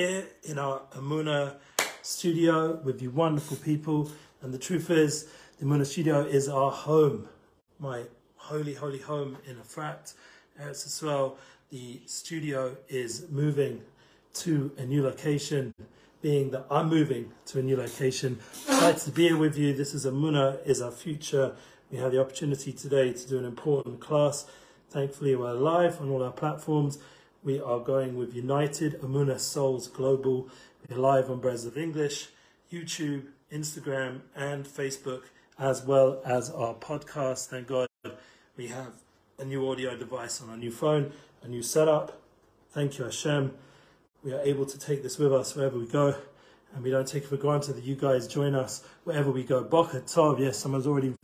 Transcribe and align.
here 0.00 0.24
in 0.44 0.58
our 0.58 0.80
Amuna 0.96 1.56
studio 2.00 2.80
with 2.82 3.02
you 3.02 3.10
wonderful 3.10 3.58
people. 3.58 4.10
And 4.40 4.50
the 4.50 4.56
truth 4.58 4.88
is, 4.88 5.28
the 5.58 5.66
Amuna 5.66 5.84
studio 5.84 6.22
is 6.22 6.48
our 6.48 6.70
home, 6.70 7.28
my 7.78 8.04
holy, 8.36 8.72
holy 8.72 9.00
home 9.00 9.36
in 9.46 9.56
Efrat, 9.56 10.14
Eretz 10.58 10.86
Israel. 10.86 11.36
The 11.68 12.00
studio 12.06 12.78
is 12.88 13.26
moving 13.30 13.82
to 14.36 14.72
a 14.78 14.86
new 14.86 15.02
location, 15.02 15.74
being 16.22 16.50
that 16.52 16.64
I'm 16.70 16.88
moving 16.88 17.32
to 17.48 17.58
a 17.58 17.62
new 17.62 17.76
location. 17.76 18.38
Excited 18.68 19.02
to 19.02 19.10
be 19.10 19.28
here 19.28 19.36
with 19.36 19.58
you. 19.58 19.74
This 19.74 19.92
is 19.92 20.06
Amuna, 20.06 20.66
is 20.66 20.80
our 20.80 20.92
future. 20.92 21.54
We 21.90 21.98
have 21.98 22.12
the 22.12 22.22
opportunity 22.22 22.72
today 22.72 23.12
to 23.12 23.28
do 23.28 23.38
an 23.38 23.44
important 23.44 24.00
class. 24.00 24.46
Thankfully, 24.88 25.36
we're 25.36 25.52
live 25.52 26.00
on 26.00 26.08
all 26.08 26.22
our 26.22 26.32
platforms. 26.32 26.98
We 27.42 27.58
are 27.58 27.80
going 27.80 28.18
with 28.18 28.34
United 28.34 29.00
Amuna 29.00 29.40
Souls 29.40 29.88
Global. 29.88 30.50
We're 30.86 30.98
live 30.98 31.30
on 31.30 31.40
Breslov 31.40 31.78
English, 31.78 32.28
YouTube, 32.70 33.28
Instagram, 33.50 34.20
and 34.36 34.66
Facebook, 34.66 35.22
as 35.58 35.82
well 35.82 36.20
as 36.22 36.50
our 36.50 36.74
podcast. 36.74 37.46
Thank 37.46 37.68
God 37.68 37.88
we 38.58 38.66
have 38.66 38.92
a 39.38 39.46
new 39.46 39.70
audio 39.70 39.96
device 39.96 40.42
on 40.42 40.50
our 40.50 40.56
new 40.58 40.70
phone, 40.70 41.12
a 41.42 41.48
new 41.48 41.62
setup. 41.62 42.20
Thank 42.72 42.98
you, 42.98 43.06
Hashem. 43.06 43.54
We 44.22 44.34
are 44.34 44.40
able 44.40 44.66
to 44.66 44.78
take 44.78 45.02
this 45.02 45.16
with 45.16 45.32
us 45.32 45.56
wherever 45.56 45.78
we 45.78 45.86
go, 45.86 46.14
and 46.74 46.84
we 46.84 46.90
don't 46.90 47.08
take 47.08 47.22
it 47.22 47.28
for 47.28 47.38
granted 47.38 47.72
that 47.72 47.84
you 47.84 47.94
guys 47.94 48.28
join 48.28 48.54
us 48.54 48.86
wherever 49.04 49.30
we 49.30 49.44
go. 49.44 49.64
Boker 49.64 50.02
Tov, 50.02 50.40
yes, 50.40 50.58
someone's 50.58 50.86
already 50.86 51.14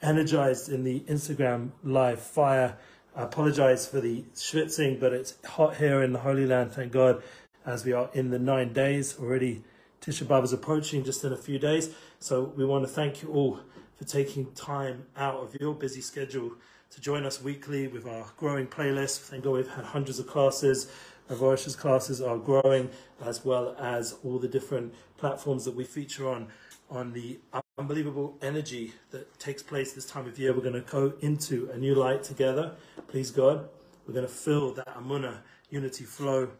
energized 0.00 0.70
in 0.70 0.84
the 0.84 1.00
Instagram 1.00 1.72
live 1.84 2.22
fire. 2.22 2.78
I 3.16 3.22
apologize 3.22 3.88
for 3.88 4.00
the 4.00 4.22
schwitzing, 4.34 5.00
but 5.00 5.12
it's 5.12 5.34
hot 5.44 5.76
here 5.76 6.00
in 6.00 6.12
the 6.12 6.20
Holy 6.20 6.46
Land, 6.46 6.72
thank 6.72 6.92
God, 6.92 7.22
as 7.66 7.84
we 7.84 7.92
are 7.92 8.08
in 8.14 8.30
the 8.30 8.38
nine 8.38 8.72
days 8.72 9.18
already. 9.18 9.64
Tisha 10.00 10.24
B'Av 10.24 10.44
is 10.44 10.52
approaching 10.52 11.02
just 11.02 11.24
in 11.24 11.32
a 11.32 11.36
few 11.36 11.58
days. 11.58 11.92
So 12.20 12.52
we 12.56 12.64
want 12.64 12.84
to 12.84 12.88
thank 12.88 13.22
you 13.22 13.30
all 13.30 13.60
for 13.96 14.04
taking 14.04 14.52
time 14.52 15.06
out 15.16 15.36
of 15.36 15.56
your 15.60 15.74
busy 15.74 16.00
schedule 16.00 16.52
to 16.90 17.00
join 17.00 17.26
us 17.26 17.42
weekly 17.42 17.88
with 17.88 18.06
our 18.06 18.26
growing 18.36 18.68
playlist. 18.68 19.18
Thank 19.18 19.42
God 19.42 19.54
we've 19.54 19.68
had 19.68 19.86
hundreds 19.86 20.20
of 20.20 20.28
classes. 20.28 20.90
Our 21.28 21.36
Vorish's 21.36 21.74
classes 21.74 22.20
are 22.22 22.38
growing, 22.38 22.90
as 23.24 23.44
well 23.44 23.76
as 23.78 24.16
all 24.24 24.38
the 24.38 24.48
different 24.48 24.94
platforms 25.16 25.64
that 25.64 25.74
we 25.74 25.84
feature 25.84 26.28
on 26.28 26.48
on 26.88 27.12
the 27.12 27.38
unbelievable 27.80 28.36
energy 28.42 28.92
that 29.10 29.38
takes 29.38 29.62
place 29.62 29.94
this 29.94 30.04
time 30.04 30.26
of 30.26 30.38
year. 30.38 30.52
We're 30.52 30.60
going 30.60 30.74
to 30.74 30.82
go 30.82 31.14
into 31.22 31.70
a 31.72 31.78
new 31.78 31.94
light 31.94 32.22
together, 32.22 32.72
please 33.08 33.30
God. 33.30 33.70
We're 34.06 34.12
going 34.12 34.26
to 34.26 34.32
fill 34.32 34.74
that 34.74 34.86
Amuna 34.88 35.38
unity 35.70 36.04
flow 36.04 36.50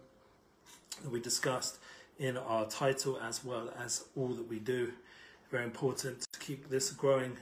that 1.03 1.11
we 1.11 1.21
discussed 1.21 1.77
in 2.19 2.39
our 2.39 2.65
title 2.67 3.19
as 3.23 3.45
well 3.45 3.71
as 3.79 4.05
all 4.17 4.29
that 4.29 4.49
we 4.49 4.61
do. 4.61 4.95
Very 5.51 5.65
important 5.65 6.27
to 6.33 6.41
keep 6.41 6.71
this 6.71 6.91
growing, 6.91 7.37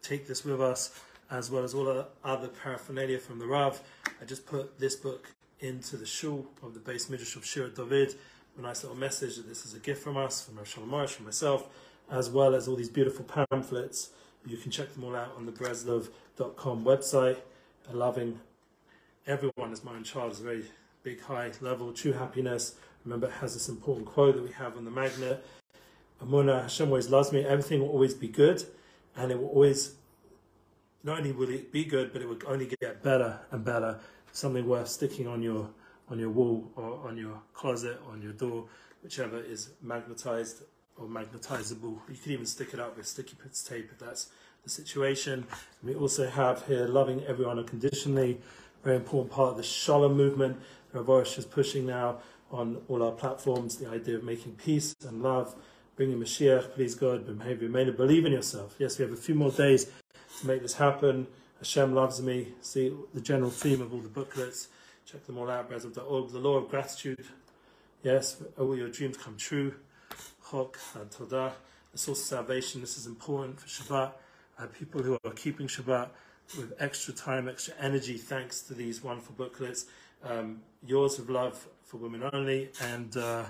take 0.00 0.26
this 0.26 0.42
with 0.42 0.62
us, 0.62 0.98
as 1.30 1.50
well 1.50 1.62
as 1.62 1.74
all 1.74 1.84
the 1.84 2.06
other 2.24 2.48
paraphernalia 2.48 3.18
from 3.18 3.38
the 3.38 3.46
Rav. 3.46 3.82
I 4.20 4.24
just 4.24 4.46
put 4.46 4.78
this 4.78 4.96
book 4.96 5.30
into 5.60 5.98
the 5.98 6.06
shul 6.06 6.46
of 6.62 6.72
the 6.72 6.80
base 6.80 7.10
midrash 7.10 7.36
of 7.36 7.44
Shir 7.44 7.68
David. 7.68 8.14
A 8.58 8.62
nice 8.62 8.82
little 8.82 8.98
message 8.98 9.36
that 9.36 9.46
this 9.46 9.66
is 9.66 9.74
a 9.74 9.78
gift 9.78 10.02
from 10.02 10.16
us, 10.16 10.42
from 10.42 10.56
Rav 10.56 10.66
Shalom 10.66 11.06
from 11.06 11.26
myself 11.26 11.68
as 12.10 12.28
well 12.28 12.54
as 12.54 12.66
all 12.66 12.76
these 12.76 12.88
beautiful 12.88 13.24
pamphlets. 13.24 14.10
You 14.46 14.56
can 14.56 14.70
check 14.70 14.92
them 14.94 15.04
all 15.04 15.14
out 15.14 15.34
on 15.36 15.46
the 15.46 15.52
breslov.com 15.52 16.84
website. 16.84 17.38
Loving 17.92 18.38
everyone 19.26 19.72
as 19.72 19.82
my 19.82 19.94
own 19.94 20.04
child 20.04 20.32
is 20.32 20.40
a 20.40 20.44
very 20.44 20.64
big, 21.02 21.20
high 21.22 21.50
level, 21.60 21.92
true 21.92 22.12
happiness. 22.12 22.76
Remember, 23.04 23.26
it 23.26 23.32
has 23.34 23.54
this 23.54 23.68
important 23.68 24.06
quote 24.06 24.36
that 24.36 24.44
we 24.44 24.52
have 24.52 24.76
on 24.76 24.84
the 24.84 24.90
magnet. 24.90 25.44
Amuna, 26.22 26.62
Hashem 26.62 26.88
always 26.88 27.08
loves 27.08 27.32
me. 27.32 27.44
Everything 27.44 27.80
will 27.80 27.88
always 27.88 28.14
be 28.14 28.28
good, 28.28 28.62
and 29.16 29.32
it 29.32 29.40
will 29.40 29.48
always, 29.48 29.94
not 31.02 31.18
only 31.18 31.32
will 31.32 31.48
it 31.48 31.72
be 31.72 31.84
good, 31.84 32.12
but 32.12 32.22
it 32.22 32.28
will 32.28 32.38
only 32.46 32.70
get 32.80 33.02
better 33.02 33.40
and 33.50 33.64
better. 33.64 33.98
Something 34.32 34.68
worth 34.68 34.88
sticking 34.88 35.26
on 35.26 35.42
your 35.42 35.70
on 36.08 36.18
your 36.18 36.30
wall 36.30 36.70
or 36.76 37.08
on 37.08 37.16
your 37.16 37.40
closet, 37.54 38.00
on 38.08 38.20
your 38.20 38.32
door, 38.32 38.66
whichever 39.02 39.40
is 39.40 39.70
magnetized 39.80 40.62
or 41.00 41.06
magnetizable. 41.08 41.98
You 42.08 42.16
can 42.22 42.32
even 42.32 42.46
stick 42.46 42.74
it 42.74 42.80
up 42.80 42.96
with 42.96 43.06
sticky 43.06 43.36
tape 43.66 43.88
if 43.90 43.98
that's 43.98 44.28
the 44.62 44.70
situation. 44.70 45.46
We 45.82 45.94
also 45.94 46.28
have 46.28 46.66
here 46.66 46.86
loving 46.86 47.24
everyone 47.24 47.58
unconditionally, 47.58 48.40
very 48.84 48.96
important 48.96 49.32
part 49.32 49.52
of 49.52 49.56
the 49.56 49.62
Shalom 49.62 50.16
movement. 50.16 50.60
Rav 50.92 51.06
Arush 51.06 51.38
is 51.38 51.46
pushing 51.46 51.86
now 51.86 52.18
on 52.50 52.82
all 52.88 53.02
our 53.02 53.12
platforms 53.12 53.76
the 53.76 53.88
idea 53.88 54.16
of 54.16 54.24
making 54.24 54.52
peace 54.56 54.94
and 55.06 55.22
love, 55.22 55.54
bringing 55.96 56.18
Mashiach, 56.18 56.74
please 56.74 56.94
God, 56.94 57.26
believe 57.26 58.24
in 58.24 58.32
yourself. 58.32 58.74
Yes, 58.78 58.98
we 58.98 59.04
have 59.04 59.12
a 59.12 59.16
few 59.16 59.34
more 59.34 59.52
days 59.52 59.86
to 60.40 60.46
make 60.46 60.62
this 60.62 60.74
happen. 60.74 61.26
Hashem 61.58 61.94
loves 61.94 62.20
me. 62.22 62.48
See 62.60 62.92
the 63.14 63.20
general 63.20 63.50
theme 63.50 63.82
of 63.82 63.92
all 63.92 64.00
the 64.00 64.08
booklets. 64.08 64.68
Check 65.04 65.26
them 65.26 65.38
all 65.38 65.50
out. 65.50 65.68
Brazil.org. 65.68 66.30
The 66.30 66.38
law 66.38 66.56
of 66.56 66.68
gratitude. 66.70 67.24
Yes, 68.02 68.42
all 68.58 68.74
your 68.74 68.88
dreams 68.88 69.16
come 69.18 69.36
true. 69.36 69.74
Chok 70.50 70.78
and 70.96 71.10
Todah, 71.10 71.52
the 71.92 71.98
source 71.98 72.20
of 72.20 72.26
salvation. 72.26 72.80
This 72.80 72.98
is 72.98 73.06
important 73.06 73.60
for 73.60 73.68
Shabbat. 73.68 74.12
Uh, 74.58 74.66
people 74.66 75.00
who 75.02 75.16
are 75.24 75.30
keeping 75.32 75.68
Shabbat 75.68 76.08
with 76.56 76.72
extra 76.80 77.14
time, 77.14 77.48
extra 77.48 77.74
energy, 77.80 78.18
thanks 78.18 78.60
to 78.62 78.74
these 78.74 79.02
wonderful 79.02 79.34
booklets. 79.36 79.86
Um, 80.24 80.62
yours 80.84 81.20
of 81.20 81.30
love 81.30 81.68
for 81.84 81.98
women 81.98 82.28
only. 82.32 82.70
And 82.82 83.16
uh, 83.16 83.44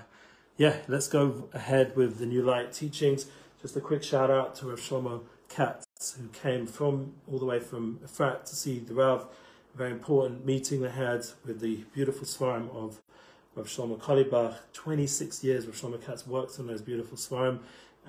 yeah, 0.57 0.77
let's 0.87 1.07
go 1.07 1.49
ahead 1.53 1.95
with 1.95 2.19
the 2.19 2.27
New 2.27 2.43
Light 2.43 2.71
teachings. 2.71 3.25
Just 3.61 3.75
a 3.75 3.81
quick 3.81 4.03
shout 4.03 4.29
out 4.29 4.53
to 4.55 4.67
Rav 4.67 4.79
Shlomo 4.79 5.21
Katz, 5.49 6.17
who 6.19 6.27
came 6.27 6.67
from 6.67 7.13
all 7.31 7.39
the 7.39 7.45
way 7.45 7.59
from 7.59 7.99
Efrat 8.05 8.45
to 8.45 8.55
see 8.55 8.77
the 8.77 8.93
Rav. 8.93 9.27
Very 9.75 9.91
important 9.91 10.45
meeting 10.45 10.81
they 10.81 10.89
had 10.89 11.25
with 11.45 11.61
the 11.61 11.77
beautiful 11.93 12.25
swarm 12.25 12.69
of 12.73 13.01
Rav 13.55 13.67
Shlomo 13.67 13.99
Carlebach. 13.99 14.55
26 14.73 15.43
years 15.43 15.67
Rav 15.67 15.75
Shlomo 15.75 16.03
Katz 16.03 16.25
worked 16.25 16.57
on 16.59 16.67
those 16.67 16.81
beautiful 16.81 17.17
Svarim, 17.17 17.59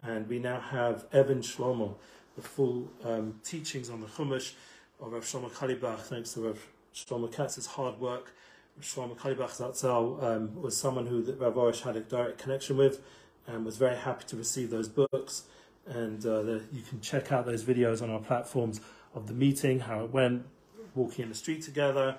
and 0.02 0.28
we 0.28 0.38
now 0.38 0.60
have 0.60 1.04
Evan 1.12 1.40
Shlomo, 1.40 1.94
the 2.36 2.42
full 2.42 2.90
um, 3.04 3.40
teachings 3.44 3.90
on 3.90 4.00
the 4.00 4.06
Chumash 4.06 4.52
of 5.00 5.12
Rav 5.12 5.24
Shlomo 5.24 5.50
Carlebach, 5.50 6.00
thanks 6.00 6.34
to 6.34 6.40
Rav 6.42 6.66
Shlomo 6.94 7.32
Katz's 7.32 7.66
hard 7.66 7.98
work. 8.00 8.32
Rav 8.76 8.84
Shlomo 8.84 9.16
Carlebach 9.16 9.50
Zatzal 9.50 10.22
um, 10.22 10.62
was 10.62 10.76
someone 10.76 11.06
who 11.06 11.22
Rav 11.38 11.54
Arush 11.54 11.82
had 11.82 11.96
a 11.96 12.00
direct 12.00 12.38
connection 12.38 12.76
with 12.76 13.00
and 13.48 13.64
was 13.64 13.76
very 13.76 13.96
happy 13.96 14.24
to 14.28 14.36
receive 14.36 14.70
those 14.70 14.88
books. 14.88 15.44
And 15.86 16.24
uh, 16.24 16.42
the, 16.42 16.62
you 16.72 16.82
can 16.82 17.00
check 17.00 17.32
out 17.32 17.44
those 17.44 17.64
videos 17.64 18.00
on 18.00 18.10
our 18.10 18.20
platforms 18.20 18.80
of 19.14 19.26
the 19.26 19.34
meeting, 19.34 19.80
how 19.80 20.04
it 20.04 20.12
went, 20.12 20.46
walking 20.94 21.24
in 21.24 21.28
the 21.28 21.34
street 21.34 21.62
together, 21.62 22.16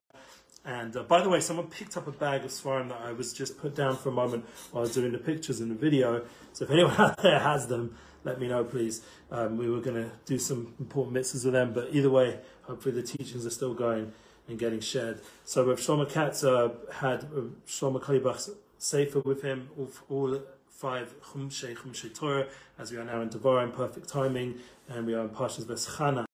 and 0.66 0.96
uh, 0.96 1.04
by 1.04 1.22
the 1.22 1.30
way, 1.30 1.40
someone 1.40 1.68
picked 1.68 1.98
up 1.98 2.08
a 2.08 2.12
bag 2.12 2.46
of 2.46 2.52
Svarim 2.52 2.90
that 2.90 3.02
I 3.02 3.12
was 3.12 3.34
just 3.34 3.58
put 3.58 3.76
down 3.76 3.98
for 3.98 4.10
a 4.10 4.14
moment 4.14 4.46
while 4.72 4.82
I 4.82 4.84
was 4.84 4.94
doing 4.94 5.12
the 5.12 5.18
pictures 5.18 5.60
in 5.60 5.70
the 5.70 5.76
video. 5.76 6.24
So 6.54 6.66
if 6.66 6.72
anyone 6.72 6.96
out 6.98 7.22
there 7.22 7.40
has 7.40 7.68
them, 7.68 7.98
let 8.24 8.40
me 8.40 8.48
know, 8.48 8.64
please. 8.64 9.02
Um, 9.32 9.58
we 9.58 9.70
were 9.70 9.82
going 9.82 9.96
to 9.96 10.12
do 10.26 10.38
some 10.38 10.74
important 10.80 11.18
mitzvahs 11.18 11.44
with 11.44 11.54
them, 11.54 11.74
but 11.74 11.90
either 11.92 12.10
way, 12.10 12.40
hopefully 12.64 12.96
the 12.96 13.04
teachings 13.04 13.46
are 13.46 13.50
still 13.50 13.74
going 13.74 14.14
and 14.48 14.58
getting 14.58 14.80
shared. 14.80 15.22
So 15.44 15.66
Rav 15.66 15.80
Shlomo 15.80 16.10
Katz 16.10 16.44
uh, 16.44 16.70
had 16.94 17.24
uh, 17.24 17.42
Shlomo 17.68 18.02
Carlebach's 18.02 18.52
Sefer 18.78 19.20
with 19.22 19.42
him, 19.42 19.70
all, 19.78 19.90
all 20.10 20.42
five 20.70 21.14
Chumshei, 21.22 21.76
Chumshei 21.76 22.14
Torah, 22.14 22.48
as 22.78 22.92
we 22.92 22.98
are 22.98 23.06
now 23.06 23.22
in 23.22 23.30
Devarim, 23.30 23.74
perfect 23.74 24.10
timing, 24.10 24.56
and 24.90 25.06
we 25.06 25.14
are 25.14 25.22
in 25.22 25.30
Parshas 25.30 25.66
Veschanan. 25.66 26.26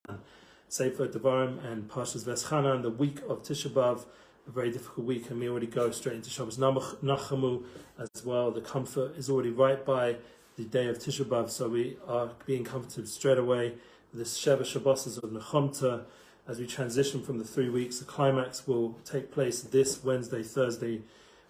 Sefer 0.69 1.07
Devarim 1.07 1.66
and 1.66 1.90
Parshas 1.90 2.25
Veschanan, 2.25 2.84
the 2.84 2.91
week 2.91 3.22
of 3.28 3.41
Tisha 3.41 3.69
B'Av, 3.69 4.06
a 4.47 4.52
very 4.52 4.72
difficult 4.72 5.07
week, 5.07 5.28
and 5.31 5.40
we 5.40 5.50
already 5.50 5.66
go 5.66 5.90
straight 5.90 6.18
into 6.18 6.30
Shabbos 6.30 6.59
Nachamu 6.59 7.63
as 7.97 8.24
well. 8.24 8.52
The 8.52 8.62
comfort 8.62 9.17
is 9.17 9.32
already 9.32 9.49
right 9.49 9.84
by 9.84 10.17
the 10.58 10.66
day 10.66 10.88
of 10.88 10.99
Tisha 10.99 11.26
B'Av, 11.26 11.49
so 11.49 11.70
we 11.70 11.97
are 12.08 12.29
being 12.46 12.64
comforted 12.64 13.09
straight 13.09 13.40
away. 13.40 13.73
The 14.14 14.23
Sheva 14.23 14.64
Shabbos 14.64 15.17
of 15.17 15.32
Nechamta, 15.32 16.03
as 16.47 16.59
we 16.59 16.67
transition 16.67 17.23
from 17.23 17.40
the 17.40 17.46
three 17.46 17.70
weeks, 17.70 17.97
the 17.97 18.05
climax 18.05 18.67
will 18.67 18.94
take 19.03 19.32
place 19.32 19.61
this 19.61 20.03
Wednesday, 20.03 20.44
Thursday, 20.44 21.02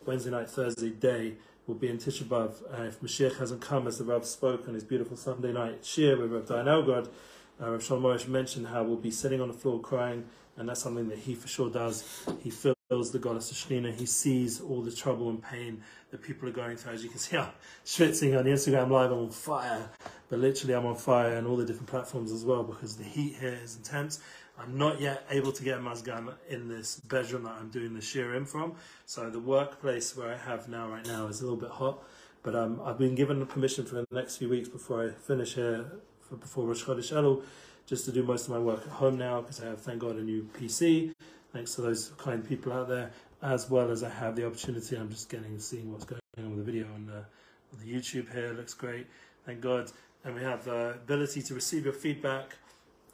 Wednesday 0.06 0.32
night, 0.32 0.50
Thursday 0.50 0.92
day 0.92 1.34
will 1.68 1.76
be 1.76 1.90
in 1.90 1.98
Tisha 1.98 2.24
B'Av. 2.24 2.54
And 2.74 2.88
if 2.88 3.02
Mashiach 3.02 3.38
hasn't 3.38 3.60
come, 3.60 3.86
as 3.86 3.98
the 3.98 4.06
Rav 4.06 4.26
spoke 4.26 4.70
on 4.70 4.76
his 4.76 4.86
beautiful 4.86 5.18
Sunday 5.18 5.52
night 5.52 5.86
shir 5.86 6.18
with 6.18 6.32
Rav 6.32 6.46
Dayan 6.46 6.68
Elgod, 6.68 7.10
uh, 7.62 7.72
Rav 7.72 7.84
Shalom 7.84 8.32
mentioned 8.32 8.68
how 8.68 8.84
we'll 8.84 8.98
be 8.98 9.12
sitting 9.12 9.42
on 9.42 9.48
the 9.48 9.54
floor 9.54 9.80
crying, 9.80 10.26
and 10.58 10.70
that's 10.70 10.82
something 10.82 11.10
that 11.10 11.20
he 11.20 11.36
for 11.36 11.48
sure 11.48 11.70
does. 11.70 12.04
He 12.42 12.50
feels 12.50 13.12
the 13.12 13.20
goddess 13.20 13.52
of 13.52 13.58
Shekhinah. 13.58 13.96
He 13.96 14.06
sees 14.06 14.62
all 14.62 14.82
the 14.82 14.92
trouble 14.92 15.30
and 15.30 15.42
pain 15.42 15.82
that 16.12 16.22
people 16.22 16.48
are 16.48 16.54
going 16.54 16.78
through. 16.78 16.94
As 16.94 17.04
you 17.04 17.10
can 17.10 17.20
see, 17.20 17.38
I'm 17.38 17.50
schwitzing 17.86 18.38
on 18.38 18.46
Instagram 18.46 18.90
live. 18.90 19.12
I'm 19.12 19.20
on 19.20 19.30
fire, 19.30 19.90
but 20.30 20.40
literally 20.40 20.74
I'm 20.74 20.86
on 20.86 20.96
fire 20.96 21.38
on 21.38 21.46
all 21.46 21.58
the 21.58 21.66
different 21.66 21.88
platforms 21.88 22.32
as 22.32 22.46
well 22.46 22.64
because 22.64 22.96
the 22.96 23.04
heat 23.04 23.36
here 23.40 23.60
is 23.62 23.76
intense. 23.76 24.20
I'm 24.58 24.78
not 24.78 25.00
yet 25.00 25.26
able 25.30 25.54
to 25.54 25.64
get 25.64 25.78
a 25.78 25.82
mazgan 25.82 26.34
in 26.50 26.68
this 26.68 27.00
bedroom 27.00 27.44
that 27.44 27.54
I'm 27.60 27.70
doing 27.70 27.94
the 27.94 28.02
shiurim 28.02 28.46
from. 28.46 28.74
So 29.06 29.30
the 29.30 29.40
workplace 29.40 30.18
where 30.18 30.34
I 30.34 30.38
have 30.38 30.68
now 30.68 30.90
right 30.90 31.06
now 31.06 31.28
is 31.28 31.40
a 31.40 31.44
little 31.44 31.60
bit 31.60 31.70
hot. 31.70 32.04
But 32.44 32.56
um, 32.56 32.82
I've 32.84 32.98
been 32.98 33.16
given 33.16 33.46
permission 33.46 33.86
for 33.86 33.96
the 33.96 34.06
next 34.12 34.38
few 34.38 34.50
weeks 34.50 34.68
before 34.68 35.06
I 35.06 35.12
finish 35.12 35.56
here, 35.56 35.92
for, 36.30 36.36
before 36.36 36.66
Rosh 36.66 36.84
Chodesh 36.84 37.12
Elul, 37.12 37.42
just 37.86 38.06
to 38.06 38.12
do 38.12 38.24
most 38.24 38.46
of 38.46 38.52
my 38.52 38.60
work 38.60 38.84
at 38.84 38.90
home 38.90 39.18
now 39.18 39.42
because 39.42 39.62
I 39.62 39.66
have, 39.66 39.82
thank 39.82 40.00
God, 40.00 40.16
a 40.16 40.22
new 40.22 40.48
PC. 40.58 41.12
Thanks 41.52 41.76
to 41.76 41.82
those 41.82 42.12
kind 42.20 42.48
people 42.48 42.72
out 42.72 42.88
there, 42.88 43.12
as 43.42 43.68
well 43.70 43.90
as 43.90 44.04
I 44.04 44.10
have 44.10 44.36
the 44.36 44.46
opportunity. 44.46 44.96
I'm 44.96 45.10
just 45.10 45.30
getting 45.30 45.58
seeing 45.60 45.92
what's 45.92 46.06
going 46.06 46.22
on 46.38 46.56
with 46.56 46.64
the 46.64 46.72
video 46.72 46.86
on 46.94 47.08
the, 47.08 47.18
on 47.18 47.80
the 47.84 47.92
YouTube 47.92 48.32
here. 48.32 48.52
It 48.52 48.58
looks 48.58 48.76
great, 48.76 49.08
thank 49.46 49.62
God. 49.62 49.92
And 50.24 50.36
we 50.36 50.44
have 50.44 50.66
the 50.66 50.92
ability 50.92 51.42
to 51.44 51.54
receive 51.56 51.86
your 51.86 51.94
feedback. 51.94 52.58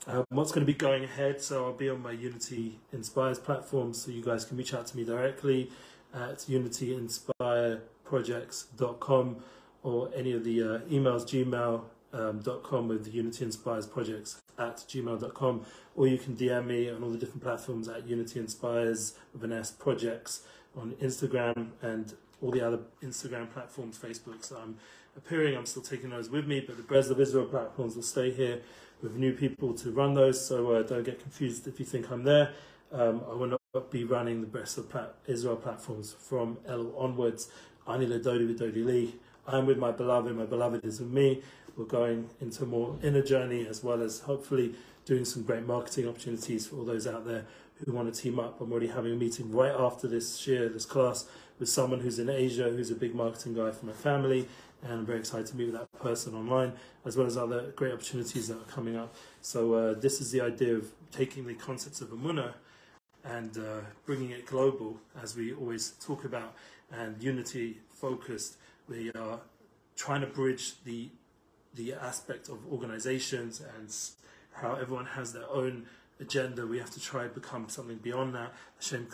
Uh, 0.07 0.23
what's 0.29 0.51
going 0.51 0.65
to 0.65 0.71
be 0.71 0.77
going 0.77 1.03
ahead? 1.05 1.41
So 1.41 1.65
I'll 1.65 1.73
be 1.73 1.89
on 1.89 2.01
my 2.01 2.11
Unity 2.11 2.79
Inspires 2.91 3.39
platform, 3.39 3.93
so 3.93 4.11
you 4.11 4.21
guys 4.21 4.43
can 4.43 4.57
reach 4.57 4.73
out 4.73 4.87
to 4.87 4.97
me 4.97 5.05
directly 5.05 5.71
at 6.13 6.39
unityinspireprojects.com 6.39 9.37
or 9.83 10.09
any 10.13 10.33
of 10.33 10.43
the 10.43 10.61
uh, 10.61 10.79
emails, 10.89 11.23
gmail.com 11.23 11.85
um, 12.15 12.87
with 12.87 13.13
Unity 13.13 13.43
Inspires 13.43 13.85
Projects 13.85 14.41
at 14.57 14.77
gmail.com, 14.77 15.65
or 15.95 16.07
you 16.07 16.17
can 16.17 16.35
DM 16.35 16.67
me 16.67 16.89
on 16.89 17.03
all 17.03 17.09
the 17.09 17.17
different 17.17 17.43
platforms 17.43 17.87
at 17.87 18.07
Unity 18.07 18.39
Inspires 18.39 19.15
with 19.33 19.43
an 19.43 19.51
S 19.51 19.71
Projects 19.71 20.43
on 20.77 20.93
Instagram 21.01 21.69
and 21.81 22.13
all 22.41 22.51
the 22.51 22.61
other 22.61 22.79
Instagram 23.03 23.51
platforms, 23.51 23.97
Facebook. 23.97 24.43
So 24.43 24.57
I'm 24.57 24.77
appearing, 25.17 25.57
I'm 25.57 25.65
still 25.65 25.81
taking 25.81 26.09
those 26.09 26.29
with 26.29 26.47
me, 26.47 26.61
but 26.61 26.77
the 26.77 26.83
Breslov 26.83 27.19
Israel 27.19 27.45
platforms 27.45 27.95
will 27.95 28.03
stay 28.03 28.31
here 28.31 28.61
with 29.01 29.15
new 29.15 29.33
people 29.33 29.73
to 29.73 29.91
run 29.91 30.13
those. 30.13 30.45
So 30.45 30.71
uh, 30.71 30.83
don't 30.83 31.03
get 31.03 31.19
confused 31.19 31.67
if 31.67 31.79
you 31.79 31.85
think 31.85 32.11
I'm 32.11 32.23
there. 32.23 32.53
Um, 32.91 33.21
I 33.29 33.33
will 33.33 33.47
not 33.47 33.91
be 33.91 34.03
running 34.05 34.41
the 34.41 34.47
Breslov 34.47 34.89
plat- 34.89 35.15
Israel 35.27 35.57
platforms 35.57 36.15
from 36.17 36.57
L 36.67 36.93
onwards. 36.97 37.49
Ani 37.87 38.07
Ledodi 38.07 38.47
with 38.47 38.59
Dodi 38.59 38.83
Lee. 38.83 39.15
I'm 39.47 39.65
with 39.65 39.77
my 39.77 39.91
beloved, 39.91 40.35
my 40.35 40.45
beloved 40.45 40.83
is 40.83 40.99
with 40.99 41.11
me. 41.11 41.41
We're 41.77 41.85
going 41.85 42.29
into 42.41 42.65
more 42.65 42.97
inner 43.03 43.21
journey 43.21 43.67
as 43.67 43.83
well 43.83 44.01
as 44.01 44.19
hopefully 44.19 44.73
doing 45.05 45.25
some 45.25 45.43
great 45.43 45.65
marketing 45.65 46.07
opportunities 46.07 46.67
for 46.67 46.77
all 46.77 46.85
those 46.85 47.05
out 47.05 47.27
there 47.27 47.45
who 47.75 47.91
want 47.91 48.11
to 48.11 48.21
team 48.21 48.39
up. 48.39 48.59
I'm 48.59 48.71
already 48.71 48.87
having 48.87 49.13
a 49.13 49.15
meeting 49.15 49.51
right 49.51 49.73
after 49.77 50.07
this 50.07 50.37
share, 50.37 50.69
this 50.69 50.85
class, 50.85 51.27
with 51.59 51.69
someone 51.69 51.99
who's 51.99 52.17
in 52.17 52.29
Asia, 52.29 52.69
who's 52.69 52.89
a 52.89 52.95
big 52.95 53.13
marketing 53.13 53.53
guy 53.53 53.71
for 53.71 53.85
my 53.85 53.93
family, 53.93 54.47
and 54.83 54.93
I'm 54.93 55.05
very 55.05 55.19
excited 55.19 55.47
to 55.47 55.55
meet 55.55 55.65
with 55.65 55.75
that 55.75 55.91
person 55.99 56.33
online, 56.33 56.73
as 57.05 57.15
well 57.15 57.27
as 57.27 57.37
other 57.37 57.71
great 57.75 57.93
opportunities 57.93 58.47
that 58.47 58.57
are 58.57 58.71
coming 58.71 58.95
up. 58.95 59.15
So 59.41 59.73
uh, 59.73 59.93
this 59.93 60.21
is 60.21 60.31
the 60.31 60.41
idea 60.41 60.75
of 60.75 60.91
taking 61.11 61.45
the 61.45 61.53
concepts 61.53 62.01
of 62.01 62.09
Amuna 62.09 62.53
and 63.23 63.57
uh, 63.57 63.81
bringing 64.05 64.31
it 64.31 64.45
global, 64.45 64.97
as 65.21 65.35
we 65.35 65.53
always 65.53 65.91
talk 66.03 66.25
about, 66.25 66.55
and 66.91 67.21
unity 67.21 67.79
focused. 67.91 68.57
We 68.87 69.11
are 69.13 69.39
trying 69.95 70.21
to 70.21 70.27
bridge 70.27 70.83
the 70.83 71.09
the 71.73 71.93
aspect 71.93 72.47
of 72.47 72.59
organizations 72.71 73.61
and 73.77 73.93
how 74.53 74.75
everyone 74.75 75.05
has 75.07 75.33
their 75.33 75.49
own 75.49 75.85
agenda. 76.19 76.65
We 76.65 76.79
have 76.79 76.91
to 76.91 77.01
try 77.01 77.23
to 77.23 77.29
become 77.29 77.67
something 77.67 77.97
beyond 77.97 78.33
that. 78.35 78.53
We 78.79 78.97
have 78.97 79.09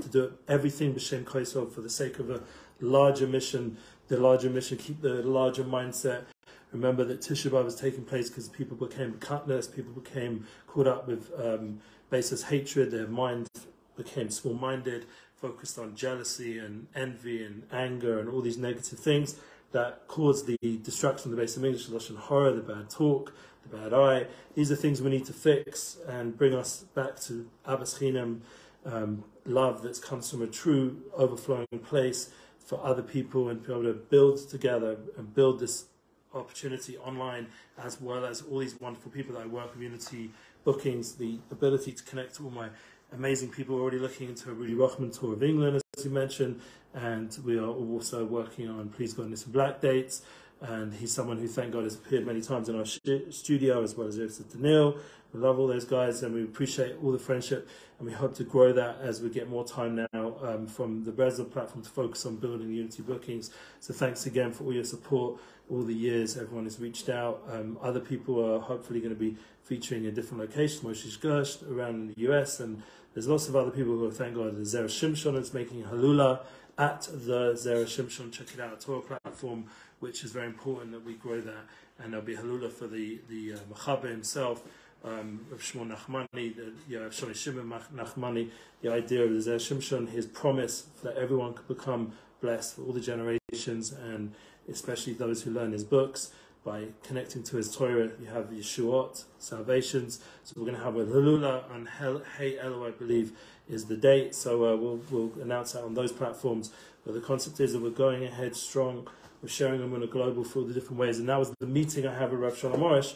to 0.00 0.08
do 0.10 0.32
everything 0.46 0.94
for 0.94 1.80
the 1.80 1.90
sake 1.90 2.18
of 2.20 2.30
a 2.30 2.40
larger 2.80 3.26
mission, 3.26 3.78
the 4.06 4.16
larger 4.18 4.50
mission, 4.50 4.78
keep 4.78 5.00
the 5.02 5.22
larger 5.22 5.64
mindset. 5.64 6.26
Remember 6.70 7.02
that 7.04 7.20
Tisha 7.20 7.50
B'Av 7.50 7.64
was 7.64 7.74
taking 7.74 8.04
place 8.04 8.28
because 8.28 8.48
people 8.48 8.76
became 8.76 9.14
cutness, 9.14 9.66
people 9.66 9.92
became 9.92 10.46
caught 10.66 10.86
up 10.86 11.08
with 11.08 11.32
um, 11.42 11.80
baseless 12.10 12.44
hatred, 12.44 12.90
their 12.90 13.06
mind 13.08 13.48
became 13.96 14.30
small-minded, 14.30 15.06
focused 15.40 15.78
on 15.78 15.94
jealousy 15.94 16.58
and 16.58 16.86
envy 16.94 17.44
and 17.44 17.62
anger 17.72 18.18
and 18.18 18.28
all 18.28 18.40
these 18.40 18.58
negative 18.58 18.98
things 18.98 19.36
that 19.72 20.06
cause 20.08 20.44
the 20.44 20.56
destruction 20.82 21.30
of 21.30 21.36
the 21.36 21.42
base 21.42 21.56
of 21.56 21.64
English, 21.64 21.86
the 21.86 21.96
Lashon 21.96 22.18
Hara, 22.28 22.52
the 22.52 22.62
bad 22.62 22.88
talk, 22.90 23.34
the 23.62 23.76
bad 23.76 23.92
eye. 23.92 24.26
These 24.54 24.72
are 24.72 24.76
things 24.76 25.02
we 25.02 25.10
need 25.10 25.26
to 25.26 25.32
fix 25.32 25.98
and 26.06 26.36
bring 26.36 26.54
us 26.54 26.84
back 26.94 27.20
to 27.20 27.48
Ahavas 27.66 27.98
Chinam, 27.98 28.40
um, 28.86 29.24
love 29.44 29.82
that 29.82 30.00
comes 30.00 30.30
from 30.30 30.42
a 30.42 30.46
true 30.46 31.02
overflowing 31.14 31.66
place 31.84 32.30
for 32.58 32.82
other 32.84 33.02
people 33.02 33.48
and 33.48 33.64
be 33.64 33.72
able 33.72 33.82
to 33.84 33.94
build 33.94 34.48
together 34.48 34.98
and 35.16 35.34
build 35.34 35.60
this 35.60 35.86
opportunity 36.34 36.96
online 36.98 37.46
as 37.82 38.00
well 38.00 38.24
as 38.24 38.42
all 38.42 38.58
these 38.58 38.78
wonderful 38.80 39.10
people 39.10 39.34
that 39.34 39.42
I 39.42 39.46
work 39.46 39.74
with, 39.74 39.82
Unity 39.82 40.30
bookings, 40.64 41.14
the 41.14 41.38
ability 41.50 41.92
to 41.92 42.02
connect 42.02 42.36
to 42.36 42.44
all 42.44 42.50
my 42.50 42.68
amazing 43.12 43.50
people 43.50 43.76
already 43.76 43.98
looking 43.98 44.28
into 44.28 44.50
a 44.50 44.52
Rudy 44.52 44.74
Rochman 44.74 45.18
tour 45.18 45.32
of 45.32 45.42
England, 45.42 45.80
as 45.96 46.04
you 46.04 46.10
mentioned, 46.10 46.60
and 46.94 47.36
we 47.44 47.58
are 47.58 47.66
also 47.66 48.24
working 48.24 48.68
on 48.68 48.88
Please 48.88 49.14
God 49.14 49.26
and 49.26 49.52
Black 49.52 49.80
dates. 49.80 50.22
And 50.60 50.92
he's 50.92 51.12
someone 51.14 51.38
who, 51.38 51.46
thank 51.46 51.72
God, 51.72 51.84
has 51.84 51.94
appeared 51.94 52.26
many 52.26 52.40
times 52.40 52.68
in 52.68 52.76
our 52.76 52.84
studio, 52.84 53.82
as 53.82 53.96
well 53.96 54.08
as 54.08 54.18
Yosef 54.18 54.52
Daniel. 54.52 54.98
We 55.32 55.40
love 55.40 55.58
all 55.58 55.68
those 55.68 55.84
guys, 55.84 56.22
and 56.22 56.34
we 56.34 56.42
appreciate 56.42 56.96
all 57.02 57.12
the 57.12 57.18
friendship, 57.18 57.68
and 57.98 58.08
we 58.08 58.12
hope 58.12 58.34
to 58.36 58.44
grow 58.44 58.72
that 58.72 58.98
as 59.00 59.20
we 59.20 59.28
get 59.28 59.48
more 59.48 59.64
time 59.64 60.06
now 60.12 60.36
um, 60.42 60.66
from 60.66 61.04
the 61.04 61.12
Breslov 61.12 61.52
platform 61.52 61.84
to 61.84 61.90
focus 61.90 62.26
on 62.26 62.36
building 62.36 62.72
Unity 62.72 63.02
bookings. 63.02 63.50
So 63.78 63.94
thanks 63.94 64.26
again 64.26 64.52
for 64.52 64.64
all 64.64 64.72
your 64.72 64.84
support, 64.84 65.38
all 65.70 65.82
the 65.82 65.94
years 65.94 66.36
everyone 66.36 66.64
has 66.64 66.80
reached 66.80 67.08
out. 67.08 67.42
Um, 67.52 67.78
other 67.80 68.00
people 68.00 68.44
are 68.44 68.58
hopefully 68.58 69.00
going 69.00 69.14
to 69.14 69.20
be 69.20 69.36
featuring 69.62 70.06
in 70.06 70.14
different 70.14 70.40
locations, 70.40 70.80
Moshe 70.80 71.18
Gersh 71.18 71.70
around 71.70 72.14
the 72.14 72.30
US, 72.30 72.58
and 72.58 72.82
there's 73.18 73.26
lots 73.26 73.48
of 73.48 73.56
other 73.56 73.72
people 73.72 73.94
who, 73.94 74.04
have 74.04 74.16
thank 74.16 74.36
God, 74.36 74.54
Zera 74.58 74.84
Shimshon 74.84 75.36
is 75.36 75.52
making 75.52 75.82
Halula 75.82 76.38
at 76.78 77.02
the 77.12 77.52
Zera 77.54 77.84
Shimshon. 77.84 78.30
Check 78.30 78.54
it 78.54 78.60
out, 78.60 78.80
Torah 78.80 79.00
platform, 79.00 79.64
which 79.98 80.22
is 80.22 80.30
very 80.30 80.46
important 80.46 80.92
that 80.92 81.04
we 81.04 81.14
grow 81.14 81.40
that. 81.40 81.64
And 81.98 82.12
there'll 82.12 82.24
be 82.24 82.36
Halula 82.36 82.70
for 82.70 82.86
the, 82.86 83.18
the 83.28 83.54
uh, 83.54 83.58
Machaber 83.74 84.08
himself, 84.08 84.62
um, 85.04 85.44
Shimshon 85.52 85.92
Nachmani, 85.96 86.54
the, 86.54 86.72
yeah, 86.88 86.98
Shoni 87.08 87.32
Shimshon 87.32 87.82
Nachmani, 87.92 88.50
the 88.82 88.92
idea 88.92 89.24
of 89.24 89.30
the 89.30 89.50
Zera 89.50 89.56
Shimshon, 89.56 90.10
his 90.10 90.24
promise 90.24 90.86
that 91.02 91.16
everyone 91.16 91.54
could 91.54 91.66
become 91.66 92.12
blessed 92.40 92.76
for 92.76 92.82
all 92.82 92.92
the 92.92 93.00
generations 93.00 93.90
and 93.90 94.32
especially 94.70 95.14
those 95.14 95.42
who 95.42 95.50
learn 95.50 95.72
his 95.72 95.82
books 95.82 96.30
by 96.68 96.84
connecting 97.02 97.42
to 97.42 97.56
his 97.56 97.74
Torah, 97.74 98.10
you 98.20 98.26
have 98.26 98.50
Yeshuot, 98.50 99.24
salvations. 99.38 100.20
So 100.44 100.52
we're 100.56 100.66
going 100.66 100.76
to 100.76 100.84
have 100.84 100.96
a 100.96 101.04
Halula 101.06 101.64
on 101.70 101.88
Hey 102.36 102.58
Elo, 102.58 102.86
I 102.86 102.90
believe, 102.90 103.32
is 103.70 103.86
the 103.86 103.96
date. 103.96 104.34
So 104.34 104.66
uh, 104.66 104.76
we'll, 104.76 105.00
we'll 105.10 105.32
announce 105.40 105.72
that 105.72 105.82
on 105.82 105.94
those 105.94 106.12
platforms. 106.12 106.70
But 107.06 107.14
the 107.14 107.22
concept 107.22 107.58
is 107.60 107.72
that 107.72 107.80
we're 107.80 107.88
going 107.88 108.22
ahead 108.22 108.54
strong. 108.54 109.08
We're 109.42 109.48
sharing 109.48 109.80
them 109.80 109.94
in 109.94 110.02
a 110.02 110.06
global 110.06 110.44
all 110.54 110.64
the 110.64 110.74
different 110.74 110.98
ways. 110.98 111.18
And 111.18 111.26
that 111.30 111.38
was 111.38 111.54
the 111.58 111.66
meeting 111.66 112.06
I 112.06 112.18
have 112.18 112.32
with 112.32 112.40
Rav 112.40 112.58
Shalom 112.58 112.80
Arush 112.80 113.14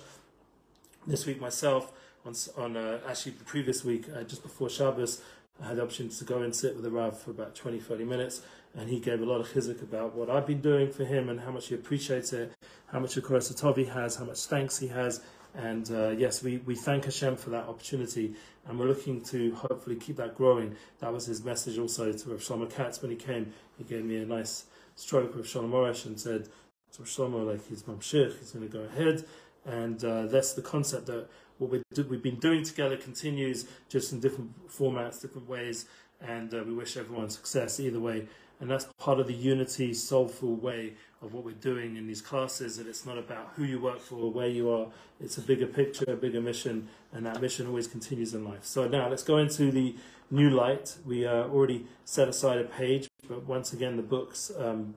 this 1.06 1.26
week 1.26 1.38
myself. 1.38 1.92
On, 2.24 2.32
on 2.56 2.76
uh, 2.78 3.00
actually 3.06 3.32
the 3.32 3.44
previous 3.44 3.84
week, 3.84 4.06
uh, 4.16 4.22
just 4.22 4.42
before 4.42 4.70
Shabbos, 4.70 5.20
I 5.62 5.66
had 5.66 5.76
the 5.76 5.82
opportunity 5.82 6.16
to 6.16 6.24
go 6.24 6.40
and 6.40 6.56
sit 6.56 6.74
with 6.74 6.84
the 6.84 6.90
Rav 6.90 7.20
for 7.20 7.32
about 7.32 7.54
20, 7.54 7.80
30 7.80 8.04
minutes 8.04 8.40
and 8.74 8.88
he 8.88 8.98
gave 8.98 9.20
a 9.20 9.24
lot 9.24 9.40
of 9.40 9.48
chizuk 9.48 9.82
about 9.82 10.14
what 10.14 10.30
I've 10.30 10.46
been 10.46 10.60
doing 10.60 10.90
for 10.90 11.04
him 11.04 11.28
and 11.28 11.40
how 11.40 11.50
much 11.50 11.68
he 11.68 11.74
appreciates 11.74 12.32
it, 12.32 12.52
how 12.92 13.00
much 13.00 13.16
of 13.16 13.24
Tov 13.24 13.76
he 13.76 13.86
has, 13.86 14.16
how 14.16 14.24
much 14.24 14.44
thanks 14.44 14.78
he 14.78 14.88
has. 14.88 15.22
And 15.54 15.90
uh, 15.90 16.10
yes, 16.10 16.42
we, 16.42 16.58
we 16.58 16.74
thank 16.74 17.04
Hashem 17.04 17.36
for 17.36 17.50
that 17.50 17.64
opportunity, 17.64 18.34
and 18.66 18.78
we're 18.78 18.86
looking 18.86 19.22
to 19.24 19.54
hopefully 19.54 19.96
keep 19.96 20.16
that 20.16 20.34
growing. 20.34 20.76
That 21.00 21.12
was 21.12 21.26
his 21.26 21.44
message 21.44 21.78
also 21.78 22.12
to 22.12 22.30
Rav 22.30 22.40
Shlomo 22.40 22.70
Katz 22.70 23.02
when 23.02 23.10
he 23.10 23.16
came. 23.16 23.52
He 23.76 23.84
gave 23.84 24.04
me 24.04 24.16
a 24.16 24.26
nice 24.26 24.64
stroke 24.94 25.34
with 25.34 25.48
Shalom 25.48 25.72
Arush 25.72 26.06
and 26.06 26.18
said 26.18 26.44
to 26.92 27.02
Rav 27.02 27.08
Shlomo, 27.08 27.46
like 27.46 27.66
he's 27.68 27.82
mamshich, 27.82 28.38
he's 28.38 28.52
going 28.52 28.68
to 28.68 28.72
go 28.72 28.84
ahead. 28.84 29.24
And 29.64 30.02
uh, 30.04 30.26
that's 30.26 30.54
the 30.54 30.62
concept 30.62 31.06
that 31.06 31.28
what 31.58 31.70
we 31.70 31.82
we've 32.08 32.22
been 32.22 32.40
doing 32.40 32.64
together 32.64 32.96
continues 32.96 33.66
just 33.88 34.12
in 34.12 34.20
different 34.20 34.68
formats, 34.68 35.20
different 35.20 35.48
ways, 35.48 35.86
and 36.20 36.52
uh, 36.52 36.62
we 36.66 36.74
wish 36.74 36.96
everyone 36.96 37.30
success 37.30 37.78
either 37.78 38.00
way. 38.00 38.26
And 38.62 38.70
that's 38.70 38.84
part 38.96 39.18
of 39.18 39.26
the 39.26 39.34
unity, 39.34 39.92
soulful 39.92 40.54
way 40.54 40.92
of 41.20 41.34
what 41.34 41.44
we're 41.44 41.50
doing 41.50 41.96
in 41.96 42.06
these 42.06 42.20
classes. 42.20 42.76
That 42.76 42.86
it's 42.86 43.04
not 43.04 43.18
about 43.18 43.50
who 43.56 43.64
you 43.64 43.80
work 43.80 43.98
for 43.98 44.14
or 44.14 44.30
where 44.30 44.46
you 44.46 44.70
are. 44.70 44.86
It's 45.20 45.36
a 45.36 45.40
bigger 45.40 45.66
picture, 45.66 46.04
a 46.06 46.14
bigger 46.14 46.40
mission, 46.40 46.86
and 47.12 47.26
that 47.26 47.40
mission 47.40 47.66
always 47.66 47.88
continues 47.88 48.34
in 48.34 48.44
life. 48.44 48.64
So 48.64 48.86
now 48.86 49.08
let's 49.08 49.24
go 49.24 49.38
into 49.38 49.72
the 49.72 49.96
new 50.30 50.48
light. 50.48 50.96
We 51.04 51.26
uh, 51.26 51.48
already 51.48 51.86
set 52.04 52.28
aside 52.28 52.58
a 52.58 52.64
page, 52.64 53.08
but 53.28 53.44
once 53.46 53.72
again 53.72 53.96
the 53.96 54.02
books 54.04 54.52
um, 54.56 54.94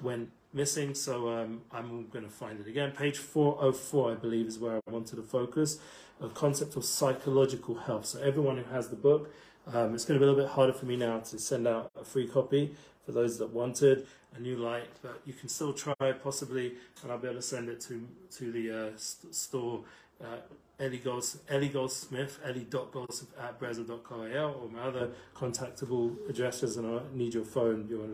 went 0.00 0.30
missing, 0.52 0.94
so 0.94 1.28
um, 1.28 1.62
I'm 1.72 2.06
going 2.10 2.24
to 2.24 2.30
find 2.30 2.60
it 2.60 2.68
again. 2.68 2.92
Page 2.92 3.18
404, 3.18 4.12
I 4.12 4.14
believe, 4.14 4.46
is 4.46 4.60
where 4.60 4.76
I 4.76 4.80
wanted 4.88 5.16
to 5.16 5.22
focus. 5.22 5.80
A 6.20 6.28
concept 6.28 6.76
of 6.76 6.84
psychological 6.84 7.74
health. 7.74 8.06
So 8.06 8.20
everyone 8.20 8.58
who 8.58 8.72
has 8.72 8.90
the 8.90 8.96
book 8.96 9.28
Um, 9.72 9.94
it's 9.94 10.06
going 10.06 10.18
to 10.18 10.24
be 10.24 10.26
a 10.26 10.30
little 10.30 10.44
bit 10.46 10.52
harder 10.54 10.72
for 10.72 10.86
me 10.86 10.96
now 10.96 11.18
to 11.18 11.38
send 11.38 11.68
out 11.68 11.90
a 12.00 12.02
free 12.02 12.26
copy 12.26 12.74
for 13.08 13.12
those 13.12 13.38
that 13.38 13.54
wanted 13.54 14.06
a 14.36 14.38
new 14.38 14.56
light, 14.56 14.90
but 15.00 15.22
you 15.24 15.32
can 15.32 15.48
still 15.48 15.72
try 15.72 16.12
possibly, 16.22 16.74
and 17.02 17.10
I'll 17.10 17.16
be 17.16 17.26
able 17.26 17.38
to 17.38 17.42
send 17.42 17.70
it 17.70 17.80
to 17.88 18.06
to 18.32 18.52
the 18.52 18.70
uh, 18.70 18.90
st- 18.96 19.34
store. 19.34 19.84
Uh, 20.22 20.36
Eli, 20.80 20.98
Golds, 20.98 21.38
Eli 21.50 21.68
Goldsmith, 21.68 22.38
ellie.goldsmith 22.44 23.32
at 23.40 23.58
breza.co.il, 23.58 24.60
or 24.62 24.68
my 24.68 24.82
other 24.82 25.10
contactable 25.34 26.16
addresses, 26.28 26.76
and 26.76 26.86
I 26.86 27.00
need 27.14 27.32
your 27.32 27.46
phone, 27.46 27.86
your 27.88 28.08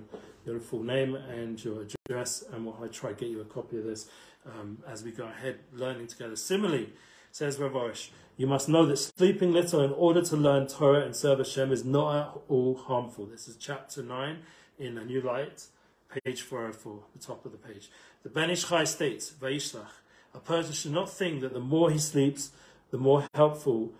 your 0.46 0.60
full 0.60 0.84
name, 0.84 1.16
and 1.16 1.62
your 1.62 1.82
address, 1.82 2.44
and 2.52 2.64
we'll 2.64 2.88
try 2.88 3.10
to 3.10 3.16
get 3.16 3.30
you 3.30 3.40
a 3.40 3.44
copy 3.44 3.78
of 3.78 3.84
this 3.84 4.08
um, 4.46 4.78
as 4.88 5.02
we 5.02 5.10
go 5.10 5.24
ahead 5.24 5.58
learning 5.72 6.06
together. 6.06 6.36
Similarly, 6.36 6.92
says 7.32 7.58
Rav 7.58 7.72
Arush, 7.72 8.10
you 8.36 8.46
must 8.46 8.68
know 8.68 8.86
that 8.86 8.98
sleeping 8.98 9.52
little 9.52 9.80
in 9.80 9.92
order 9.92 10.22
to 10.22 10.36
learn 10.36 10.68
Torah 10.68 11.00
and 11.00 11.16
serve 11.16 11.38
Hashem 11.38 11.72
is 11.72 11.84
not 11.84 12.16
at 12.16 12.40
all 12.48 12.76
harmful. 12.76 13.26
This 13.26 13.48
is 13.48 13.56
chapter 13.56 14.00
9 14.02 14.38
in 14.78 14.98
A 14.98 15.04
New 15.04 15.20
Light, 15.20 15.66
page 16.24 16.42
404, 16.42 17.00
the 17.14 17.24
top 17.24 17.44
of 17.44 17.52
the 17.52 17.58
page. 17.58 17.90
The 18.22 18.28
Ben 18.28 18.50
Ish 18.50 18.68
Chai 18.68 18.84
states, 18.84 19.30
Vayishlach, 19.30 19.88
a 20.34 20.40
person 20.40 20.72
should 20.72 20.92
not 20.92 21.10
think 21.10 21.40
that 21.40 21.52
the 21.52 21.60
more 21.60 21.90
he 21.90 21.98
sleeps, 21.98 22.50
the 22.90 22.98
more 22.98 23.26
helpful 23.34 23.92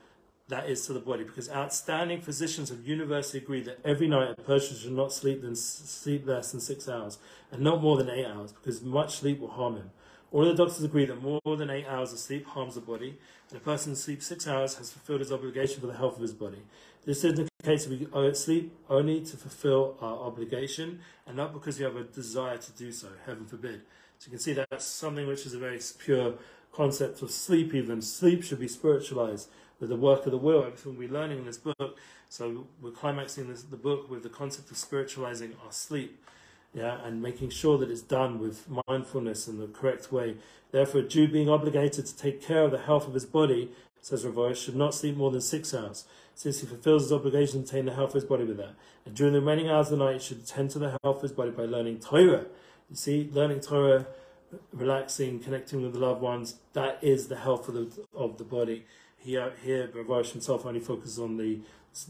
that 0.48 0.68
is 0.68 0.86
to 0.86 0.92
the 0.92 1.00
body, 1.00 1.24
because 1.24 1.48
outstanding 1.50 2.20
physicians 2.20 2.68
have 2.68 2.86
universally 2.86 3.42
agreed 3.42 3.64
that 3.64 3.78
every 3.84 4.06
night 4.06 4.30
a 4.36 4.42
person 4.42 4.76
should 4.76 4.92
not 4.92 5.12
sleep 5.12 5.40
than 5.42 5.56
sleep 5.56 6.26
less 6.26 6.52
than 6.52 6.60
six 6.60 6.88
hours, 6.88 7.18
and 7.50 7.62
not 7.62 7.80
more 7.80 7.96
than 7.96 8.10
eight 8.10 8.26
hours, 8.26 8.52
because 8.52 8.82
much 8.82 9.16
sleep 9.16 9.40
will 9.40 9.48
harm 9.48 9.76
him. 9.76 9.90
All 10.32 10.44
the 10.44 10.54
doctors 10.54 10.82
agree 10.82 11.06
that 11.06 11.22
more 11.22 11.40
than 11.56 11.70
eight 11.70 11.86
hours 11.86 12.12
of 12.12 12.18
sleep 12.18 12.46
harms 12.46 12.74
the 12.74 12.80
body, 12.80 13.16
and 13.48 13.56
a 13.56 13.60
person 13.60 13.92
who 13.92 13.96
sleeps 13.96 14.26
six 14.26 14.46
hours 14.46 14.74
has 14.76 14.90
fulfilled 14.90 15.20
his 15.20 15.32
obligation 15.32 15.80
for 15.80 15.86
the 15.86 15.96
health 15.96 16.16
of 16.16 16.22
his 16.22 16.34
body. 16.34 16.62
This 17.04 17.24
indicates 17.64 17.88
we 17.88 18.34
sleep 18.34 18.76
only 18.88 19.20
to 19.20 19.36
fulfill 19.36 19.96
our 20.00 20.18
obligation, 20.18 21.00
and 21.26 21.36
not 21.36 21.52
because 21.52 21.78
we 21.78 21.84
have 21.84 21.96
a 21.96 22.04
desire 22.04 22.58
to 22.58 22.72
do 22.72 22.92
so, 22.92 23.08
heaven 23.26 23.46
forbid. 23.46 23.82
So 24.18 24.26
you 24.26 24.30
can 24.30 24.38
see 24.38 24.52
that's 24.52 24.84
something 24.84 25.26
which 25.26 25.46
is 25.46 25.54
a 25.54 25.58
very 25.58 25.80
pure 25.98 26.34
concept 26.72 27.22
of 27.22 27.30
sleep, 27.30 27.74
even. 27.74 28.02
Sleep 28.02 28.42
should 28.42 28.60
be 28.60 28.68
spiritualized 28.68 29.48
with 29.80 29.88
the 29.88 29.96
work 29.96 30.26
of 30.26 30.32
the 30.32 30.38
will, 30.38 30.64
everything 30.64 30.98
we're 30.98 31.08
learning 31.08 31.38
in 31.38 31.46
this 31.46 31.58
book. 31.58 31.98
So 32.28 32.66
we're 32.80 32.90
climaxing 32.90 33.48
this, 33.48 33.62
the 33.62 33.76
book 33.76 34.10
with 34.10 34.22
the 34.22 34.28
concept 34.28 34.70
of 34.70 34.76
spiritualizing 34.76 35.54
our 35.64 35.72
sleep 35.72 36.22
yeah, 36.74 36.98
and 37.04 37.22
making 37.22 37.50
sure 37.50 37.78
that 37.78 37.90
it's 37.90 38.02
done 38.02 38.38
with 38.38 38.66
mindfulness 38.88 39.46
in 39.46 39.58
the 39.58 39.68
correct 39.68 40.12
way. 40.12 40.36
Therefore, 40.72 41.02
a 41.02 41.04
Jew 41.04 41.28
being 41.28 41.48
obligated 41.48 42.04
to 42.06 42.16
take 42.16 42.42
care 42.42 42.62
of 42.62 42.72
the 42.72 42.78
health 42.78 43.06
of 43.06 43.14
his 43.14 43.24
body, 43.24 43.70
says 44.00 44.26
Rav 44.26 44.58
should 44.58 44.76
not 44.76 44.94
sleep 44.94 45.16
more 45.16 45.30
than 45.30 45.40
six 45.40 45.72
hours, 45.72 46.04
since 46.34 46.60
he 46.60 46.66
fulfills 46.66 47.04
his 47.04 47.12
obligation 47.12 47.64
to 47.64 47.74
maintain 47.74 47.86
the 47.86 47.94
health 47.94 48.10
of 48.10 48.14
his 48.14 48.24
body 48.24 48.44
with 48.44 48.56
that. 48.56 48.74
And 49.06 49.14
during 49.14 49.32
the 49.32 49.40
remaining 49.40 49.70
hours 49.70 49.90
of 49.90 49.98
the 49.98 50.04
night, 50.04 50.14
he 50.14 50.20
should 50.20 50.46
tend 50.46 50.70
to 50.70 50.78
the 50.78 50.98
health 51.02 51.16
of 51.16 51.22
his 51.22 51.32
body 51.32 51.52
by 51.52 51.64
learning 51.64 52.00
Torah. 52.00 52.46
You 52.90 52.96
see, 52.96 53.30
learning 53.32 53.60
Torah, 53.60 54.06
relaxing, 54.72 55.38
connecting 55.40 55.82
with 55.82 55.92
the 55.92 56.00
loved 56.00 56.20
ones, 56.20 56.56
that 56.72 56.98
is 57.02 57.28
the 57.28 57.36
health 57.36 57.68
of 57.68 57.74
the, 57.74 58.06
of 58.14 58.38
the 58.38 58.44
body. 58.44 58.84
Uh, 58.84 58.90
here, 59.24 59.52
here 59.62 59.90
Rav 60.06 60.30
himself 60.30 60.66
only 60.66 60.80
focuses 60.80 61.18
on 61.18 61.36
the, 61.38 61.60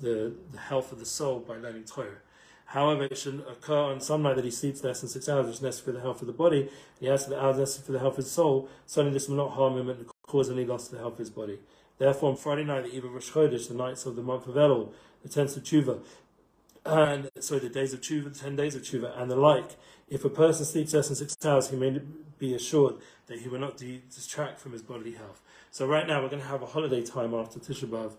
the, 0.00 0.34
the 0.50 0.58
health 0.58 0.90
of 0.90 0.98
the 0.98 1.06
soul 1.06 1.38
by 1.40 1.56
learning 1.56 1.84
Torah. 1.84 2.18
However, 2.66 3.04
it 3.04 3.16
should 3.18 3.44
occur 3.48 3.78
on 3.78 4.00
some 4.00 4.22
night 4.22 4.36
that 4.36 4.44
he 4.44 4.50
sleeps 4.50 4.82
less 4.82 5.00
than 5.00 5.08
six 5.08 5.28
hours, 5.28 5.46
which 5.46 5.56
is 5.56 5.62
necessary 5.62 5.84
for 5.84 5.92
the 5.92 6.00
health 6.00 6.20
of 6.22 6.26
the 6.26 6.32
body. 6.32 6.62
and 6.62 6.70
He 7.00 7.06
has 7.06 7.26
the 7.26 7.40
hours 7.40 7.58
necessary 7.58 7.86
for 7.86 7.92
the 7.92 7.98
health 8.00 8.14
of 8.14 8.24
his 8.24 8.30
soul. 8.30 8.68
Certainly, 8.86 9.14
this 9.14 9.28
will 9.28 9.36
not 9.36 9.52
harm 9.52 9.78
him 9.78 9.88
and 9.90 10.06
cause 10.26 10.50
any 10.50 10.64
loss 10.64 10.88
to 10.88 10.94
the 10.96 11.00
health 11.00 11.14
of 11.14 11.18
his 11.18 11.30
body. 11.30 11.58
Therefore, 11.98 12.30
on 12.30 12.36
Friday 12.36 12.64
night, 12.64 12.84
the 12.84 12.94
eve 12.94 13.04
of 13.04 13.12
Rosh 13.12 13.30
Chodesh, 13.30 13.68
the 13.68 13.74
nights 13.74 14.06
of 14.06 14.16
the 14.16 14.22
month 14.22 14.48
of 14.48 14.56
Elul, 14.56 14.92
the 15.22 15.28
tenth 15.28 15.56
of 15.56 15.62
Tshuva, 15.62 16.00
and 16.84 17.30
so 17.40 17.58
the 17.58 17.68
days 17.68 17.94
of 17.94 18.00
Tshuva, 18.00 18.32
the 18.32 18.38
ten 18.38 18.56
days 18.56 18.74
of 18.74 18.82
Tshuva, 18.82 19.18
and 19.20 19.30
the 19.30 19.36
like, 19.36 19.76
if 20.08 20.24
a 20.24 20.28
person 20.28 20.66
sleeps 20.66 20.92
less 20.92 21.08
than 21.08 21.16
six 21.16 21.36
hours, 21.44 21.70
he 21.70 21.76
may 21.76 22.00
be 22.38 22.54
assured 22.54 22.96
that 23.26 23.38
he 23.38 23.48
will 23.48 23.60
not 23.60 23.76
de- 23.76 24.02
distract 24.14 24.58
from 24.58 24.72
his 24.72 24.82
bodily 24.82 25.12
health. 25.12 25.40
So 25.70 25.86
right 25.86 26.06
now, 26.06 26.22
we're 26.22 26.28
going 26.28 26.42
to 26.42 26.48
have 26.48 26.62
a 26.62 26.66
holiday 26.66 27.02
time 27.02 27.32
after 27.34 27.58
Tisha 27.58 27.86
B'Av. 27.86 28.12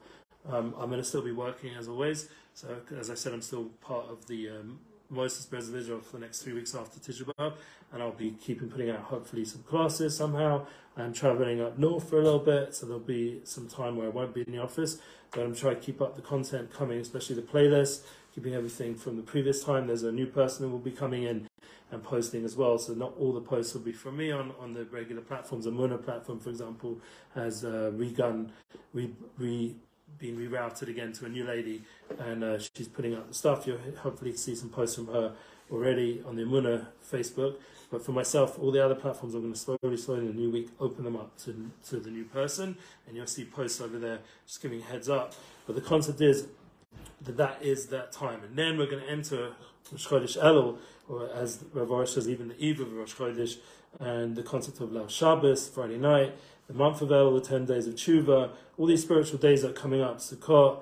Um, 0.51 0.73
I'm 0.77 0.89
going 0.89 1.01
to 1.01 1.03
still 1.03 1.21
be 1.21 1.31
working 1.31 1.75
as 1.75 1.87
always. 1.87 2.27
So, 2.55 2.69
as 2.97 3.09
I 3.09 3.15
said, 3.15 3.33
I'm 3.33 3.41
still 3.41 3.65
part 3.81 4.05
of 4.09 4.27
the 4.27 4.49
um, 4.49 4.79
Moses 5.09 5.45
Bez 5.45 5.67
Israel 5.67 5.99
for 5.99 6.13
the 6.13 6.19
next 6.21 6.41
three 6.41 6.53
weeks 6.53 6.73
after 6.73 7.01
Tisha 7.01 7.23
B'Av, 7.23 7.55
and 7.91 8.01
I'll 8.01 8.13
be 8.13 8.31
keeping 8.31 8.69
putting 8.69 8.89
out 8.89 9.01
hopefully 9.01 9.43
some 9.43 9.61
classes 9.63 10.15
somehow. 10.15 10.65
I'm 10.95 11.11
traveling 11.11 11.59
up 11.59 11.77
north 11.77 12.09
for 12.09 12.17
a 12.17 12.23
little 12.23 12.39
bit, 12.39 12.73
so 12.73 12.85
there'll 12.85 13.01
be 13.01 13.41
some 13.43 13.67
time 13.67 13.97
where 13.97 14.07
I 14.07 14.09
won't 14.09 14.33
be 14.33 14.43
in 14.47 14.53
the 14.53 14.59
office, 14.59 14.99
but 15.31 15.41
I'm 15.41 15.53
trying 15.53 15.75
to 15.75 15.81
keep 15.81 16.01
up 16.01 16.15
the 16.15 16.21
content 16.21 16.71
coming, 16.71 16.97
especially 16.97 17.35
the 17.35 17.41
playlist, 17.41 18.03
keeping 18.33 18.55
everything 18.55 18.95
from 18.95 19.17
the 19.17 19.23
previous 19.23 19.61
time. 19.61 19.87
There's 19.87 20.03
a 20.03 20.13
new 20.13 20.25
person 20.25 20.65
who 20.65 20.71
will 20.71 20.79
be 20.79 20.91
coming 20.91 21.23
in 21.23 21.49
and 21.91 22.03
posting 22.03 22.45
as 22.45 22.55
well, 22.55 22.77
so 22.77 22.93
not 22.93 23.15
all 23.19 23.33
the 23.33 23.41
posts 23.41 23.73
will 23.73 23.81
be 23.81 23.91
from 23.91 24.15
me 24.15 24.31
on, 24.31 24.53
on 24.61 24.73
the 24.73 24.85
regular 24.85 25.21
platforms. 25.21 25.65
The 25.65 25.71
Muna 25.71 26.01
platform, 26.01 26.39
for 26.39 26.51
example, 26.51 27.01
has 27.33 27.65
uh, 27.65 27.91
regun, 27.93 28.51
re, 28.93 29.13
re 29.37 29.75
been 30.17 30.37
rerouted 30.37 30.89
again 30.89 31.11
to 31.13 31.25
a 31.25 31.29
new 31.29 31.45
lady, 31.45 31.83
and 32.19 32.43
uh, 32.43 32.59
she's 32.59 32.87
putting 32.87 33.15
out 33.15 33.27
the 33.27 33.33
stuff. 33.33 33.67
You'll 33.67 33.79
hopefully 34.01 34.33
see 34.35 34.55
some 34.55 34.69
posts 34.69 34.95
from 34.95 35.07
her 35.07 35.33
already 35.71 36.23
on 36.25 36.35
the 36.35 36.43
Amuna 36.43 36.87
Facebook. 37.09 37.55
But 37.91 38.03
for 38.03 38.11
myself, 38.11 38.57
all 38.59 38.71
the 38.71 38.83
other 38.83 38.95
platforms, 38.95 39.35
I'm 39.35 39.41
going 39.41 39.53
to 39.53 39.59
slowly, 39.59 39.97
slowly 39.97 40.21
in 40.21 40.27
the 40.27 40.33
new 40.33 40.51
week 40.51 40.69
open 40.79 41.03
them 41.03 41.15
up 41.15 41.37
to, 41.39 41.71
to 41.89 41.97
the 41.97 42.09
new 42.09 42.25
person, 42.25 42.77
and 43.07 43.15
you'll 43.15 43.27
see 43.27 43.45
posts 43.45 43.79
over 43.79 43.99
there 43.99 44.19
just 44.47 44.61
giving 44.61 44.81
heads 44.81 45.07
up. 45.09 45.33
But 45.65 45.75
the 45.75 45.81
concept 45.81 46.21
is 46.21 46.47
that 47.21 47.37
that 47.37 47.61
is 47.61 47.87
that 47.87 48.11
time, 48.11 48.43
and 48.43 48.55
then 48.55 48.77
we're 48.77 48.89
going 48.89 49.03
to 49.03 49.09
enter 49.09 49.53
Rosh 49.91 50.07
Chodesh 50.07 50.41
Elul, 50.41 50.77
or 51.07 51.29
as 51.33 51.63
Rav 51.73 52.09
says, 52.09 52.27
even 52.27 52.47
the 52.47 52.57
eve 52.57 52.79
of 52.79 52.91
Rosh 52.93 53.13
Chodesh, 53.13 53.57
and 53.99 54.35
the 54.35 54.43
concept 54.43 54.81
of 54.81 54.89
Leil 54.89 55.09
Shabbos, 55.09 55.69
Friday 55.69 55.97
night, 55.97 56.35
the 56.67 56.73
month 56.73 57.01
of 57.01 57.09
Elul, 57.09 57.41
the 57.41 57.47
10 57.47 57.65
days 57.65 57.87
of 57.87 57.95
Tshuva, 57.95 58.51
all 58.77 58.85
these 58.85 59.01
spiritual 59.01 59.37
days 59.37 59.61
that 59.61 59.71
are 59.71 59.73
coming 59.73 60.01
up, 60.01 60.17
Sukkot, 60.17 60.81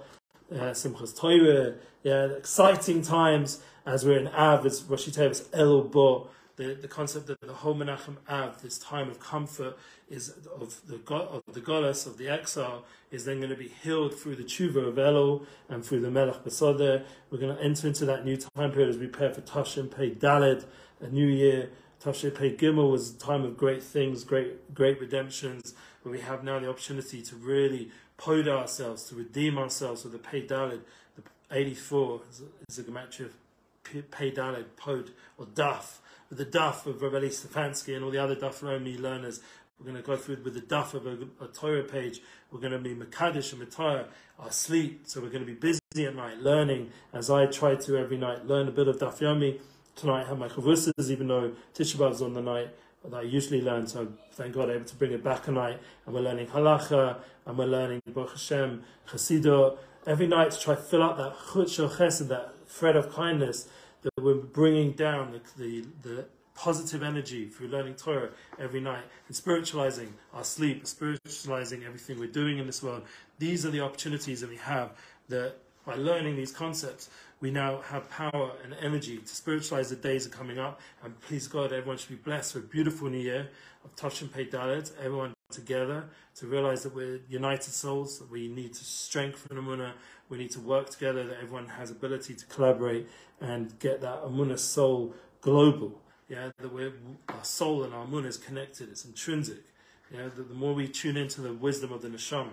uh, 0.51 0.55
Simchas 0.55 1.17
Torah, 1.17 1.75
yeah, 2.03 2.25
exciting 2.25 3.01
times 3.01 3.61
as 3.85 4.05
we're 4.05 4.17
in 4.17 4.27
Av, 4.27 4.65
as 4.65 4.83
Rosh 4.83 5.07
Tevis 5.07 5.47
Elul 5.49 5.91
Bo, 5.91 6.29
the, 6.55 6.75
the 6.75 6.87
concept 6.87 7.27
that 7.27 7.41
the 7.41 7.53
whole 7.53 7.75
Menachem 7.75 8.17
Av, 8.29 8.61
this 8.61 8.77
time 8.77 9.09
of 9.09 9.19
comfort, 9.19 9.77
is 10.09 10.29
of 10.59 10.79
the 10.87 10.99
of 11.13 11.41
the 11.51 11.59
goddess 11.59 12.05
of 12.05 12.17
the 12.17 12.29
exile, 12.29 12.85
is 13.11 13.25
then 13.25 13.37
going 13.37 13.49
to 13.49 13.55
be 13.55 13.67
healed 13.67 14.13
through 14.13 14.35
the 14.35 14.43
tshuva 14.43 14.87
of 14.87 14.95
Elul 14.95 15.45
and 15.69 15.83
through 15.83 16.01
the 16.01 16.11
Melech 16.11 16.43
Besoder. 16.43 17.03
We're 17.31 17.39
going 17.39 17.55
to 17.55 17.61
enter 17.61 17.87
into 17.87 18.05
that 18.05 18.23
new 18.23 18.37
time 18.37 18.71
period 18.71 18.89
as 18.89 18.97
we 18.97 19.07
prepare 19.07 19.33
for 19.33 19.41
Tashim 19.41 19.95
Pei 19.95 20.11
Daled, 20.11 20.65
a 21.01 21.07
new 21.07 21.27
year, 21.27 21.69
Tafshe 22.03 22.35
Pei 22.35 22.53
Gimel 22.53 22.91
was 22.91 23.15
a 23.15 23.17
time 23.17 23.45
of 23.45 23.55
great 23.55 23.81
things, 23.81 24.25
great 24.25 24.73
great 24.73 24.99
redemptions, 24.99 25.73
where 26.01 26.11
we 26.11 26.19
have 26.19 26.43
now 26.43 26.59
the 26.59 26.69
opportunity 26.69 27.21
to 27.21 27.35
really 27.37 27.91
poda 28.19 28.49
ourselves, 28.49 29.03
to 29.05 29.15
redeem 29.15 29.57
ourselves 29.57 30.03
with 30.03 30.11
the 30.11 30.19
Pei 30.19 30.45
Dalid. 30.45 30.81
The 31.15 31.23
84 31.49 32.21
is 32.67 32.79
a 32.79 32.83
gematria 32.83 33.27
of 33.27 34.11
Pei 34.11 34.31
Dalid, 34.31 34.65
Pod, 34.75 35.11
or 35.37 35.45
Daf. 35.45 35.99
With 36.29 36.39
the 36.39 36.45
Daf 36.45 36.85
of 36.85 37.01
Rabbi 37.01 37.27
Stefansky 37.27 37.95
and 37.95 38.03
all 38.03 38.11
the 38.11 38.21
other 38.21 38.35
Daf 38.35 38.59
Yomi 38.59 38.99
learners, 38.99 39.39
we're 39.79 39.85
going 39.85 39.95
to 39.95 40.05
go 40.05 40.17
through 40.17 40.39
with 40.43 40.55
the 40.55 40.61
Daf 40.61 40.93
of 40.93 41.07
a, 41.07 41.17
a 41.41 41.47
Torah 41.47 41.83
page. 41.83 42.19
We're 42.51 42.59
going 42.59 42.73
to 42.73 42.79
be 42.79 42.93
Makadish 42.93 43.53
and 43.53 43.61
Matara, 43.61 44.07
our 44.39 44.51
sleep. 44.51 45.03
So 45.05 45.21
we're 45.21 45.29
going 45.29 45.45
to 45.45 45.53
be 45.53 45.53
busy 45.53 46.05
at 46.05 46.15
night 46.17 46.39
learning, 46.39 46.91
as 47.13 47.29
I 47.29 47.45
try 47.45 47.75
to 47.75 47.97
every 47.97 48.17
night, 48.17 48.45
learn 48.45 48.67
a 48.67 48.71
bit 48.71 48.89
of 48.89 48.97
Daf 48.97 49.19
Yomi 49.19 49.61
tonight 49.95 50.27
have 50.27 50.37
my 50.37 50.47
chavruses, 50.47 51.09
even 51.09 51.27
though 51.27 51.51
Tisha 51.73 51.95
B'Av's 51.95 52.21
on 52.21 52.33
the 52.33 52.41
night 52.41 52.69
that 53.03 53.15
I 53.15 53.21
usually 53.21 53.61
learn. 53.61 53.87
So 53.87 54.07
thank 54.33 54.53
God 54.53 54.69
I'm 54.69 54.77
able 54.77 54.85
to 54.85 54.95
bring 54.95 55.11
it 55.11 55.23
back 55.23 55.47
a 55.47 55.51
night. 55.51 55.79
And 56.05 56.15
we're 56.15 56.21
learning 56.21 56.47
halacha, 56.47 57.17
and 57.45 57.57
we're 57.57 57.65
learning 57.65 58.01
Baruch 58.07 58.31
Hashem, 58.31 58.83
Chassidah, 59.09 59.75
every 60.07 60.27
night 60.27 60.51
to 60.51 60.59
try 60.59 60.75
to 60.75 60.81
fill 60.81 61.03
up 61.03 61.17
that 61.17 61.35
chut 61.69 61.91
chesed, 61.91 62.27
that 62.29 62.53
thread 62.67 62.95
of 62.95 63.13
kindness 63.13 63.67
that 64.01 64.11
we're 64.21 64.35
bringing 64.35 64.91
down 64.91 65.31
the, 65.31 65.61
the, 65.61 65.87
the 66.01 66.25
positive 66.55 67.03
energy 67.03 67.45
through 67.45 67.67
learning 67.67 67.95
Torah 67.95 68.29
every 68.59 68.79
night 68.79 69.03
and 69.27 69.35
spiritualizing 69.35 70.13
our 70.33 70.43
sleep, 70.43 70.85
spiritualizing 70.85 71.83
everything 71.83 72.19
we're 72.19 72.27
doing 72.27 72.57
in 72.57 72.67
this 72.67 72.83
world. 72.83 73.03
These 73.39 73.65
are 73.65 73.71
the 73.71 73.79
opportunities 73.81 74.41
that 74.41 74.49
we 74.49 74.57
have 74.57 74.91
that 75.29 75.55
by 75.85 75.95
learning 75.95 76.35
these 76.35 76.51
concepts, 76.51 77.09
we 77.39 77.51
now 77.51 77.81
have 77.81 78.09
power 78.09 78.51
and 78.63 78.73
energy 78.81 79.17
to 79.17 79.27
spiritualize 79.27 79.89
the 79.89 79.95
days 79.95 80.23
that 80.23 80.33
are 80.33 80.37
coming 80.37 80.59
up. 80.59 80.79
And 81.03 81.19
please 81.21 81.47
God, 81.47 81.73
everyone 81.73 81.97
should 81.97 82.09
be 82.09 82.15
blessed 82.15 82.55
with 82.55 82.63
a 82.63 82.67
beautiful 82.67 83.09
new 83.09 83.19
year 83.19 83.49
of 83.83 83.95
Touch 83.95 84.21
and 84.21 84.31
Pay 84.31 84.45
Dalit, 84.45 84.91
everyone 84.97 85.33
together 85.51 86.05
to 86.35 86.47
realize 86.47 86.83
that 86.83 86.95
we're 86.95 87.19
united 87.29 87.71
souls, 87.71 88.19
that 88.19 88.29
we 88.29 88.47
need 88.47 88.73
to 88.73 88.83
strengthen 88.83 89.57
Amunah, 89.57 89.91
we 90.29 90.37
need 90.37 90.51
to 90.51 90.59
work 90.59 90.89
together, 90.89 91.25
that 91.27 91.37
everyone 91.41 91.67
has 91.67 91.91
ability 91.91 92.33
to 92.33 92.45
collaborate 92.47 93.07
and 93.39 93.77
get 93.79 94.01
that 94.01 94.23
Amunah 94.23 94.57
soul 94.57 95.13
global. 95.41 96.01
Yeah, 96.29 96.49
that 96.57 96.73
we're, 96.73 96.93
our 97.29 97.43
soul 97.43 97.83
and 97.83 97.93
our 97.93 98.05
Amunah 98.05 98.27
is 98.27 98.37
connected, 98.37 98.89
it's 98.89 99.05
intrinsic. 99.05 99.63
Yeah, 100.11 100.29
that 100.35 100.47
the 100.47 100.55
more 100.55 100.73
we 100.73 100.87
tune 100.87 101.17
into 101.17 101.41
the 101.41 101.53
wisdom 101.53 101.91
of 101.91 102.01
the 102.01 102.07
Neshama, 102.07 102.51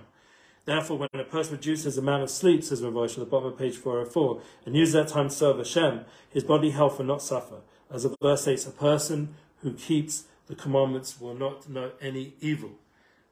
Therefore, 0.71 0.99
when 0.99 1.09
a 1.21 1.25
person 1.25 1.57
reduces 1.57 1.97
the 1.97 2.01
amount 2.01 2.23
of 2.23 2.31
sleep, 2.31 2.63
says 2.63 2.81
Rav 2.81 2.93
Ashi 2.93 3.15
at 3.15 3.19
the 3.19 3.25
bottom 3.25 3.49
of 3.49 3.59
page 3.59 3.77
404, 3.77 4.41
and 4.65 4.77
uses 4.77 4.95
that 4.95 5.09
time 5.09 5.29
to 5.29 5.35
serve 5.35 5.59
Hashem, 5.59 6.03
his 6.33 6.45
body 6.45 6.71
health 6.71 6.99
will 6.99 7.07
not 7.07 7.23
suffer. 7.23 7.63
As 7.91 8.05
the 8.05 8.15
verse 8.23 8.43
states, 8.43 8.69
a 8.69 8.71
person 8.71 9.35
who 9.63 9.73
keeps 9.73 10.27
the 10.47 10.55
commandments 10.55 11.21
will 11.21 11.35
not 11.35 11.69
know 11.69 11.91
any 12.01 12.35
evil. 12.41 12.71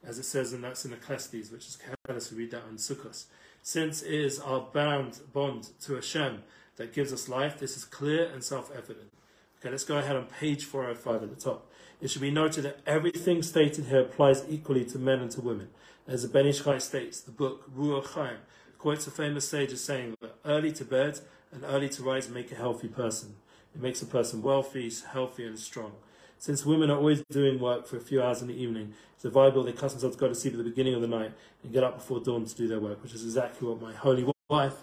As 0.04 0.18
it 0.18 0.24
says, 0.24 0.52
and 0.52 0.64
that's 0.64 0.84
in 0.84 0.92
Ecclesiastes, 0.92 1.52
which 1.52 1.68
is 1.68 1.78
Koheles, 2.08 2.32
we 2.32 2.38
read 2.38 2.50
that 2.50 2.64
on 2.64 2.76
Sukkot. 2.76 3.24
Since 3.62 4.02
it 4.02 4.14
is 4.14 4.40
our 4.40 4.66
bound 4.72 5.20
bond 5.32 5.68
to 5.82 5.94
Hashem 5.94 6.42
that 6.74 6.92
gives 6.92 7.12
us 7.12 7.28
life, 7.28 7.60
this 7.60 7.76
is 7.76 7.84
clear 7.84 8.28
and 8.32 8.42
self-evident. 8.42 9.12
Okay, 9.60 9.70
let's 9.70 9.84
go 9.84 9.98
ahead 9.98 10.16
on 10.16 10.26
page 10.26 10.64
405 10.64 11.22
at 11.22 11.30
the 11.30 11.40
top. 11.40 11.67
It 12.00 12.10
should 12.10 12.22
be 12.22 12.30
noted 12.30 12.62
that 12.62 12.78
everything 12.86 13.42
stated 13.42 13.86
here 13.86 14.02
applies 14.02 14.44
equally 14.48 14.84
to 14.86 14.98
men 14.98 15.18
and 15.18 15.30
to 15.32 15.40
women. 15.40 15.68
As 16.06 16.22
the 16.22 16.28
Ben 16.28 16.46
Ish 16.46 16.62
Chai 16.62 16.78
states, 16.78 17.20
the 17.20 17.32
book 17.32 17.68
Ruach 17.76 18.14
Chaim 18.14 18.38
quotes 18.78 19.06
a 19.08 19.10
famous 19.10 19.48
sage 19.48 19.72
as 19.72 19.82
saying 19.82 20.14
that 20.20 20.36
early 20.44 20.70
to 20.72 20.84
bed 20.84 21.18
and 21.52 21.64
early 21.64 21.88
to 21.88 22.02
rise 22.04 22.28
make 22.28 22.52
a 22.52 22.54
healthy 22.54 22.86
person. 22.86 23.34
It 23.74 23.82
makes 23.82 24.00
a 24.00 24.06
person 24.06 24.42
wealthy, 24.42 24.90
healthy, 25.10 25.44
and 25.44 25.58
strong. 25.58 25.92
Since 26.38 26.64
women 26.64 26.88
are 26.88 26.96
always 26.96 27.24
doing 27.30 27.58
work 27.58 27.88
for 27.88 27.96
a 27.96 28.00
few 28.00 28.22
hours 28.22 28.42
in 28.42 28.48
the 28.48 28.54
evening, 28.54 28.94
it's 29.16 29.24
a 29.24 29.30
viable 29.30 29.64
they 29.64 29.72
custom 29.72 29.98
themselves 30.00 30.14
to 30.14 30.20
go 30.20 30.28
to 30.28 30.34
sleep 30.36 30.54
at 30.54 30.58
the 30.58 30.70
beginning 30.70 30.94
of 30.94 31.00
the 31.00 31.08
night 31.08 31.32
and 31.64 31.72
get 31.72 31.82
up 31.82 31.96
before 31.96 32.20
dawn 32.20 32.44
to 32.44 32.54
do 32.54 32.68
their 32.68 32.78
work, 32.78 33.02
which 33.02 33.12
is 33.12 33.24
exactly 33.24 33.66
what 33.66 33.82
my 33.82 33.92
holy 33.92 34.24
wife, 34.48 34.76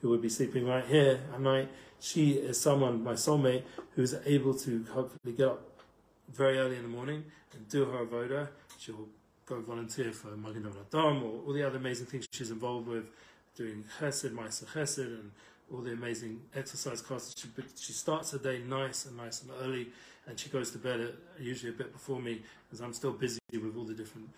who 0.00 0.10
would 0.10 0.22
be 0.22 0.28
sleeping 0.28 0.64
right 0.64 0.84
here 0.84 1.20
at 1.34 1.40
night, 1.40 1.68
she 1.98 2.32
is 2.32 2.60
someone, 2.60 3.02
my 3.02 3.14
soulmate, 3.14 3.62
who's 3.94 4.14
able 4.24 4.54
to 4.54 4.84
hopefully 4.92 5.34
get 5.34 5.48
up 5.48 5.71
very 6.34 6.58
early 6.58 6.76
in 6.76 6.82
the 6.82 6.88
morning 6.88 7.24
and 7.54 7.68
do 7.68 7.84
her 7.84 8.04
avoda. 8.04 8.48
She'll 8.78 9.08
go 9.46 9.60
volunteer 9.60 10.12
for 10.12 10.28
Magen 10.36 10.66
Adam 10.66 11.22
or 11.22 11.42
all 11.46 11.52
the 11.52 11.66
other 11.66 11.78
amazing 11.78 12.06
things 12.06 12.26
she's 12.32 12.50
involved 12.50 12.88
with, 12.88 13.04
doing 13.56 13.84
Chesed, 13.98 14.32
Ma'aser 14.32 14.66
Chesed, 14.66 15.06
and 15.06 15.30
all 15.72 15.80
the 15.80 15.92
amazing 15.92 16.40
exercise 16.54 17.00
classes. 17.00 17.34
She, 17.36 17.48
she 17.80 17.92
starts 17.92 18.32
her 18.32 18.38
day 18.38 18.60
nice 18.66 19.06
and 19.06 19.16
nice 19.16 19.42
and 19.42 19.50
early, 19.62 19.88
and 20.26 20.38
she 20.38 20.48
goes 20.48 20.70
to 20.72 20.78
bed 20.78 21.00
at, 21.00 21.14
usually 21.40 21.72
a 21.72 21.76
bit 21.76 21.92
before 21.92 22.20
me, 22.20 22.42
as 22.72 22.80
I'm 22.80 22.92
still 22.92 23.12
busy 23.12 23.38
with 23.52 23.76
all 23.76 23.84
the 23.84 23.94
different 23.94 24.28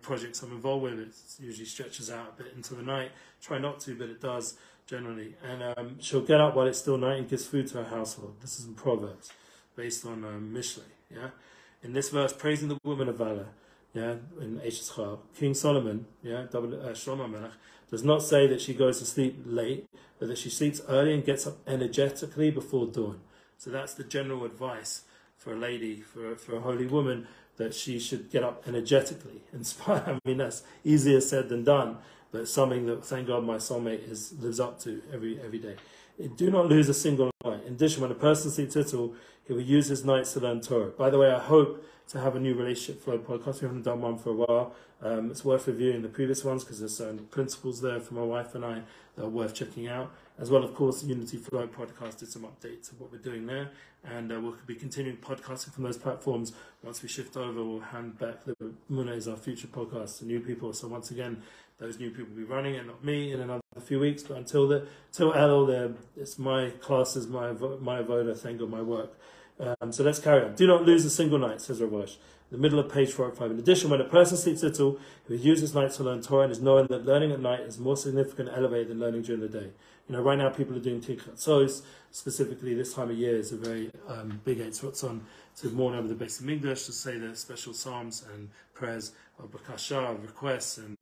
projects 0.00 0.42
I'm 0.42 0.52
involved 0.52 0.84
with. 0.84 0.98
It 0.98 1.14
usually 1.40 1.66
stretches 1.66 2.10
out 2.10 2.34
a 2.38 2.42
bit 2.42 2.52
into 2.54 2.74
the 2.74 2.82
night. 2.82 3.10
Try 3.40 3.58
not 3.58 3.80
to, 3.80 3.94
but 3.94 4.08
it 4.08 4.20
does 4.20 4.54
generally. 4.86 5.34
And 5.42 5.62
um, 5.76 5.96
she'll 6.00 6.20
get 6.20 6.40
up 6.40 6.54
while 6.54 6.66
it's 6.66 6.78
still 6.78 6.98
night 6.98 7.18
and 7.18 7.28
gives 7.28 7.46
food 7.46 7.66
to 7.68 7.78
her 7.78 7.84
household. 7.96 8.36
This 8.40 8.58
is 8.60 8.66
in 8.66 8.74
Proverbs, 8.74 9.32
based 9.76 10.04
on 10.04 10.24
um, 10.24 10.52
Mishlei. 10.54 10.82
Yeah, 11.10 11.30
in 11.82 11.92
this 11.92 12.10
verse, 12.10 12.32
praising 12.32 12.68
the 12.68 12.78
woman 12.84 13.08
of 13.08 13.18
valor 13.18 13.48
yeah, 13.94 14.14
in 14.40 14.60
Eshes 14.60 15.18
King 15.36 15.54
Solomon, 15.54 16.06
yeah, 16.22 16.40
uh, 16.40 16.92
Shlomo 16.94 17.30
Melech, 17.30 17.52
does 17.90 18.02
not 18.02 18.22
say 18.22 18.46
that 18.46 18.60
she 18.60 18.72
goes 18.72 18.98
to 19.00 19.04
sleep 19.04 19.42
late, 19.44 19.86
but 20.18 20.28
that 20.28 20.38
she 20.38 20.48
sleeps 20.48 20.80
early 20.88 21.12
and 21.12 21.24
gets 21.24 21.46
up 21.46 21.58
energetically 21.66 22.50
before 22.50 22.86
dawn. 22.86 23.20
So 23.58 23.70
that's 23.70 23.94
the 23.94 24.04
general 24.04 24.44
advice 24.44 25.02
for 25.36 25.52
a 25.52 25.56
lady, 25.56 26.00
for, 26.00 26.34
for 26.36 26.56
a 26.56 26.60
holy 26.60 26.86
woman, 26.86 27.26
that 27.58 27.74
she 27.74 27.98
should 27.98 28.30
get 28.30 28.42
up 28.42 28.66
energetically. 28.66 29.42
Inspired. 29.52 30.08
I 30.08 30.18
mean, 30.24 30.38
that's 30.38 30.62
easier 30.84 31.20
said 31.20 31.50
than 31.50 31.64
done, 31.64 31.98
but 32.30 32.48
something 32.48 32.86
that, 32.86 33.04
thank 33.04 33.26
God, 33.26 33.44
my 33.44 33.56
soulmate 33.56 34.08
is 34.10 34.32
lives 34.40 34.58
up 34.58 34.80
to 34.80 35.02
every 35.12 35.38
every 35.44 35.58
day. 35.58 35.76
Do 36.36 36.50
not 36.50 36.66
lose 36.66 36.88
a 36.88 36.94
single 36.94 37.30
night. 37.44 37.60
In 37.66 37.74
addition, 37.74 38.00
when 38.00 38.10
a 38.10 38.14
person 38.14 38.50
sleeps 38.50 38.76
little, 38.76 39.14
he 39.46 39.52
will 39.52 39.60
use 39.60 39.88
his 39.88 40.04
nights 40.04 40.32
to 40.34 40.40
learn 40.40 40.60
Torah. 40.60 40.90
By 40.90 41.10
the 41.10 41.18
way, 41.18 41.30
I 41.30 41.38
hope 41.38 41.84
to 42.08 42.20
have 42.20 42.36
a 42.36 42.40
new 42.40 42.54
relationship 42.54 43.02
flow 43.02 43.18
podcast. 43.18 43.60
We 43.60 43.68
haven't 43.68 43.82
done 43.82 44.00
one 44.00 44.18
for 44.18 44.30
a 44.30 44.34
while. 44.34 44.74
Um, 45.02 45.30
it's 45.30 45.44
worth 45.44 45.66
reviewing 45.66 46.02
the 46.02 46.08
previous 46.08 46.44
ones 46.44 46.62
because 46.62 46.78
there's 46.78 46.96
certain 46.96 47.26
principles 47.26 47.80
there 47.80 47.98
for 48.00 48.14
my 48.14 48.22
wife 48.22 48.54
and 48.54 48.64
I 48.64 48.82
that 49.16 49.24
are 49.24 49.28
worth 49.28 49.54
checking 49.54 49.88
out. 49.88 50.12
As 50.38 50.50
well, 50.50 50.62
of 50.62 50.74
course, 50.74 51.02
the 51.02 51.08
Unity 51.08 51.36
Flow 51.38 51.66
podcast 51.66 52.18
did 52.18 52.28
some 52.28 52.42
updates 52.42 52.92
of 52.92 53.00
what 53.00 53.12
we're 53.12 53.18
doing 53.18 53.46
there, 53.46 53.70
and 54.04 54.32
uh, 54.32 54.40
we'll 54.40 54.56
be 54.66 54.74
continuing 54.74 55.18
podcasting 55.18 55.72
from 55.72 55.84
those 55.84 55.98
platforms. 55.98 56.52
Once 56.82 57.02
we 57.02 57.08
shift 57.08 57.36
over, 57.36 57.62
we'll 57.64 57.80
hand 57.80 58.18
back 58.18 58.44
the 58.44 58.54
Muna 58.90 59.16
is 59.16 59.28
our 59.28 59.36
future 59.36 59.68
podcast 59.68 60.18
to 60.18 60.24
new 60.24 60.40
people. 60.40 60.72
So 60.72 60.88
once 60.88 61.10
again, 61.10 61.42
those 61.78 61.98
new 61.98 62.10
people 62.10 62.26
will 62.34 62.36
be 62.36 62.44
running 62.44 62.74
it, 62.74 62.86
not 62.86 63.04
me, 63.04 63.32
in 63.32 63.40
another 63.40 63.61
few 63.80 63.98
weeks. 64.00 64.22
But 64.22 64.36
until 64.36 64.68
the 64.68 64.86
till 65.12 65.32
Elul, 65.32 65.96
it's 66.16 66.38
my 66.38 66.70
classes, 66.80 67.26
my 67.26 67.52
my 67.52 68.02
voda, 68.02 68.34
thank 68.34 68.60
God, 68.60 68.70
my 68.70 68.82
work. 68.82 69.18
Um, 69.60 69.92
so 69.92 70.02
let's 70.02 70.18
carry 70.18 70.44
on. 70.44 70.54
Do 70.54 70.66
not 70.66 70.84
lose 70.84 71.04
a 71.04 71.10
single 71.10 71.38
night, 71.38 71.60
says 71.60 71.80
Ravash. 71.80 72.16
The 72.50 72.58
middle 72.58 72.78
of 72.78 72.92
page 72.92 73.12
four 73.12 73.30
five. 73.32 73.50
In 73.50 73.58
addition, 73.58 73.88
when 73.88 74.00
a 74.00 74.04
person 74.04 74.36
sleeps 74.36 74.62
little, 74.62 74.98
who 75.26 75.34
uses 75.34 75.74
night 75.74 75.92
to 75.92 76.02
learn 76.02 76.20
Torah 76.20 76.44
and 76.44 76.52
is 76.52 76.60
knowing 76.60 76.86
that 76.88 77.06
learning 77.06 77.32
at 77.32 77.40
night 77.40 77.60
is 77.60 77.78
more 77.78 77.96
significant 77.96 78.48
and 78.48 78.58
elevated 78.58 78.88
than 78.88 79.00
learning 79.00 79.22
during 79.22 79.40
the 79.40 79.48
day. 79.48 79.70
You 80.08 80.16
know, 80.16 80.22
right 80.22 80.36
now 80.36 80.50
people 80.50 80.76
are 80.76 80.80
doing 80.80 81.00
Tikhat 81.00 81.38
Sos, 81.38 81.82
specifically 82.10 82.74
this 82.74 82.92
time 82.92 83.10
of 83.10 83.16
year 83.16 83.36
is 83.36 83.52
a 83.52 83.56
very 83.56 83.90
um, 84.06 84.40
big 84.44 84.58
what's 84.58 85.02
on 85.04 85.24
to 85.56 85.68
mourn 85.70 85.94
over 85.94 86.08
the 86.08 86.14
Beis 86.14 86.42
Hamikdash, 86.42 86.84
to 86.86 86.92
say 86.92 87.16
the 87.16 87.34
special 87.36 87.72
psalms 87.72 88.24
and 88.34 88.50
prayers 88.74 89.12
of 89.38 89.50
Bakasha, 89.50 90.20
requests 90.20 90.76
and 90.78 90.96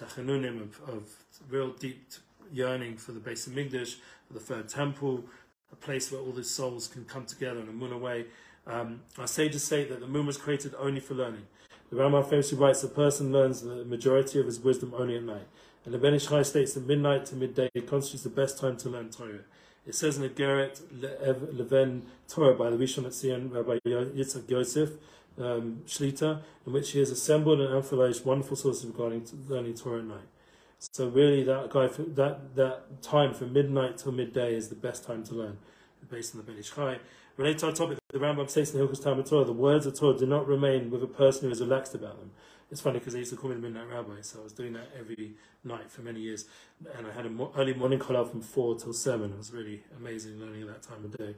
tachanunim 0.00 0.60
of, 0.60 0.80
of 0.88 1.02
real 1.48 1.70
deep 1.70 2.12
yearning 2.52 2.96
for 2.96 3.12
the 3.12 3.20
Beis 3.20 3.48
Hamikdash, 3.48 3.96
for 4.26 4.34
the 4.34 4.40
third 4.40 4.68
temple, 4.68 5.24
a 5.72 5.76
place 5.76 6.10
where 6.10 6.20
all 6.20 6.32
the 6.32 6.44
souls 6.44 6.88
can 6.88 7.04
come 7.04 7.24
together 7.24 7.60
in 7.60 7.68
a 7.68 7.72
moon 7.72 8.00
way. 8.00 8.26
Um, 8.66 9.00
our 9.18 9.26
sages 9.26 9.64
say 9.64 9.84
that 9.84 10.00
the 10.00 10.06
moon 10.06 10.26
was 10.26 10.36
created 10.36 10.74
only 10.78 11.00
for 11.00 11.14
learning. 11.14 11.46
The 11.90 11.96
Rambam 11.96 12.28
famously 12.28 12.58
writes, 12.58 12.82
the 12.82 12.88
person 12.88 13.32
learns 13.32 13.62
the 13.62 13.84
majority 13.84 14.38
of 14.38 14.46
his 14.46 14.60
wisdom 14.60 14.94
only 14.96 15.16
at 15.16 15.24
night. 15.24 15.46
And 15.84 15.94
the 15.94 15.98
Ben 15.98 16.14
Ish 16.14 16.28
Chai 16.28 16.42
states 16.42 16.74
that 16.74 16.86
midnight 16.86 17.26
to 17.26 17.36
midday 17.36 17.70
constitutes 17.86 18.22
the 18.22 18.30
best 18.30 18.58
time 18.58 18.76
to 18.78 18.90
learn 18.90 19.10
Torah. 19.10 19.40
It 19.86 19.94
says 19.94 20.16
in 20.16 20.22
the 20.22 20.28
Geret 20.28 20.80
Leven 20.92 22.02
Torah 22.28 22.54
by 22.54 22.70
the 22.70 22.76
Rishon 22.76 23.04
LeZion, 23.04 23.52
Rabbi 23.52 23.78
Yitzhak 23.86 24.48
Yosef 24.48 24.90
um, 25.38 25.82
Shlita, 25.86 26.42
in 26.66 26.72
which 26.72 26.92
he 26.92 26.98
has 26.98 27.10
assembled 27.10 27.60
and 27.60 27.74
emphasized 27.74 28.24
wonderful 28.24 28.56
sources 28.56 28.86
regarding 28.86 29.26
learning 29.48 29.74
Torah 29.74 29.98
at 29.98 30.04
night. 30.04 30.28
So 30.92 31.08
really, 31.08 31.42
that 31.44 31.70
guy 31.70 31.88
that 31.88 32.56
that 32.56 33.02
time 33.02 33.34
from 33.34 33.52
midnight 33.52 33.98
till 33.98 34.12
midday 34.12 34.54
is 34.54 34.68
the 34.68 34.74
best 34.74 35.04
time 35.04 35.22
to 35.24 35.34
learn, 35.34 35.58
based 36.10 36.34
on 36.34 36.40
the 36.40 36.46
Ben 36.46 36.58
Ish 36.58 36.74
Chai. 36.74 36.98
Related 37.36 37.58
to 37.60 37.66
our 37.66 37.72
topic, 37.72 37.98
the 38.08 38.18
Rambam 38.18 38.50
states 38.50 38.74
in 38.74 38.80
Hilchos 38.80 39.02
Talmud 39.02 39.24
Torah, 39.24 39.44
the 39.44 39.52
words 39.52 39.86
of 39.86 39.98
Torah 39.98 40.18
do 40.18 40.26
not 40.26 40.46
remain 40.46 40.90
with 40.90 41.02
a 41.02 41.06
person 41.06 41.44
who 41.44 41.50
is 41.50 41.60
relaxed 41.60 41.94
about 41.94 42.18
them. 42.18 42.32
It's 42.70 42.80
funny 42.80 42.98
because 42.98 43.14
they 43.14 43.18
used 43.18 43.32
to 43.32 43.36
call 43.36 43.50
me 43.50 43.56
the 43.56 43.62
Midnight 43.62 43.88
Rabbi, 43.88 44.20
so 44.22 44.40
I 44.40 44.44
was 44.44 44.52
doing 44.52 44.74
that 44.74 44.88
every 44.98 45.32
night 45.64 45.90
for 45.90 46.02
many 46.02 46.20
years, 46.20 46.44
and 46.96 47.06
I 47.06 47.12
had 47.12 47.26
an 47.26 47.40
early 47.56 47.74
morning 47.74 47.98
call 47.98 48.16
out 48.16 48.30
from 48.30 48.42
four 48.42 48.76
till 48.76 48.92
seven. 48.92 49.32
It 49.32 49.38
was 49.38 49.52
really 49.52 49.82
amazing 49.96 50.38
learning 50.38 50.62
at 50.62 50.68
that 50.68 50.82
time 50.82 51.04
of 51.04 51.16
day. 51.16 51.34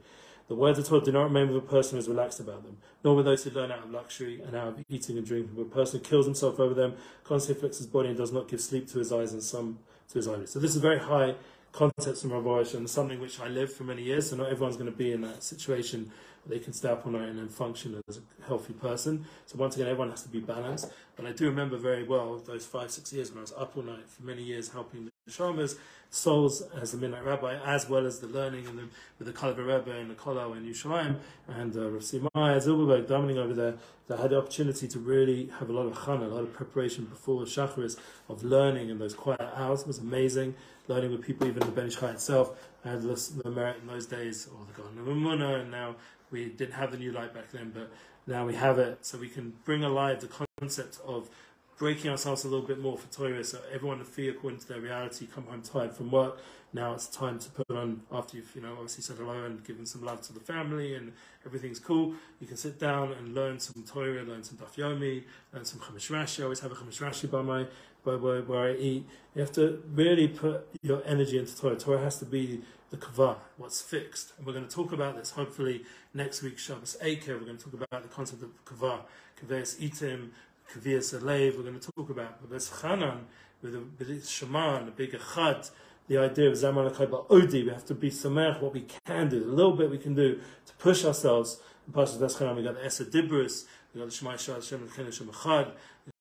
The 0.47 0.55
words 0.55 0.77
of 0.77 0.87
Torah 0.87 1.01
do 1.01 1.11
not 1.11 1.23
remain 1.23 1.47
with 1.47 1.57
a 1.57 1.67
person 1.67 1.95
who 1.95 1.99
is 1.99 2.07
relaxed 2.07 2.39
about 2.39 2.63
them, 2.63 2.77
nor 3.03 3.15
with 3.15 3.25
those 3.25 3.43
who 3.43 3.51
learn 3.51 3.71
out 3.71 3.79
of 3.79 3.91
luxury 3.91 4.41
and 4.41 4.55
out 4.55 4.67
of 4.67 4.85
eating 4.89 5.17
and 5.17 5.25
drinking. 5.25 5.55
But 5.55 5.61
a 5.63 5.65
person 5.65 5.99
who 5.99 6.05
kills 6.05 6.25
himself 6.25 6.59
over 6.59 6.73
them, 6.73 6.95
constantly 7.23 7.59
afflicts 7.59 7.77
his 7.77 7.87
body, 7.87 8.09
and 8.09 8.17
does 8.17 8.31
not 8.31 8.47
give 8.47 8.61
sleep 8.61 8.87
to 8.89 8.99
his 8.99 9.11
eyes 9.11 9.33
and 9.33 9.41
some 9.41 9.79
to 10.09 10.15
his 10.15 10.27
eyelids. 10.27 10.51
So 10.51 10.59
this 10.59 10.71
is 10.71 10.77
a 10.77 10.81
very 10.81 10.99
high 10.99 11.35
concepts 11.71 12.21
from 12.21 12.31
Rav 12.31 12.73
and 12.75 12.89
something 12.89 13.19
which 13.19 13.39
I 13.39 13.47
lived 13.47 13.71
for 13.71 13.83
many 13.83 14.03
years. 14.03 14.29
So 14.29 14.35
not 14.35 14.49
everyone's 14.49 14.77
going 14.77 14.91
to 14.91 14.97
be 14.97 15.11
in 15.11 15.21
that 15.21 15.43
situation 15.43 16.11
they 16.45 16.59
can 16.59 16.73
stay 16.73 16.89
up 16.89 17.05
all 17.05 17.11
night 17.11 17.29
and 17.29 17.39
then 17.39 17.47
function 17.47 18.01
as 18.07 18.17
a 18.17 18.47
healthy 18.47 18.73
person. 18.73 19.25
So 19.45 19.57
once 19.57 19.75
again, 19.75 19.87
everyone 19.87 20.09
has 20.09 20.23
to 20.23 20.29
be 20.29 20.39
balanced. 20.39 20.91
But 21.15 21.25
I 21.25 21.31
do 21.31 21.45
remember 21.45 21.77
very 21.77 22.03
well 22.03 22.37
those 22.37 22.65
five, 22.65 22.91
six 22.91 23.13
years 23.13 23.29
when 23.29 23.39
I 23.39 23.41
was 23.41 23.53
up 23.53 23.77
all 23.77 23.83
night 23.83 24.09
for 24.09 24.23
many 24.23 24.43
years 24.43 24.69
helping 24.69 25.09
Shamas, 25.29 25.77
souls 26.09 26.61
as 26.79 26.91
the 26.91 26.97
Midnight 26.97 27.25
Rabbi, 27.25 27.55
as 27.65 27.89
well 27.89 28.05
as 28.05 28.19
the 28.19 28.27
learning 28.27 28.67
and 28.67 28.77
the, 28.77 28.83
with 29.17 29.27
the 29.27 29.33
Kalav 29.33 29.57
Rebbe 29.57 29.97
and 29.97 30.11
the 30.11 30.15
Kolau 30.15 30.55
in 30.55 30.65
Yerushalayim 30.65 31.15
and 31.47 31.75
uh, 31.75 31.89
Rav 31.89 32.01
Simai, 32.01 32.29
Zilberberg, 32.35 33.07
Dominik 33.07 33.37
over 33.37 33.53
there, 33.53 33.75
that 34.07 34.19
had 34.19 34.31
the 34.31 34.37
opportunity 34.37 34.87
to 34.87 34.99
really 34.99 35.49
have 35.59 35.69
a 35.69 35.73
lot 35.73 35.87
of 35.87 35.93
chana, 35.93 36.23
a 36.29 36.35
lot 36.35 36.43
of 36.43 36.53
preparation 36.53 37.05
before 37.05 37.43
the 37.43 37.49
Shacharis 37.49 37.97
of 38.27 38.43
learning 38.43 38.89
in 38.89 38.99
those 38.99 39.13
quiet 39.13 39.49
hours. 39.55 39.81
It 39.81 39.87
was 39.87 39.97
amazing. 39.97 40.55
Learning 40.89 41.11
with 41.11 41.21
people, 41.21 41.47
even 41.47 41.61
the 41.61 41.67
Ben 41.67 41.85
itself. 41.85 42.51
I 42.83 42.89
had 42.89 43.01
the 43.01 43.49
merit 43.49 43.77
in 43.81 43.87
those 43.87 44.05
days, 44.05 44.47
or 44.47 44.65
the 44.65 44.73
Golden 44.73 45.05
Mamuna, 45.05 45.61
and 45.61 45.71
now 45.71 45.95
we 46.29 46.49
didn't 46.49 46.73
have 46.73 46.91
the 46.91 46.97
new 46.97 47.13
light 47.13 47.33
back 47.33 47.49
then, 47.51 47.71
but 47.73 47.89
now 48.27 48.45
we 48.45 48.55
have 48.55 48.77
it, 48.77 49.05
so 49.05 49.17
we 49.17 49.29
can 49.29 49.53
bring 49.63 49.85
alive 49.85 50.19
the 50.19 50.45
concept 50.59 50.99
of 51.05 51.29
breaking 51.77 52.11
ourselves 52.11 52.43
a 52.43 52.47
little 52.47 52.65
bit 52.65 52.79
more 52.79 52.97
for 52.97 53.11
Torah, 53.11 53.43
so 53.43 53.59
everyone 53.73 53.99
to 53.99 54.05
feel 54.05 54.31
according 54.31 54.59
to 54.59 54.67
their 54.67 54.79
reality, 54.79 55.27
come 55.27 55.45
home 55.45 55.61
tired 55.61 55.93
from 55.93 56.11
work. 56.11 56.39
Now 56.71 56.93
it's 56.93 57.07
time 57.07 57.37
to 57.39 57.49
put 57.49 57.69
on, 57.69 58.01
after 58.11 58.37
you've, 58.37 58.55
you 58.55 58.61
know, 58.61 58.73
obviously 58.73 59.03
said 59.03 59.17
hello 59.17 59.43
and 59.45 59.63
given 59.63 59.85
some 59.85 60.03
love 60.03 60.21
to 60.23 60.33
the 60.33 60.39
family 60.39 60.95
and 60.95 61.13
everything's 61.45 61.79
cool, 61.79 62.13
you 62.39 62.47
can 62.47 62.57
sit 62.57 62.79
down 62.79 63.11
and 63.11 63.35
learn 63.35 63.59
some 63.59 63.83
Torah, 63.83 64.23
learn 64.23 64.43
some 64.43 64.57
Daf 64.57 64.75
Yomi, 64.75 65.23
learn 65.53 65.65
some 65.65 65.79
Chumash 65.79 66.09
Rashi. 66.09 66.39
I 66.39 66.43
always 66.43 66.61
have 66.61 66.71
a 66.71 66.75
Chumash 66.75 66.99
Rashi 66.99 67.29
by 67.29 67.43
my, 67.43 67.67
by 68.03 68.15
where, 68.15 68.41
where 68.41 68.69
I 68.69 68.73
eat. 68.73 69.05
You 69.35 69.41
have 69.41 69.51
to 69.53 69.83
really 69.93 70.27
put 70.27 70.67
your 70.81 71.03
energy 71.05 71.37
into 71.37 71.55
Torah. 71.55 71.75
Torah 71.75 71.99
has 71.99 72.17
to 72.19 72.25
be 72.25 72.61
the 72.89 72.97
kavah, 72.97 73.37
what's 73.57 73.81
fixed. 73.81 74.33
And 74.37 74.45
we're 74.45 74.53
going 74.53 74.67
to 74.67 74.73
talk 74.73 74.91
about 74.93 75.15
this 75.15 75.31
hopefully 75.31 75.83
next 76.13 76.41
week, 76.41 76.57
Shabbos 76.57 76.97
Eikev. 77.03 77.39
We're 77.39 77.45
going 77.45 77.57
to 77.57 77.63
talk 77.63 77.73
about 77.73 78.01
the 78.03 78.09
concept 78.09 78.41
of 78.43 78.49
kavah, 78.65 79.01
kaveas 79.39 79.79
itim, 79.79 80.29
kavias 80.71 81.19
alev. 81.19 81.57
We're 81.57 81.63
going 81.63 81.79
to 81.79 81.91
talk 81.91 82.09
about 82.09 82.47
Kaveas 82.47 82.71
chanan, 82.81 83.21
with 83.63 83.75
a 84.09 84.27
Shema 84.27 84.77
and 84.77 84.89
a 84.89 84.91
big 84.91 85.13
Echad, 85.13 85.71
the 86.07 86.17
idea 86.17 86.49
of 86.49 86.57
Zaman 86.57 86.91
Odi, 87.29 87.63
we 87.63 87.69
have 87.69 87.85
to 87.85 87.95
be 87.95 88.11
Samech, 88.11 88.61
what 88.61 88.73
we 88.73 88.85
can 89.05 89.29
do, 89.29 89.43
a 89.43 89.47
little 89.47 89.71
bit 89.71 89.89
we 89.89 89.97
can 89.97 90.13
do 90.13 90.39
to 90.65 90.73
push 90.73 91.05
ourselves. 91.05 91.61
In 91.87 91.93
Pasha 91.93 92.17
Deschanam, 92.17 92.57
we 92.57 92.63
got 92.63 92.75
the 92.75 92.85
Esa 92.85 93.05
Dibris, 93.05 93.65
we 93.93 94.01
got 94.01 94.09
the 94.09 94.15
Shema 94.15 94.33
Yisrael 94.33 94.55
Hashem 94.55 94.89
Hashem 94.89 95.27
Echad, 95.27 95.71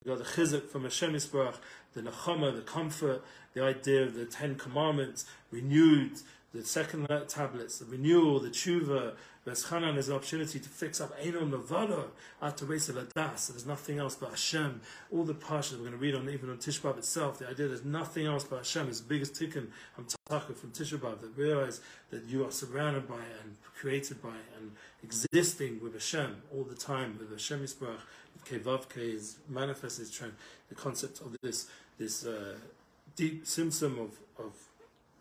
we 0.05 0.09
got 0.09 0.19
the 0.19 0.25
Chizuk 0.25 0.69
from 0.69 0.85
Hashem 0.85 1.13
Yisbarach, 1.13 1.57
the 1.95 2.03
Nechama, 2.03 2.55
the 2.55 2.63
comfort, 2.63 3.25
the 3.55 3.63
idea 3.63 4.05
of 4.05 4.15
the 4.15 4.25
Ten 4.25 4.55
Commandments 4.55 5.25
renewed, 5.51 6.13
the 6.55 6.65
second 6.65 7.09
tablets, 7.29 7.79
the 7.79 7.87
renewal, 7.87 8.39
the 8.39 8.51
tshuva, 8.51 9.15
Veschanan 9.47 9.97
is 9.97 10.09
an 10.09 10.15
opportunity 10.15 10.61
to 10.61 10.69
fix 10.69 11.01
up 11.01 11.19
Einon 11.21 11.51
Mavado 11.51 12.05
after 12.41 12.65
Resa 12.65 12.93
Ladas. 12.93 13.39
So 13.39 13.53
there's 13.53 13.67
nothing 13.67 13.99
else 13.99 14.15
but 14.15 14.31
Hashem. 14.31 14.81
All 15.11 15.25
the 15.25 15.35
parshas 15.35 15.73
we're 15.73 15.79
going 15.79 15.93
to 15.93 15.99
read 15.99 16.15
on, 16.15 16.29
even 16.29 16.49
on 16.49 16.59
Tisha 16.59 16.81
B'Av 16.81 16.99
itself, 16.99 17.39
the 17.39 17.49
idea 17.49 17.67
there's 17.67 17.85
nothing 17.85 18.27
else 18.27 18.45
but 18.45 18.59
Hashem 18.59 18.89
is 18.89 19.01
the 19.01 19.09
biggest 19.09 19.35
tikkun 19.35 19.69
Hamtaka 19.99 20.55
from 20.55 20.71
Tisha 20.71 20.97
B'Av 20.99 21.21
that 21.21 21.37
realize 21.37 21.81
that 22.11 22.25
you 22.25 22.47
are 22.47 22.53
surrounded 22.53 23.09
by 23.09 23.23
and 23.43 23.57
created 23.75 24.23
by 24.23 24.37
and 24.59 24.73
existing 25.03 25.81
with 25.83 25.95
Hashem 25.95 26.37
all 26.55 26.63
the 26.63 26.77
time, 26.77 27.17
with 27.19 27.31
Hashem 27.31 27.65
Yisbarach, 27.65 27.99
Kevavke 28.47 29.15
is 29.15 29.37
manifested 29.49 30.07
the 30.69 30.75
concept 30.75 31.21
of 31.21 31.37
this 31.43 31.69
this 31.99 32.27
uh, 32.27 32.55
deep 33.15 33.47
symptom 33.47 33.99
of, 33.99 34.45
of 34.45 34.53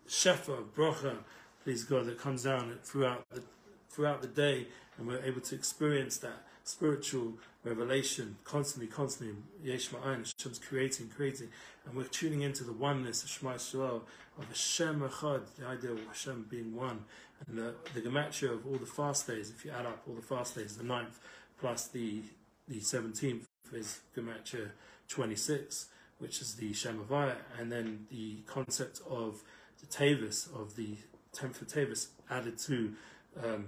shefa, 0.08 0.60
of 0.60 0.76
bracha, 0.76 1.18
please 1.64 1.84
God, 1.84 2.06
that 2.06 2.18
comes 2.18 2.44
down 2.44 2.78
throughout 2.84 3.24
the 3.30 3.44
throughout 3.92 4.22
the 4.22 4.28
day, 4.28 4.68
and 4.98 5.08
we're 5.08 5.24
able 5.24 5.42
to 5.42 5.56
experience 5.56 6.18
that 6.18 6.44
spiritual 6.64 7.34
revelation 7.64 8.38
constantly, 8.44 8.88
constantly. 8.88 9.36
Yesh 9.64 9.90
Ma'ayin, 9.90 10.32
Hashem's 10.34 10.60
creating, 10.60 11.10
creating, 11.10 11.50
and 11.86 11.96
we're 11.96 12.06
tuning 12.06 12.42
into 12.42 12.64
the 12.64 12.72
oneness 12.74 13.24
of 13.24 13.30
Shema 13.30 13.54
Yisrael, 13.54 14.02
of 14.38 14.48
Hashem 14.48 15.02
Echad, 15.02 15.42
the 15.58 15.68
idea 15.68 15.92
of 15.92 16.00
Hashem 16.08 16.48
being 16.50 16.76
one, 16.76 17.06
and 17.48 17.58
the, 17.58 17.74
the 17.94 18.02
gematria 18.02 18.54
of 18.54 18.66
all 18.66 18.78
the 18.78 18.86
fast 18.86 19.28
days. 19.28 19.50
If 19.50 19.66
you 19.66 19.72
add 19.72 19.86
up 19.86 20.04
all 20.08 20.16
the 20.16 20.22
fast 20.22 20.56
days, 20.56 20.78
the 20.78 20.84
ninth 20.84 21.20
plus 21.60 21.88
the 21.88 22.22
the 22.68 22.80
seventeenth 22.80 23.48
is 23.74 24.00
gematria 24.16 24.70
twenty 25.08 25.36
six, 25.36 25.88
which 26.20 26.42
is 26.42 26.56
the 26.56 26.72
Shem 26.74 27.04
Havaya, 27.04 27.36
and 27.60 27.72
then 27.72 28.08
the 28.10 28.38
concept 28.46 29.02
of 29.10 29.42
the 29.82 29.88
Tavis 29.88 30.48
of 30.56 30.76
the 30.76 30.96
tenth 31.34 31.62
of 31.62 31.68
Tavis 31.68 32.08
added 32.30 32.58
to 32.60 32.94
um, 33.44 33.66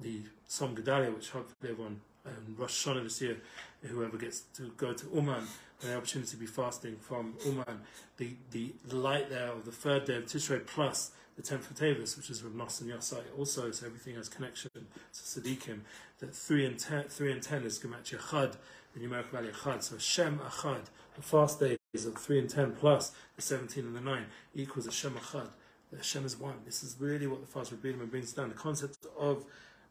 the 0.00 0.20
Tzom 0.48 0.74
Gedalia, 0.74 1.14
which 1.14 1.30
hopefully 1.30 1.72
everyone 1.72 2.00
um, 2.26 2.54
Rosh 2.56 2.86
Hashanah 2.86 3.04
this 3.04 3.20
year, 3.22 3.36
whoever 3.82 4.16
gets 4.16 4.40
to 4.56 4.72
go 4.76 4.92
to 4.92 5.06
Uman, 5.14 5.44
an 5.82 5.96
opportunity 5.96 6.30
to 6.30 6.36
be 6.36 6.46
fasting 6.46 6.96
from 6.96 7.34
Uman, 7.44 7.80
the, 8.16 8.34
the 8.50 8.72
light 8.90 9.30
there 9.30 9.52
of 9.52 9.64
the 9.64 9.72
third 9.72 10.04
day 10.06 10.16
of 10.16 10.26
Tishrei 10.26 10.66
plus 10.66 11.12
the 11.36 11.42
tenth 11.42 11.70
of 11.70 11.76
Tavis, 11.76 12.16
which 12.16 12.30
is 12.30 12.40
from 12.40 12.56
Nos 12.56 12.80
and 12.80 12.90
Yosai, 12.90 13.22
also, 13.38 13.70
so 13.70 13.86
everything 13.86 14.14
has 14.14 14.28
connection 14.28 14.70
to 14.72 14.80
Tzaddikim. 15.12 15.80
That 16.18 16.34
three 16.34 16.64
and 16.64 16.78
ten, 16.78 17.04
three 17.04 17.30
and 17.30 17.42
ten 17.42 17.62
is 17.64 17.78
Gematria 17.78 18.18
Chad, 18.30 18.56
the 18.94 19.00
numerical 19.00 19.32
value 19.32 19.50
of 19.50 19.62
Chad. 19.62 19.82
So 19.82 19.98
Shem 19.98 20.38
Achad, 20.38 20.86
the 21.14 21.22
fast 21.22 21.60
days 21.60 22.06
of 22.06 22.16
three 22.16 22.38
and 22.38 22.48
ten 22.48 22.72
plus 22.72 23.12
the 23.36 23.42
seventeen 23.42 23.84
and 23.84 23.94
the 23.94 24.00
nine 24.00 24.26
equals 24.54 24.86
a 24.86 24.92
Shem 24.92 25.12
Achad. 25.12 25.48
The 25.90 25.98
Hashem 25.98 26.24
is 26.24 26.38
one. 26.38 26.56
This 26.64 26.82
is 26.82 26.96
really 26.98 27.26
what 27.26 27.42
the 27.42 27.46
fast 27.46 27.70
Rebbeinu 27.70 28.10
brings 28.10 28.32
down. 28.32 28.48
The 28.48 28.54
concept 28.54 29.06
of 29.18 29.44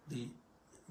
the 0.10 0.28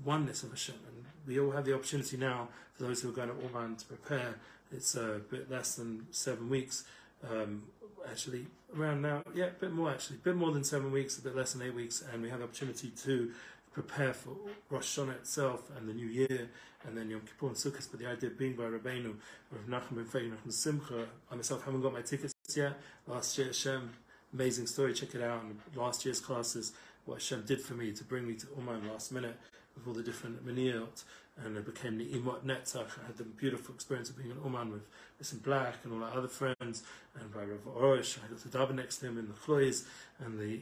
oneness 0.05 0.43
of 0.43 0.51
Hashem. 0.51 0.75
And 0.87 1.05
we 1.27 1.41
all 1.41 1.53
have 1.53 1.65
the 1.65 1.75
opportunity 1.75 2.17
now, 2.17 2.49
for 2.77 2.85
those 2.85 3.03
who 3.03 3.11
are 3.11 3.13
going 3.13 3.29
to 3.29 3.35
Uman 3.47 3.77
to 3.77 3.85
prepare, 3.87 4.37
it's 4.73 4.95
a 4.97 5.21
bit 5.31 5.51
less 5.51 5.77
than 5.77 6.07
seven 6.11 6.49
weeks. 6.49 6.85
Um, 7.31 7.63
actually, 8.11 8.47
around 8.77 9.03
now, 9.03 9.23
yeah, 9.35 9.47
a 9.47 9.51
bit 9.51 9.73
more 9.73 9.91
actually, 9.91 10.17
a 10.17 10.21
bit 10.21 10.37
more 10.37 10.53
than 10.53 10.65
seven 10.65 10.91
weeks, 10.91 11.19
a 11.19 11.23
bit 11.23 11.37
less 11.37 11.53
than 11.53 11.67
eight 11.67 11.75
weeks, 11.75 12.03
and 12.13 12.23
we 12.23 12.29
have 12.31 12.39
the 12.39 12.45
opportunity 12.45 12.89
to 12.89 13.31
prepare 13.73 14.13
for 14.13 14.31
Rosh 14.71 14.99
Hashanah 14.99 15.17
itself 15.17 15.71
and 15.77 15.89
the 15.89 15.95
New 15.95 16.07
Year, 16.07 16.49
and 16.87 16.97
then 16.97 17.11
Yom 17.11 17.21
Kippur 17.21 17.47
and 17.47 17.57
Sukkot. 17.57 17.89
But 17.91 18.01
the 18.01 18.09
idea 18.09 18.31
of 18.31 18.39
being 18.39 18.55
by 18.55 18.65
Rabbeinu, 18.65 19.15
Rav 19.51 19.67
Nachum 19.69 19.97
Ben 19.97 20.05
Fei, 20.05 20.23
Nachum 20.23 20.53
Simcha, 20.53 21.07
I 21.31 21.35
myself 21.35 21.65
haven't 21.65 21.83
got 21.83 21.93
my 21.93 22.03
tickets 22.03 22.35
yet. 22.55 22.79
Last 23.07 23.37
year, 23.39 23.49
Hashem, 23.49 23.91
amazing 24.33 24.67
story, 24.67 24.93
check 24.95 25.15
it 25.15 25.23
out. 25.23 25.43
And 25.43 25.59
last 25.75 26.05
year's 26.05 26.21
classes 26.21 26.73
what 27.05 27.15
Hashem 27.15 27.45
did 27.47 27.61
for 27.61 27.75
me 27.75 27.93
to 27.93 28.05
bring 28.05 28.27
me 28.27 28.35
to 28.35 28.47
Uman 28.57 28.89
last 28.89 29.13
minute 29.13 29.37
with 29.77 29.87
all 29.87 29.93
the 29.93 30.03
different 30.03 30.47
miniyot, 30.47 31.05
and 31.45 31.57
it 31.57 31.67
became 31.67 31.99
the 31.99 32.07
Imot 32.07 32.45
Netzach. 32.45 32.99
I 33.03 33.07
had 33.07 33.17
the 33.17 33.25
beautiful 33.25 33.75
experience 33.75 34.09
of 34.09 34.17
being 34.17 34.31
in 34.31 34.37
Uman 34.45 34.71
with 34.71 34.87
Listen 35.19 35.41
Black 35.41 35.77
and 35.85 35.93
all 35.93 36.05
our 36.05 36.17
other 36.17 36.29
friends, 36.29 36.85
and 37.21 37.33
by 37.33 37.41
Rav 37.41 37.65
Arush. 37.77 38.19
I 38.25 38.29
got 38.29 38.39
to 38.41 38.49
daven 38.49 38.77
next 38.77 38.99
to 38.99 39.07
him 39.07 39.19
in 39.19 39.27
the 39.27 39.35
Chlois, 39.35 39.85
and 40.25 40.39
the 40.39 40.61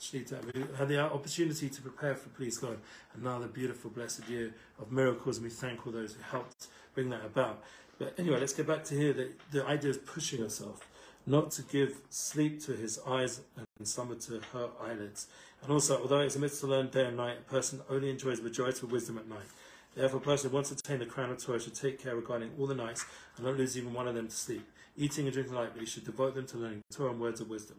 Shlita. 0.00 0.54
We 0.54 0.64
had 0.78 0.88
the 0.88 0.98
opportunity 1.00 1.68
to 1.68 1.82
prepare 1.82 2.14
for 2.14 2.30
Please 2.30 2.56
God, 2.58 2.78
another 3.14 3.46
beautiful, 3.46 3.90
blessed 3.90 4.26
year 4.28 4.54
of 4.80 4.90
miracles, 4.90 5.36
and 5.36 5.44
we 5.44 5.50
thank 5.50 5.86
all 5.86 5.92
those 5.92 6.14
who 6.14 6.22
helped 6.22 6.68
bring 6.94 7.10
that 7.10 7.24
about. 7.24 7.62
But 7.98 8.14
anyway, 8.18 8.40
let's 8.40 8.54
get 8.54 8.66
back 8.66 8.84
to 8.84 8.94
here. 8.94 9.12
The, 9.12 9.30
the 9.52 9.66
idea 9.66 9.90
is 9.90 9.98
pushing 9.98 10.40
yourself 10.40 10.88
not 11.26 11.50
to 11.52 11.62
give 11.62 12.00
sleep 12.10 12.62
to 12.64 12.72
his 12.72 12.98
eyes 13.06 13.40
and 13.78 13.88
summer 13.88 14.14
to 14.14 14.40
her 14.52 14.68
eyelids. 14.82 15.26
And 15.62 15.72
also, 15.72 16.00
although 16.00 16.20
it 16.20 16.26
is 16.26 16.36
a 16.36 16.38
mitzvah 16.38 16.66
to 16.66 16.70
learn 16.70 16.88
day 16.88 17.06
and 17.06 17.16
night, 17.16 17.38
a 17.38 17.50
person 17.50 17.80
only 17.88 18.10
enjoys 18.10 18.40
majority 18.40 18.80
of 18.82 18.92
wisdom 18.92 19.18
at 19.18 19.28
night. 19.28 19.46
Therefore, 19.94 20.18
a 20.18 20.22
person 20.22 20.50
who 20.50 20.54
wants 20.54 20.70
to 20.70 20.74
attain 20.74 20.98
the 20.98 21.06
crown 21.06 21.30
of 21.30 21.42
Torah 21.42 21.60
should 21.60 21.74
take 21.74 22.02
care 22.02 22.16
regarding 22.16 22.50
all 22.58 22.66
the 22.66 22.74
nights 22.74 23.06
and 23.36 23.46
not 23.46 23.56
lose 23.56 23.78
even 23.78 23.94
one 23.94 24.08
of 24.08 24.14
them 24.14 24.28
to 24.28 24.34
sleep. 24.34 24.68
Eating 24.96 25.26
and 25.26 25.32
drinking 25.32 25.54
lightly 25.54 25.86
should 25.86 26.04
devote 26.04 26.34
them 26.34 26.46
to 26.46 26.58
learning 26.58 26.82
Torah 26.92 27.12
and 27.12 27.20
words 27.20 27.40
of 27.40 27.48
wisdom. 27.48 27.76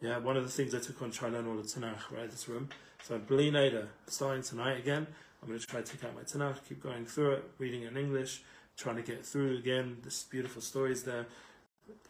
Yeah, 0.00 0.18
one 0.18 0.36
of 0.36 0.44
the 0.44 0.50
things 0.50 0.74
I 0.74 0.78
took 0.78 1.00
on 1.02 1.10
trying 1.10 1.32
to 1.32 1.38
learn 1.38 1.48
all 1.48 1.56
the 1.56 1.62
Tanakh, 1.62 2.10
right, 2.10 2.30
this 2.30 2.48
room. 2.48 2.68
So, 3.02 3.18
Bli 3.18 3.50
Neder, 3.50 3.86
starting 4.06 4.42
tonight 4.42 4.78
again. 4.78 5.06
I'm 5.42 5.48
going 5.48 5.60
to 5.60 5.66
try 5.66 5.80
to 5.80 5.92
take 5.92 6.04
out 6.04 6.14
my 6.14 6.22
Tanakh, 6.22 6.58
keep 6.68 6.82
going 6.82 7.06
through 7.06 7.32
it, 7.32 7.44
reading 7.58 7.82
it 7.82 7.88
in 7.88 7.96
English, 7.96 8.42
trying 8.76 8.96
to 8.96 9.02
get 9.02 9.24
through 9.24 9.58
again. 9.58 9.98
This 10.02 10.22
beautiful 10.22 10.62
stories 10.62 11.02
there 11.02 11.26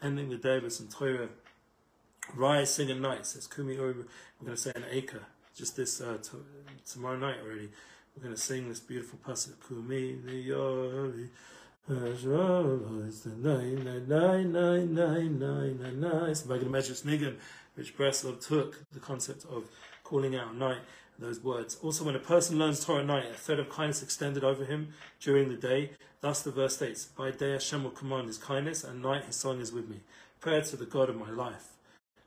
ending 0.02 0.28
the 0.30 0.36
day 0.36 0.58
with 0.58 0.72
some 0.72 0.88
Torah. 0.88 1.28
Rise, 2.34 2.74
sing 2.74 2.90
at 2.90 2.98
night, 2.98 3.26
says 3.26 3.46
Kumi 3.46 3.76
Ori. 3.76 3.92
We're 3.92 4.46
going 4.46 4.56
to 4.56 4.56
say 4.56 4.72
an 4.74 4.84
acre 4.90 5.22
just 5.56 5.76
this 5.76 6.00
uh, 6.00 6.18
tomorrow 6.90 7.18
night 7.18 7.36
already. 7.44 7.68
We're 8.16 8.22
going 8.22 8.34
to 8.34 8.40
sing 8.40 8.68
this 8.68 8.80
beautiful 8.80 9.18
passage. 9.24 9.54
Kumi 9.66 10.16
Yori. 10.26 11.28
Can 16.58 16.66
imagine 16.66 16.94
Snigan, 16.94 17.36
which 17.74 17.96
Breslov 17.96 18.46
took 18.46 18.84
the 18.92 19.00
concept 19.00 19.44
of 19.44 19.64
calling 20.02 20.34
out 20.34 20.56
night, 20.56 20.78
those 21.18 21.40
words. 21.40 21.76
Also, 21.82 22.04
when 22.04 22.16
a 22.16 22.20
person 22.20 22.58
learns 22.58 22.84
Torah 22.84 23.00
at 23.00 23.06
night, 23.06 23.26
a 23.30 23.34
thread 23.34 23.58
of 23.58 23.68
kindness 23.68 24.02
extended 24.02 24.42
over 24.42 24.64
him 24.64 24.88
during 25.20 25.48
the 25.48 25.56
day, 25.56 25.90
Thus 26.24 26.40
the 26.40 26.52
verse 26.52 26.76
states, 26.76 27.04
By 27.04 27.32
day 27.32 27.52
Hashem 27.52 27.84
will 27.84 27.90
command 27.90 28.28
his 28.28 28.38
kindness, 28.38 28.82
and 28.82 29.02
night 29.02 29.26
his 29.26 29.36
song 29.36 29.60
is 29.60 29.72
with 29.72 29.90
me. 29.90 30.00
Prayer 30.40 30.62
to 30.62 30.74
the 30.74 30.86
God 30.86 31.10
of 31.10 31.16
my 31.16 31.30
life, 31.30 31.74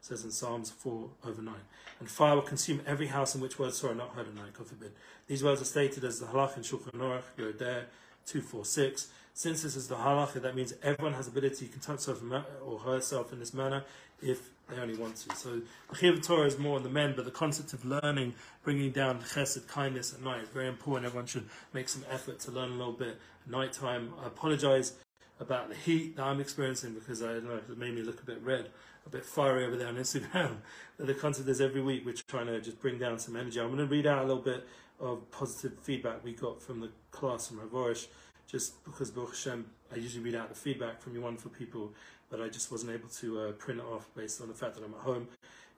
says 0.01 0.23
in 0.23 0.29
Psalms 0.29 0.69
4 0.69 1.09
over 1.25 1.41
9. 1.41 1.55
And 1.99 2.07
fire 2.07 2.35
will 2.35 2.43
consume 2.43 2.81
every 2.85 3.07
house 3.07 3.33
in 3.33 3.41
which 3.41 3.57
words 3.57 3.83
are 3.83 3.95
not 3.95 4.11
heard 4.11 4.27
at 4.27 4.35
night, 4.35 4.53
God 4.55 4.67
forbid. 4.67 4.91
These 5.25 5.43
words 5.43 5.63
are 5.63 5.65
stated 5.65 6.03
as 6.03 6.19
the 6.19 6.27
halach 6.27 6.55
in 6.55 6.61
Shulchan 6.61 6.91
Aruch, 6.93 7.23
Yoreh 7.39 7.57
De'ah 7.57 7.85
246. 8.27 9.07
Since 9.37 9.61
this 9.61 9.75
is 9.75 9.87
the 9.87 9.97
halacha, 9.97 10.41
that 10.41 10.55
means 10.55 10.73
everyone 10.81 11.13
has 11.13 11.27
ability 11.27 11.67
to 11.67 11.71
conduct 11.71 12.05
himself 12.05 12.43
or 12.65 12.79
herself 12.79 13.31
in 13.31 13.37
this 13.37 13.53
manner 13.53 13.83
if 14.19 14.49
they 14.67 14.81
only 14.81 14.97
want 14.97 15.15
to. 15.17 15.35
So 15.35 15.61
the 15.91 16.19
Torah 16.19 16.47
is 16.47 16.57
more 16.57 16.77
on 16.77 16.81
the 16.81 16.89
men, 16.89 17.13
but 17.15 17.23
the 17.23 17.29
concept 17.29 17.71
of 17.71 17.85
learning, 17.85 18.33
bringing 18.63 18.89
down 18.89 19.19
chesed, 19.19 19.67
kindness 19.67 20.11
at 20.11 20.23
night 20.23 20.41
is 20.41 20.49
very 20.49 20.67
important. 20.67 21.05
Everyone 21.05 21.27
should 21.27 21.47
make 21.71 21.87
some 21.87 22.03
effort 22.09 22.39
to 22.39 22.51
learn 22.51 22.71
a 22.71 22.75
little 22.77 22.93
bit 22.93 23.19
at 23.45 23.51
night 23.51 23.73
time. 23.73 24.11
I 24.23 24.25
apologize 24.25 24.93
about 25.39 25.69
the 25.69 25.75
heat 25.75 26.15
that 26.15 26.23
I'm 26.23 26.41
experiencing 26.41 26.95
because 26.95 27.21
I 27.21 27.33
don't 27.33 27.45
know, 27.45 27.57
it 27.57 27.77
made 27.77 27.93
me 27.93 28.01
look 28.01 28.19
a 28.19 28.25
bit 28.25 28.41
red, 28.41 28.71
a 29.05 29.09
bit 29.09 29.23
fiery 29.23 29.65
over 29.65 29.75
there 29.75 29.87
on 29.87 29.97
Instagram. 29.97 30.55
But 30.97 31.05
the 31.05 31.13
concept 31.13 31.47
is 31.47 31.61
every 31.61 31.83
week 31.83 32.07
we're 32.07 32.15
trying 32.27 32.47
to 32.47 32.59
just 32.59 32.81
bring 32.81 32.97
down 32.97 33.19
some 33.19 33.35
energy. 33.35 33.59
I'm 33.59 33.67
going 33.67 33.77
to 33.77 33.85
read 33.85 34.07
out 34.07 34.23
a 34.23 34.27
little 34.27 34.41
bit 34.41 34.67
of 34.99 35.29
positive 35.29 35.77
feedback 35.83 36.23
we 36.23 36.33
got 36.33 36.59
from 36.59 36.79
the 36.79 36.89
class 37.11 37.47
from 37.47 37.59
Ravorish, 37.59 38.07
just 38.47 38.83
because 38.85 39.11
Baruch 39.11 39.31
Hashem, 39.31 39.65
I 39.93 39.97
usually 39.97 40.23
read 40.23 40.35
out 40.35 40.49
the 40.49 40.55
feedback 40.55 41.01
from 41.01 41.13
you 41.13 41.21
wonderful 41.21 41.51
people 41.51 41.93
but 42.29 42.41
I 42.41 42.49
just 42.49 42.71
wasn't 42.71 42.91
able 42.91 43.09
to 43.09 43.41
uh, 43.41 43.51
print 43.53 43.79
it 43.79 43.85
off 43.85 44.07
based 44.15 44.41
on 44.41 44.47
the 44.47 44.53
fact 44.53 44.75
that 44.75 44.83
I'm 44.83 44.93
at 44.93 45.01
home. 45.01 45.27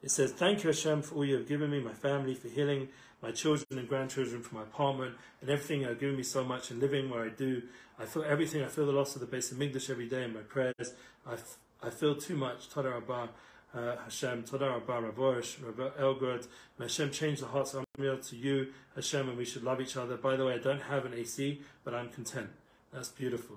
It 0.02 0.10
says, 0.10 0.32
Thank 0.32 0.64
you, 0.64 0.70
Hashem, 0.70 1.02
for 1.02 1.16
all 1.16 1.24
you 1.24 1.36
have 1.36 1.48
given 1.48 1.70
me, 1.70 1.80
my 1.80 1.92
family, 1.92 2.34
for 2.34 2.48
healing, 2.48 2.88
my 3.22 3.30
children 3.30 3.78
and 3.78 3.88
grandchildren, 3.88 4.42
for 4.42 4.54
my 4.54 4.62
apartment, 4.62 5.14
and 5.40 5.50
everything 5.50 5.82
you 5.82 5.88
have 5.88 6.00
given 6.00 6.16
me 6.16 6.22
so 6.22 6.42
much, 6.42 6.70
and 6.70 6.80
living 6.80 7.10
where 7.10 7.24
I 7.24 7.28
do. 7.28 7.62
I 7.98 8.06
feel 8.06 8.24
everything. 8.24 8.62
I 8.62 8.68
feel 8.68 8.86
the 8.86 8.92
loss 8.92 9.14
of 9.14 9.20
the 9.20 9.36
Beis 9.36 9.52
Hamikdash 9.52 9.90
every 9.90 10.08
day 10.08 10.24
in 10.24 10.32
my 10.32 10.40
prayers. 10.40 10.94
I, 11.26 11.36
I 11.82 11.90
feel 11.90 12.16
too 12.16 12.36
much. 12.36 12.70
Toda 12.70 12.90
Rabbah, 12.90 13.28
uh, 13.74 13.96
Hashem, 14.04 14.44
Toda 14.44 14.70
Rabbah, 14.70 14.98
Rav 14.98 15.16
Arush, 15.16 15.56
Rabbi 15.64 16.00
Elgod. 16.00 16.46
May 16.78 16.86
Hashem 16.86 17.10
change 17.10 17.40
the 17.40 17.46
hearts 17.46 17.74
of 17.74 17.84
Amir 17.98 18.16
to 18.16 18.36
you, 18.36 18.68
Hashem, 18.94 19.28
and 19.28 19.38
we 19.38 19.44
should 19.44 19.62
love 19.62 19.80
each 19.80 19.96
other. 19.96 20.16
By 20.16 20.36
the 20.36 20.44
way, 20.46 20.54
I 20.54 20.58
don't 20.58 20.82
have 20.82 21.04
an 21.04 21.14
AC, 21.14 21.60
but 21.84 21.94
I'm 21.94 22.08
content. 22.08 22.50
That's 22.92 23.08
beautiful. 23.08 23.56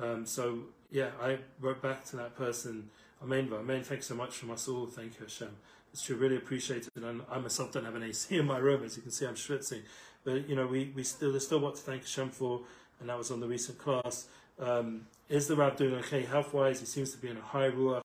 Um, 0.00 0.26
so 0.26 0.60
yeah, 0.90 1.10
I 1.20 1.38
wrote 1.60 1.82
back 1.82 2.04
to 2.06 2.16
that 2.16 2.36
person 2.36 2.90
Amen. 3.22 3.50
Amen. 3.52 3.82
Thanks 3.82 4.06
so 4.06 4.14
much 4.14 4.36
from 4.36 4.52
us 4.52 4.68
all. 4.68 4.86
Thank 4.86 5.18
you, 5.18 5.24
Hashem. 5.24 5.50
It's 5.92 6.02
true. 6.02 6.16
Really 6.16 6.36
appreciated. 6.36 6.90
And 6.94 7.22
I 7.28 7.38
myself 7.38 7.72
don't 7.72 7.84
have 7.84 7.96
an 7.96 8.04
AC 8.04 8.36
in 8.36 8.46
my 8.46 8.58
room, 8.58 8.84
as 8.84 8.96
you 8.96 9.02
can 9.02 9.10
see. 9.10 9.26
I'm 9.26 9.34
schwitzing. 9.34 9.82
But 10.24 10.48
you 10.48 10.54
know, 10.54 10.66
we, 10.66 10.92
we 10.94 11.02
still 11.02 11.32
there's 11.32 11.44
still 11.44 11.58
what 11.58 11.74
to 11.76 11.82
thank 11.82 12.02
Hashem 12.02 12.30
for, 12.30 12.60
and 13.00 13.08
that 13.08 13.18
was 13.18 13.32
on 13.32 13.40
the 13.40 13.48
recent 13.48 13.78
class. 13.78 14.28
Um, 14.60 15.06
is 15.28 15.48
the 15.48 15.56
Rab 15.56 15.76
doing 15.76 15.94
okay 15.96 16.22
health 16.22 16.54
wise? 16.54 16.78
He 16.80 16.86
seems 16.86 17.10
to 17.12 17.18
be 17.18 17.28
in 17.28 17.36
a 17.36 17.42
high 17.42 17.70
ruach, 17.70 18.02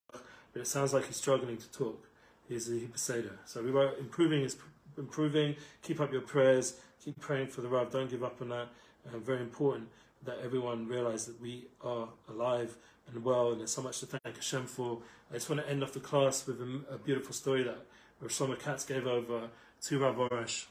but 0.54 0.62
it 0.62 0.68
sounds 0.68 0.94
like 0.94 1.08
he's 1.08 1.18
struggling 1.18 1.58
to 1.58 1.72
talk. 1.72 2.08
He's 2.48 2.70
a 2.70 2.74
Hipposeda. 2.74 3.32
So 3.46 3.62
we 3.63 3.72
were 3.72 3.94
improving 4.00 4.44
is 4.44 4.56
improving. 4.98 5.56
Keep 5.82 6.00
up 6.00 6.12
your 6.12 6.22
prayers. 6.22 6.76
Keep 7.04 7.20
praying 7.20 7.48
for 7.48 7.62
the 7.62 7.68
Rav. 7.68 7.92
Don't 7.92 8.10
give 8.10 8.24
up 8.24 8.42
on 8.42 8.50
that. 8.50 8.68
Uh, 9.06 9.18
very 9.18 9.42
important 9.42 9.89
that 10.24 10.38
everyone 10.44 10.88
realize 10.88 11.26
that 11.26 11.42
we 11.42 11.66
are 11.82 12.08
alive 12.30 12.78
and 13.12 13.24
well, 13.24 13.52
and 13.52 13.60
there's 13.60 13.72
so 13.72 13.82
much 13.82 14.00
to 14.00 14.06
thank 14.06 14.36
Hashem 14.36 14.68
for. 14.68 15.00
I 15.30 15.34
just 15.36 15.50
want 15.50 15.62
to 15.62 15.70
end 15.70 15.84
off 15.84 15.94
the 15.94 16.00
class 16.00 16.46
with 16.48 16.62
a, 16.62 16.94
a 16.94 16.98
beautiful 16.98 17.34
story 17.34 17.63
that 17.63 17.86
Rosh 18.22 18.42
Katz 18.60 18.86
gave 18.86 19.06
over 19.06 19.50
to 19.82 20.00
Rav 20.00 20.16
Arush, 20.16 20.66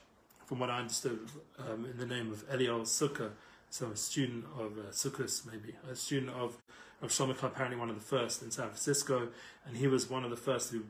from 0.47 0.59
what 0.59 0.71
I 0.71 0.79
understood, 0.79 1.21
um, 1.59 1.85
in 1.85 1.99
the 1.99 2.07
name 2.07 2.31
of 2.31 2.49
Eliel 2.49 2.83
Sukkah, 2.83 3.31
so 3.68 3.88
a 3.88 3.97
student 3.97 4.45
of 4.59 4.79
uh, 4.79 5.51
maybe, 5.51 5.75
a 5.90 5.95
student 5.95 6.33
of, 6.37 6.57
of 7.02 7.10
Shlomo 7.10 7.30
apparently 7.42 7.78
one 7.78 7.90
of 7.90 7.96
the 7.96 8.04
first 8.04 8.42
in 8.42 8.50
San 8.50 8.66
Francisco, 8.66 9.28
and 9.66 9.76
he 9.76 9.86
was 9.86 10.08
one 10.08 10.24
of 10.24 10.30
the 10.30 10.36
first 10.36 10.72
who, 10.72 10.84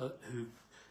uh, 0.00 0.10
who 0.32 0.46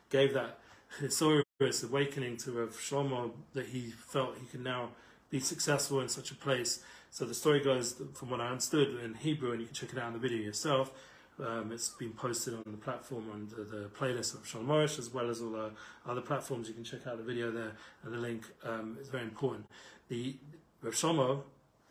gave 0.09 0.33
that 0.33 0.59
historious 0.99 1.83
awakening 1.83 2.38
to 2.38 2.51
Rav 2.51 2.71
Shlomo 2.71 3.31
that 3.53 3.67
he 3.67 3.91
felt 3.91 4.38
he 4.39 4.45
could 4.45 4.63
now 4.63 4.89
be 5.29 5.39
successful 5.39 6.01
in 6.01 6.09
such 6.09 6.31
a 6.31 6.35
place. 6.35 6.83
So 7.09 7.25
the 7.25 7.33
story 7.33 7.61
goes, 7.61 8.01
from 8.13 8.29
what 8.29 8.41
I 8.41 8.47
understood, 8.47 8.99
in 9.03 9.13
Hebrew, 9.13 9.51
and 9.51 9.61
you 9.61 9.67
can 9.67 9.75
check 9.75 9.93
it 9.93 9.97
out 9.97 10.07
in 10.07 10.13
the 10.13 10.19
video 10.19 10.39
yourself. 10.39 10.91
Um, 11.39 11.71
it's 11.73 11.89
been 11.89 12.11
posted 12.11 12.53
on 12.53 12.63
the 12.65 12.77
platform 12.77 13.25
under 13.33 13.63
the 13.63 13.89
playlist 13.89 14.35
of 14.35 14.47
Sean 14.47 14.65
Morris, 14.65 14.99
as 14.99 15.09
well 15.09 15.29
as 15.29 15.41
all 15.41 15.49
the 15.49 15.71
other 16.05 16.21
platforms. 16.21 16.67
You 16.67 16.73
can 16.73 16.83
check 16.83 17.07
out 17.07 17.17
the 17.17 17.23
video 17.23 17.51
there, 17.51 17.71
and 18.03 18.13
the 18.13 18.17
link 18.17 18.43
um, 18.63 18.97
is 19.01 19.09
very 19.09 19.23
important. 19.23 19.65
The 20.07 20.35
Rav 20.81 20.93
Shlomo 20.93 21.41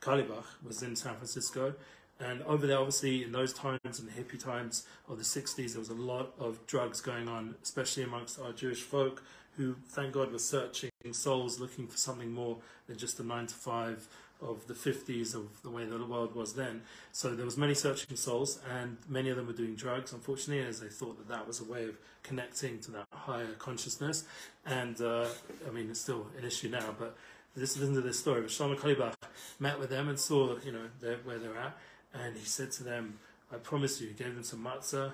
Carlebach 0.00 0.44
was 0.62 0.82
in 0.82 0.96
San 0.96 1.14
Francisco, 1.14 1.74
and 2.20 2.42
over 2.42 2.66
there, 2.66 2.79
obviously, 2.79 3.24
in 3.24 3.33
those 3.33 3.53
times, 3.53 3.98
in 3.98 4.07
the 4.07 4.12
hippie 4.12 4.42
times 4.42 4.87
of 5.09 5.18
the 5.18 5.24
60s, 5.24 5.72
there 5.72 5.81
was 5.81 5.88
a 5.88 5.94
lot 5.94 6.33
of 6.38 6.64
drugs 6.66 7.00
going 7.00 7.29
on, 7.29 7.57
especially 7.62 8.05
amongst 8.05 8.40
our 8.40 8.53
Jewish 8.53 8.83
folk 8.83 9.22
who, 9.57 9.77
thank 9.88 10.12
God, 10.12 10.33
were 10.33 10.38
searching 10.38 10.90
souls, 11.12 11.61
looking 11.61 11.87
for 11.87 11.96
something 11.96 12.33
more 12.33 12.57
than 12.87 12.96
just 12.96 13.18
the 13.18 13.24
nine 13.24 13.46
to 13.46 13.55
five 13.55 14.07
of 14.42 14.66
the 14.66 14.74
50s 14.74 15.35
of 15.35 15.62
the 15.62 15.70
way 15.70 15.85
the 15.85 16.05
world 16.05 16.35
was 16.35 16.55
then. 16.55 16.83
So 17.12 17.35
there 17.35 17.44
was 17.44 17.57
many 17.57 17.74
searching 17.74 18.16
souls, 18.16 18.61
and 18.70 18.96
many 19.09 19.31
of 19.31 19.37
them 19.37 19.46
were 19.46 19.53
doing 19.53 19.74
drugs, 19.74 20.12
unfortunately, 20.12 20.66
as 20.66 20.81
they 20.81 20.88
thought 20.88 21.16
that 21.18 21.29
that 21.29 21.46
was 21.46 21.61
a 21.61 21.64
way 21.64 21.85
of 21.85 21.96
connecting 22.22 22.81
to 22.81 22.90
that 22.92 23.07
higher 23.12 23.53
consciousness. 23.59 24.24
And 24.66 25.00
uh, 25.00 25.27
I 25.66 25.70
mean, 25.72 25.88
it's 25.90 26.00
still 26.00 26.27
an 26.38 26.44
issue 26.44 26.68
now, 26.68 26.94
but 26.98 27.16
this 27.57 27.77
listen 27.77 27.94
to 27.94 28.00
this 28.00 28.18
story. 28.18 28.40
But 28.40 28.50
Shlomo 28.50 28.77
Carlebach 28.77 29.14
met 29.61 29.79
with 29.79 29.90
them 29.90 30.09
and 30.09 30.18
saw, 30.18 30.57
you 30.64 30.72
know, 30.72 31.16
where 31.24 31.38
they're 31.38 31.57
at, 31.57 31.77
and 32.14 32.37
he 32.37 32.44
said 32.44 32.70
to 32.72 32.85
them, 32.85 33.18
"I 33.53 33.57
promise 33.57 34.00
you." 34.00 34.09
He 34.09 34.14
gave 34.14 34.35
them 34.35 34.44
some 34.44 34.64
matzah, 34.64 35.12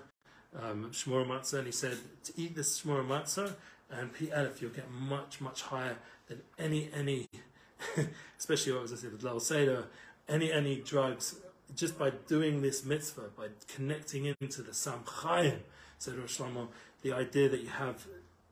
um, 0.61 0.91
shmura 0.93 1.27
matzah, 1.27 1.59
and 1.59 1.67
he 1.67 1.73
said, 1.73 1.99
"To 2.25 2.33
eat 2.37 2.55
this 2.55 2.81
shmura 2.81 3.07
matzah 3.07 3.55
and 3.91 4.13
P 4.13 4.31
Aleph, 4.31 4.61
you'll 4.63 4.71
get 4.71 4.91
much, 4.91 5.41
much 5.41 5.63
higher 5.63 5.97
than 6.29 6.43
any 6.59 6.91
any." 6.95 7.29
especially 8.39 8.73
what 8.73 8.83
was 8.83 8.93
I 8.93 8.97
say 8.97 9.09
with 9.09 9.23
Lal 9.23 9.41
Seder, 9.41 9.85
any 10.29 10.53
any 10.53 10.77
drugs, 10.77 11.37
just 11.75 11.99
by 11.99 12.11
doing 12.27 12.63
this 12.63 12.85
mitzvah, 12.85 13.31
by 13.37 13.49
connecting 13.69 14.35
into 14.41 14.63
the 14.63 14.75
Sam 14.75 15.01
Chaim, 15.07 15.61
said 15.99 16.17
Rosh 16.17 16.39
Shlomo, 16.39 16.69
the 17.03 17.13
idea 17.13 17.49
that 17.49 17.61
you 17.61 17.69
have 17.69 18.07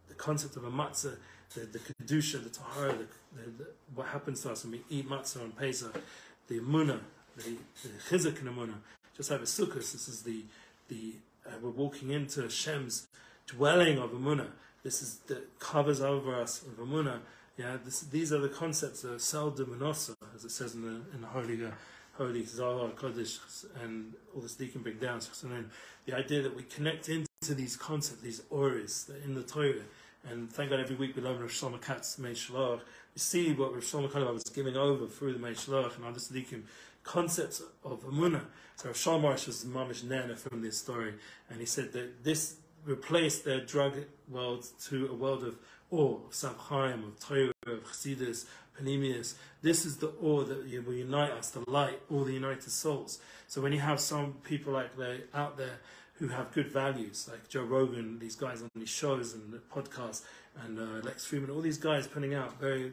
the 0.09 0.15
concept 0.15 0.57
of 0.57 0.65
a 0.65 0.71
matzah, 0.71 1.17
the, 1.55 1.61
the 1.61 1.79
kedusha, 1.79 2.43
the 2.43 2.51
tahara, 2.51 2.93
the, 2.93 3.07
the, 3.41 3.51
the, 3.51 3.67
what 3.95 4.09
happens 4.09 4.43
to 4.43 4.51
us 4.51 4.65
when 4.65 4.73
we 4.73 4.83
eat 4.91 5.09
matzah 5.09 5.43
on 5.43 5.53
Pesach, 5.53 6.01
the 6.49 6.61
emunah, 6.61 7.01
the, 7.39 7.57
the 7.83 7.89
chizuk 8.09 8.41
in 8.41 8.49
emunah, 8.49 8.75
just 9.17 9.31
like 9.31 9.41
a 9.41 9.45
sukkah, 9.45 9.75
this 9.75 10.09
is 10.09 10.23
the 10.23 10.45
the 10.89 11.15
uh, 11.47 11.53
we're 11.63 11.71
walking 11.71 12.11
into 12.11 12.43
Hashem's 12.43 13.07
dwelling 13.47 13.99
of 13.99 14.11
emunah. 14.11 14.49
This 14.83 15.03
is 15.03 15.17
that 15.27 15.59
covers 15.59 16.01
over 16.01 16.35
us 16.35 16.63
of 16.63 16.79
emunah 16.79 17.21
yeah, 17.59 17.77
this, 17.85 18.03
these 18.03 18.33
are 18.33 18.39
the 18.39 18.49
concepts 18.49 19.03
of 19.03 19.21
Sel 19.21 19.51
Manosa, 19.51 20.15
as 20.35 20.45
it 20.45 20.53
says 20.53 20.75
in 20.75 20.83
the, 20.83 21.01
in 21.13 21.23
the 21.23 21.27
Holy, 21.27 21.67
uh, 21.67 21.71
Holy 22.17 22.45
Zohar 22.45 22.89
Kodesh, 22.91 23.65
and 23.83 24.15
all 24.33 24.41
this 24.41 24.55
deacon 24.55 24.83
bring 24.83 24.99
down. 24.99 25.21
So 25.21 25.49
then 25.49 25.69
the 26.07 26.17
idea 26.17 26.41
that 26.43 26.55
we 26.55 26.63
connect 26.63 27.09
into 27.09 27.55
these 27.55 27.77
concepts, 27.77 28.23
these 28.23 28.43
auras 28.51 29.05
that 29.07 29.25
in 29.25 29.35
the 29.35 29.43
Torah, 29.43 29.83
and 30.31 30.51
thank 30.53 30.71
God 30.71 30.79
every 30.79 30.95
week 30.95 31.17
we 31.17 31.23
learn 31.23 31.41
Rosh 31.41 31.61
Shlomo 31.61 31.81
Katz 31.81 32.17
Mei 32.19 32.31
Shalach. 32.31 32.79
We 33.15 33.19
see 33.19 33.53
what 33.55 33.75
Rosh 33.75 33.91
Katz 33.91 34.15
was 34.15 34.45
giving 34.55 34.77
over 34.77 35.07
through 35.07 35.33
the 35.33 35.41
Mei 35.41 35.53
Shalach 35.53 35.97
and 35.97 36.05
other 36.05 36.21
Tzaddikim, 36.21 36.63
concepts 37.03 37.63
of 37.85 38.05
Amunah. 38.05 38.45
So 38.77 38.91
Shlomo 38.91 39.33
was 39.47 39.65
Mamish 39.65 40.05
Nana 40.05 40.37
from 40.37 40.63
this 40.63 40.79
story, 40.79 41.15
and 41.51 41.61
he 41.61 41.67
said 41.67 41.93
that 41.93 42.25
this 42.25 42.57
replaced 42.85 43.45
their 43.45 43.61
drug 43.61 43.97
world 44.29 44.67
to 44.85 45.09
a 45.09 45.15
world 45.15 45.45
of 45.45 45.57
awe, 45.91 46.17
of 46.27 46.31
Samchaim, 46.31 47.07
of 47.07 47.19
Torah, 47.19 47.53
of 47.67 47.85
Chassidus, 47.85 48.47
Panemius. 48.79 49.35
This 49.63 49.85
is 49.85 49.97
the 49.97 50.13
awe 50.23 50.45
that 50.45 50.59
will 50.87 50.95
unite 50.95 51.33
us, 51.33 51.51
the 51.51 51.69
light, 51.69 52.01
all 52.11 52.25
the 52.25 52.33
united 52.33 52.71
souls. 52.71 53.19
So 53.47 53.61
when 53.61 53.73
you 53.73 53.81
have 53.81 54.01
some 54.01 54.35
people 54.45 54.73
like 54.73 54.97
they 54.97 55.23
out 55.35 55.57
there 55.57 55.81
who 56.15 56.29
have 56.29 56.53
good 56.53 56.69
values, 56.69 57.29
like 57.31 57.49
Joe 57.49 57.63
Rogan, 57.63 58.19
these 58.19 58.37
guys 58.37 58.63
on 58.63 58.71
these 58.75 58.89
shows 58.89 59.35
and 59.35 59.61
podcasts, 59.73 60.23
and 60.65 60.79
uh, 60.79 61.07
Lex 61.07 61.27
Fridman, 61.27 61.55
all 61.55 61.61
these 61.61 61.79
guys 61.79 62.07
putting 62.07 62.35
out 62.35 62.59
very 62.61 62.93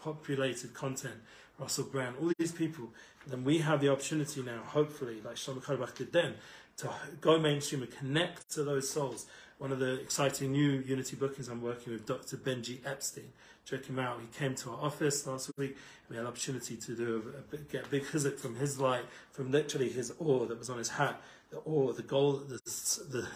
populated 0.00 0.74
content, 0.74 1.14
Russell 1.58 1.84
Brand, 1.84 2.16
all 2.20 2.32
these 2.36 2.52
people, 2.52 2.88
then 3.26 3.44
we 3.44 3.58
have 3.58 3.80
the 3.80 3.90
opportunity 3.90 4.42
now, 4.42 4.60
hopefully, 4.64 5.20
like 5.24 5.36
Shlomo 5.36 5.62
Carlebach 5.62 5.94
did 5.94 6.12
then, 6.12 6.34
to 6.78 6.90
go 7.20 7.38
mainstream 7.38 7.82
and 7.82 7.90
connect 7.90 8.50
to 8.52 8.64
those 8.64 8.88
souls. 8.88 9.26
One 9.58 9.72
of 9.72 9.78
the 9.78 10.00
exciting 10.00 10.52
new 10.52 10.82
Unity 10.86 11.16
bookings 11.16 11.48
I'm 11.48 11.62
working 11.62 11.92
with, 11.92 12.06
Dr. 12.06 12.36
Benji 12.36 12.84
Epstein. 12.84 13.32
Check 13.64 13.86
him 13.86 13.98
out. 13.98 14.20
He 14.20 14.26
came 14.38 14.54
to 14.56 14.70
our 14.70 14.78
office 14.82 15.26
last 15.26 15.50
week. 15.56 15.76
We 16.10 16.16
had 16.16 16.24
an 16.24 16.28
opportunity 16.28 16.76
to 16.76 16.96
do 16.96 17.32
a, 17.52 17.54
a, 17.54 17.58
get 17.60 17.86
a 17.86 17.88
big 17.88 18.04
chizuk 18.04 18.38
from 18.38 18.56
his 18.56 18.78
light, 18.78 19.04
from 19.32 19.50
literally 19.50 19.88
his 19.88 20.12
ore 20.18 20.46
that 20.46 20.58
was 20.58 20.68
on 20.68 20.78
his 20.78 20.90
hat. 20.90 21.22
The 21.50 21.58
ore, 21.58 21.92
the 21.94 22.02
goal, 22.02 22.32
the, 22.32 22.58
the, 23.10 23.26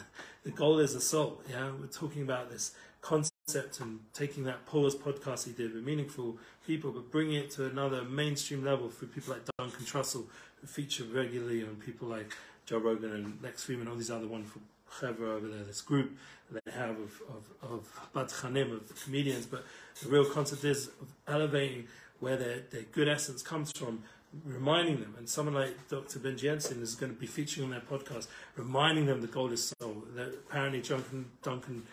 the 0.44 0.51
goal 0.51 0.81
is 0.81 0.92
the 0.92 1.01
soul. 1.01 1.40
Yeah, 1.48 1.70
we're 1.81 1.87
talking 1.87 2.22
about 2.22 2.51
this 2.51 2.72
concept 3.01 3.38
and 3.55 4.01
taking 4.13 4.45
that 4.45 4.67
pause 4.67 4.95
podcast 4.95 5.47
he 5.47 5.53
did 5.53 5.75
with 5.75 5.85
meaningful 5.85 6.37
people, 6.67 6.91
but 6.91 7.11
bringing 7.11 7.37
it 7.37 7.51
to 7.53 7.67
another 7.67 8.05
mainstream 8.05 8.65
level 8.65 8.89
for 8.89 9.07
people 9.07 9.35
like 9.35 9.43
Duncan 9.59 9.85
Trussell, 9.85 10.27
who 10.61 10.67
feature 10.67 11.05
regularly 11.05 11.63
and 11.63 11.81
people 11.81 12.09
like 12.09 12.33
Joe 12.67 12.79
Rogan 12.79 13.13
and 13.13 13.39
Lex 13.43 13.67
Fridman, 13.67 13.89
all 13.89 13.97
these 13.97 14.11
other 14.11 14.27
wonderful 14.27 14.61
chevra 15.01 15.37
over 15.37 15.49
there, 15.49 15.65
this 15.65 15.81
group 15.81 16.17
they 16.51 16.73
have 16.73 16.97
of, 16.99 17.23
of, 17.63 17.89
of 18.15 18.29
chanim, 18.29 18.73
of 18.73 19.05
comedians, 19.05 19.47
but 19.47 19.65
the 20.03 20.09
real 20.09 20.25
concept 20.25 20.65
is 20.65 20.89
of 21.01 21.09
elevating 21.27 21.87
where 22.21 22.37
their, 22.37 22.61
their 22.71 22.83
good 22.83 23.09
essence 23.09 23.43
comes 23.43 23.71
from, 23.73 24.03
reminding 24.45 25.01
them, 25.01 25.15
and 25.19 25.29
someone 25.29 25.55
like 25.55 25.89
Dr. 25.89 26.19
Ben 26.19 26.37
Jensen 26.37 26.83
is 26.83 26.95
going 26.95 27.13
to 27.13 27.19
be 27.19 27.27
featuring 27.27 27.67
on 27.67 27.71
their 27.71 27.81
podcast, 27.81 28.29
reminding 28.57 29.07
them 29.07 29.21
the 29.21 29.27
gold 29.27 29.53
is 29.53 29.73
soul. 29.79 30.05
That 30.15 30.29
apparently 30.29 30.81
Duncan, 30.81 31.27
Duncan 31.43 31.87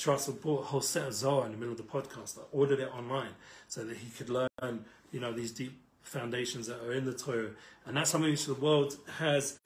Trussell 0.00 0.40
bought 0.40 0.62
a 0.62 0.64
whole 0.64 0.80
set 0.80 1.06
of 1.08 1.14
Zohar 1.14 1.44
in 1.44 1.52
the 1.52 1.58
middle 1.58 1.72
of 1.72 1.76
the 1.76 1.84
podcast, 1.84 2.38
I 2.38 2.42
ordered 2.52 2.80
it 2.80 2.88
online 2.94 3.34
so 3.68 3.84
that 3.84 3.98
he 3.98 4.08
could 4.10 4.30
learn, 4.30 4.84
you 5.12 5.20
know, 5.20 5.32
these 5.32 5.52
deep 5.52 5.78
foundations 6.02 6.66
that 6.68 6.80
are 6.82 6.92
in 6.92 7.04
the 7.04 7.12
Torah. 7.12 7.50
And 7.84 7.96
that's 7.96 8.08
something 8.08 8.30
which 8.30 8.46
the 8.46 8.54
world 8.54 8.96
has 9.18 9.58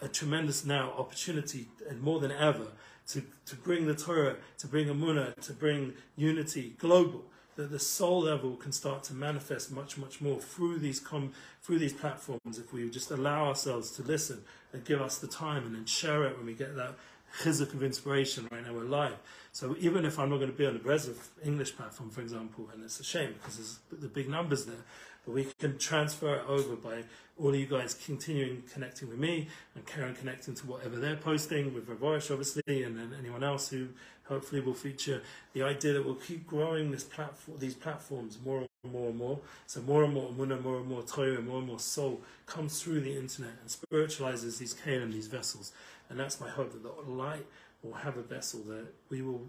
a 0.00 0.06
tremendous 0.06 0.64
now 0.64 0.92
opportunity, 0.96 1.66
and 1.88 2.00
more 2.00 2.20
than 2.20 2.30
ever, 2.30 2.68
to, 3.08 3.22
to 3.46 3.56
bring 3.56 3.86
the 3.86 3.94
Torah, 3.94 4.36
to 4.58 4.68
bring 4.68 4.86
Amunah, 4.86 5.34
to 5.40 5.52
bring 5.52 5.94
unity 6.16 6.74
global. 6.78 7.24
That 7.56 7.70
the 7.70 7.78
soul 7.78 8.20
level 8.20 8.54
can 8.56 8.70
start 8.70 9.02
to 9.04 9.14
manifest 9.14 9.72
much, 9.72 9.96
much 9.96 10.20
more 10.20 10.38
through 10.38 10.78
these 10.78 11.00
com- 11.00 11.32
through 11.62 11.78
these 11.78 11.94
platforms 11.94 12.58
if 12.58 12.70
we 12.70 12.90
just 12.90 13.10
allow 13.10 13.46
ourselves 13.46 13.90
to 13.92 14.02
listen 14.02 14.44
and 14.74 14.84
give 14.84 15.00
us 15.00 15.16
the 15.16 15.26
time 15.26 15.64
and 15.64 15.74
then 15.74 15.86
share 15.86 16.24
it 16.24 16.36
when 16.36 16.44
we 16.44 16.52
get 16.52 16.76
that 16.76 16.96
chizuk 17.36 17.74
of 17.74 17.82
inspiration 17.82 18.48
right 18.50 18.64
now 18.66 18.72
we're 18.72 18.84
live. 18.84 19.16
So 19.52 19.76
even 19.78 20.04
if 20.04 20.18
I'm 20.18 20.30
not 20.30 20.36
going 20.36 20.50
to 20.50 20.56
be 20.56 20.66
on 20.66 20.74
the 20.74 20.80
Breslov 20.80 21.16
English 21.44 21.76
platform, 21.76 22.10
for 22.10 22.20
example, 22.20 22.68
and 22.72 22.82
it's 22.84 23.00
a 23.00 23.04
shame 23.04 23.34
because 23.34 23.56
there's 23.56 24.02
the 24.02 24.08
big 24.08 24.28
numbers 24.28 24.66
there, 24.66 24.84
but 25.24 25.32
we 25.32 25.46
can 25.58 25.78
transfer 25.78 26.36
it 26.36 26.44
over 26.48 26.76
by 26.76 27.04
all 27.38 27.50
of 27.50 27.56
you 27.56 27.66
guys 27.66 27.94
continuing 27.94 28.62
connecting 28.72 29.08
with 29.08 29.18
me 29.18 29.48
and 29.74 29.84
Karen 29.86 30.14
connecting 30.14 30.54
to 30.54 30.66
whatever 30.66 30.96
they're 30.96 31.16
posting 31.16 31.74
with 31.74 31.88
Ravosh, 31.88 32.30
obviously, 32.30 32.82
and 32.82 32.98
then 32.98 33.14
anyone 33.18 33.44
else 33.44 33.68
who 33.68 33.88
hopefully 34.24 34.60
will 34.60 34.74
feature. 34.74 35.22
The 35.52 35.62
idea 35.62 35.92
that 35.94 36.04
we'll 36.04 36.14
keep 36.14 36.46
growing 36.46 36.90
this 36.90 37.04
platform, 37.04 37.58
these 37.58 37.74
platforms 37.74 38.38
more 38.44 38.66
more 38.92 39.08
and 39.08 39.18
more. 39.18 39.38
So 39.66 39.80
more 39.82 40.04
and 40.04 40.14
more 40.14 40.30
Muna, 40.30 40.62
more 40.62 40.78
and 40.78 40.86
more 40.86 41.02
Torah, 41.02 41.40
more 41.40 41.58
and 41.58 41.66
more 41.66 41.80
soul 41.80 42.20
comes 42.46 42.82
through 42.82 43.00
the 43.00 43.16
internet 43.16 43.52
and 43.60 43.70
spiritualizes 43.70 44.58
these 44.58 44.74
Kalim, 44.74 45.12
these 45.12 45.26
vessels. 45.26 45.72
And 46.08 46.18
that's 46.18 46.40
my 46.40 46.48
hope 46.48 46.72
that 46.72 46.82
the 46.82 47.10
light 47.10 47.46
will 47.82 47.94
have 47.94 48.16
a 48.16 48.22
vessel 48.22 48.60
that 48.68 48.86
we 49.10 49.22
will 49.22 49.46